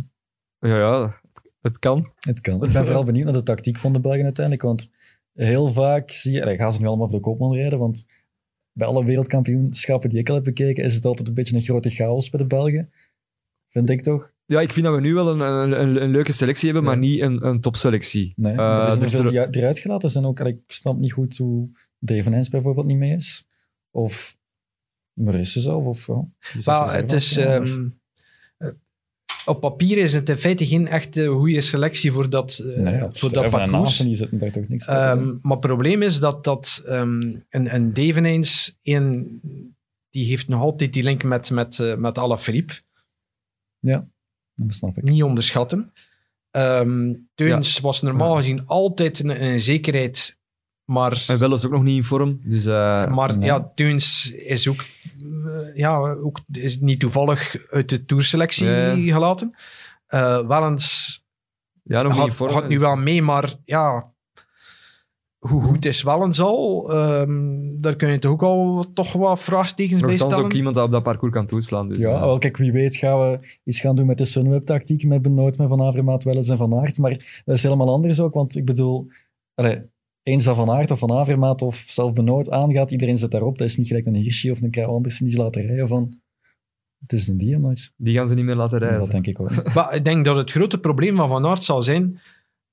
[0.63, 1.19] Ja, ja,
[1.61, 2.11] het kan.
[2.19, 2.63] Het kan.
[2.63, 4.65] Ik ben vooral benieuwd naar de tactiek van de Belgen uiteindelijk.
[4.65, 4.91] Want
[5.33, 6.41] heel vaak zie je...
[6.41, 7.79] allee, gaan ze nu allemaal voor de koopman rijden?
[7.79, 8.05] Want
[8.71, 11.89] bij alle wereldkampioenschappen die ik al heb bekeken, is het altijd een beetje een grote
[11.89, 12.91] chaos bij de Belgen.
[13.69, 14.33] Vind ik toch?
[14.45, 16.93] Ja, ik vind dat we nu wel een, een, een, een leuke selectie hebben, maar
[16.93, 16.99] Ja.
[16.99, 18.33] niet een, een topselectie.
[18.35, 20.39] Nee, Eh, er zijn er veel die eruit gelaten zijn ook.
[20.39, 23.47] Ik snap niet goed hoe Dave Nijns bijvoorbeeld niet mee is.
[23.91, 24.37] Of
[25.13, 25.85] Maurice zelf.
[25.85, 26.13] Of, ja,
[26.51, 27.37] die is maar het is...
[27.37, 27.87] ehm,
[29.45, 33.09] op papier is het in feite geen echte goede selectie voor dat, eh, Nee, ja,
[33.11, 33.71] voor dat parcours.
[33.71, 35.39] Naasten, die zitten daar toch niks Ehm, doen.
[35.41, 39.41] maar het probleem is dat, dat ehm, een, een Deveneens, een,
[40.09, 42.73] die heeft nog altijd die link met, met, eh, met Alaphilippe.
[44.55, 45.03] Dat snap ik.
[45.03, 45.91] Niet onderschatten.
[46.51, 48.37] Ehm Teuns was normaal Ja.
[48.37, 50.39] gezien altijd een, een zekerheid,
[50.85, 52.39] maar, En is ook nog niet in vorm.
[52.43, 53.45] Dus eh, maar nee.
[53.45, 54.85] ja, Teuns is ook,
[55.73, 59.55] ja, ook is niet toevallig uit de tourselectie gelaten.
[60.07, 61.21] Eh Wellens
[61.83, 62.53] ja, nog niet had, vorm.
[62.53, 64.11] had nu wel mee, maar ja,
[65.37, 66.91] hoe goed is Wellens al?
[66.91, 70.37] Ehm, daar kun je toch ook al toch wat vraagtekens bij stellen.
[70.37, 71.87] ook iemand dat op dat parcours kan toeslaan.
[71.87, 75.05] Dus, Ja, eh, wel, kijk, wie weet gaan we iets gaan doen met de Sunweb-tactiek
[75.05, 76.97] met Benoot, met Van Avermaat, Welles en Van Aert.
[76.97, 79.07] Maar dat is helemaal anders ook, want ik bedoel,
[79.53, 79.81] allee,
[80.23, 83.57] eens dat Van Aert of Van Avermaat of zelf Benoot aangaat, iedereen zit daarop.
[83.57, 86.21] Dat is niet gelijk een Hirschi of een Kyle Andersen die ze laten rijden van...
[86.99, 88.99] Het is een die, maar Die gaan ze niet meer laten rijden.
[88.99, 89.73] dat denk ik ook.
[89.75, 92.19] Maar ik denk dat het grote probleem van Van Aert zal zijn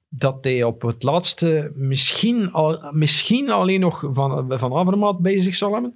[0.08, 5.56] dat hij op het laatste misschien, al, misschien alleen nog van, van Avermaat bij zich
[5.56, 5.94] zal hebben.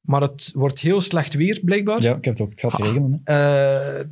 [0.00, 2.02] Maar het wordt heel slecht weer, blijkbaar.
[2.02, 2.50] Ja, ik heb het ook.
[2.50, 3.20] Het gaat regenen.
[3.24, 3.98] Hè.
[3.98, 4.04] Eh,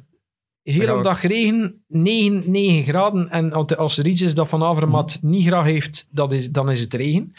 [0.63, 3.29] heel een we- dag regen, 9, 9 graden.
[3.29, 6.81] En als- er iets is dat Van Avermaat niet graag heeft, dat is, dan is
[6.81, 7.33] het regen.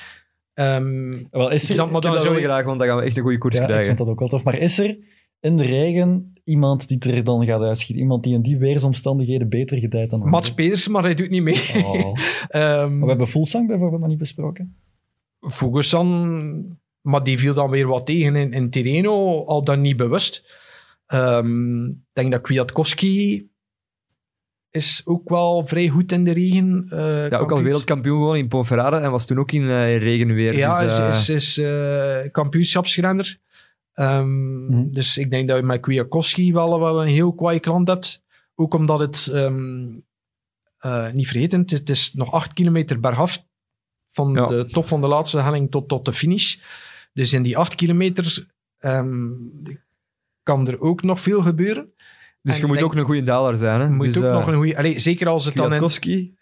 [0.54, 1.76] Ehm, Wel, is er...
[1.76, 2.44] dan, maar dan zou je...
[2.44, 3.86] graag, want dan gaan we echt een goede koers ja, ik krijgen.
[3.88, 4.44] vind dat ook wel tof.
[4.44, 4.98] Maar is er
[5.40, 8.04] in de regen iemand die er dan gaat uitschieten?
[8.04, 10.56] Iemand die in die weersomstandigheden beter gedijt dan Mats anderen?
[10.56, 11.84] Pedersen, maar hij doet niet mee.
[11.86, 11.96] Oh.
[12.48, 14.76] Ehm, Maar we hebben Fullsang bijvoorbeeld nog niet besproken.
[15.50, 20.62] Fugusan, maar die viel dan weer wat tegen in, in Tirreno, al dan niet bewust.
[21.06, 23.48] Ehm, Ik denk dat Kwiatkowski
[24.72, 26.86] is ook wel vrij goed in de regen.
[26.90, 30.58] eh, Ja, ook al wereldkampioen gewoon in Ponferrada en was toen ook in eh, regenweer.
[30.58, 33.38] Ja, dus, is, is, is eh, kampioenschapsrenner.
[33.94, 34.92] Ehm, Mhm.
[34.92, 38.24] Dus ik denk dat je met Kwiatkowski wel, wel een heel kwaai klant hebt.
[38.56, 39.96] Ook omdat het, ehm,
[40.78, 43.46] eh, niet vergeten, het, het is nog acht kilometer bergaf
[44.08, 44.46] van Ja.
[44.46, 46.58] de top van de laatste helling tot, tot de finish.
[47.14, 48.48] Dus in die acht kilometer
[48.80, 49.32] ehm,
[50.44, 51.94] kan er ook nog veel gebeuren.
[52.42, 53.82] dus en je moet denk- ook een goede daler zijn.
[53.82, 53.90] Hè?
[53.90, 54.78] Moet dus, ook eh, nog een goede...
[54.78, 56.36] Allee, zeker als het dan in...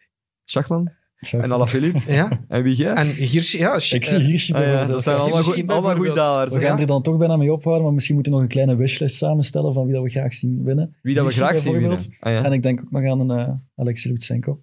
[0.46, 0.92] Schachman
[1.30, 2.00] en Alaphilippe.
[2.14, 2.94] Ja, en wie jij?
[2.94, 3.58] en hier...
[3.58, 6.54] Ja, Ik zie Hirschi Ah, ja, dat zijn allemaal, Hirschi goeie- allemaal goede dalers.
[6.54, 8.76] We gaan er dan toch bijna mee ophouden, maar misschien moeten we nog een kleine
[8.76, 10.96] wishlist samenstellen van wie dat we graag zien winnen.
[11.02, 12.00] Wie dat we Hirschi graag zien winnen.
[12.20, 12.44] Ah, ja.
[12.44, 14.62] En ik denk ook nog aan een uh, Alexei Lutsenko.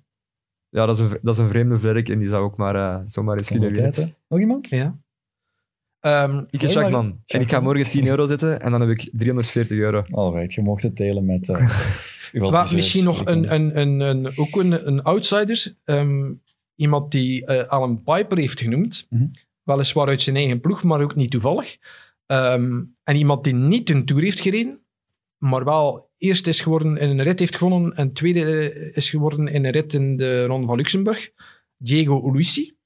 [0.68, 3.01] ja, dat is, een, dat is een vreemde vlerk en die zou ook maar uh,
[3.07, 4.14] zomaar eens kunnen winnen.
[4.28, 4.68] Nog iemand?
[4.68, 4.99] Ja.
[6.01, 7.20] Ehm, Ik heb Gooi maar- Schachman.
[7.26, 10.03] En ik ga morgen 10 euro zetten en dan heb ik 340 euro.
[10.11, 11.49] Alright, je mocht het delen met...
[11.49, 11.57] Uh,
[12.32, 12.72] uw Maar adviseurs.
[12.74, 15.74] misschien nog een, een, een, een, ook een, een outsider.
[15.84, 16.32] Ehm,
[16.74, 19.07] iemand die eh, Alan Piper heeft genoemd.
[19.11, 19.26] Mhm.
[19.62, 21.76] Weliswaar uit zijn eigen ploeg, maar ook niet toevallig.
[22.26, 24.80] Ehm, en iemand die niet een Tour heeft gereden,
[25.38, 29.49] maar wel eerst is geworden in een rit heeft gewonnen en tweede eh, is geworden
[29.49, 31.30] in een rit in de Ronde van Luxemburg.
[31.76, 32.76] Diego Ulissi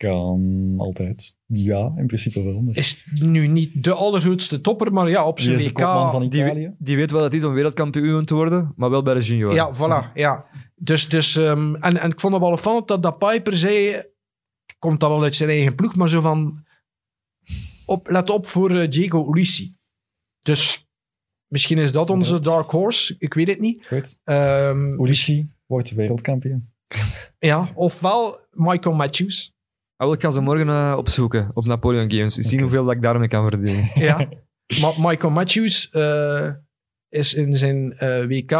[0.00, 1.36] Kan altijd.
[1.46, 2.62] Ja, in principe wel.
[2.62, 5.74] maar- is nu niet de allergrootste topper, maar ja, op zijn is de WK...
[5.74, 6.74] kopman van Die, Italië?
[6.78, 9.52] die weet wel dat het is om wereldkampioen te worden, maar wel bij de junior.
[9.54, 10.12] Ja, voilà.
[10.14, 10.44] Ja.
[10.74, 14.02] Dus, dus, ehm, en, en ik vond het wel opvallend dat, dat Piper zei,
[14.78, 16.64] komt dat wel uit zijn eigen ploeg, maar zo van,
[17.86, 19.74] op, let op voor eh, Diego Ulissi.
[20.40, 20.86] Dus
[21.46, 23.86] misschien is dat onze dark horse, ik weet het niet.
[23.86, 24.18] Goed.
[24.24, 26.72] Ehm, Ulissi wordt wereldkampioen.
[27.38, 29.52] ja, ofwel Michael Matthews.
[30.00, 32.34] Ah, wel, ik ga ze morgen eh, opzoeken op Napoleon Games.
[32.34, 33.90] Zien hoeveel dat ik daarmee kan verdienen.
[34.08, 34.28] Ja.
[34.80, 36.50] maar Michael Matthews eh,
[37.08, 38.52] is in zijn eh, WK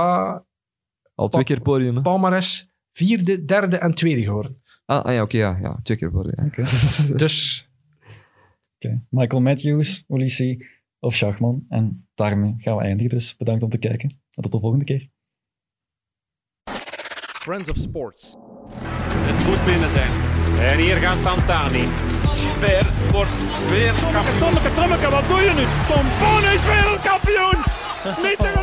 [1.14, 1.96] Al twee keer podium.
[1.96, 2.02] hè?
[2.02, 4.62] palmares vierde, derde en tweede geworden.
[4.84, 5.76] Ah, ah ja, oké, ja, ja.
[5.82, 6.34] Twee keer podium.
[6.36, 6.44] ja.
[6.44, 6.62] Oké.
[7.24, 7.68] Dus
[8.74, 9.02] Oké.
[9.10, 10.66] Michael Matthews, Ulissi
[10.98, 11.64] of Schachman.
[11.68, 13.08] En daarmee gaan we eindigen.
[13.18, 14.08] Dus bedankt om te kijken.
[14.30, 15.10] En tot de volgende keer.
[17.40, 18.36] Friends of Sports.
[19.14, 20.10] Het moet binnen zijn.
[20.60, 21.88] En hier gaat Pantani.
[22.34, 23.30] Gilbert wordt
[23.68, 24.38] weer kampioen.
[24.38, 25.64] Tommeke, Tommeke, wat doe je nu?
[25.94, 27.58] Tom Bonne is wereldkampioen!
[28.28, 28.59] Niet te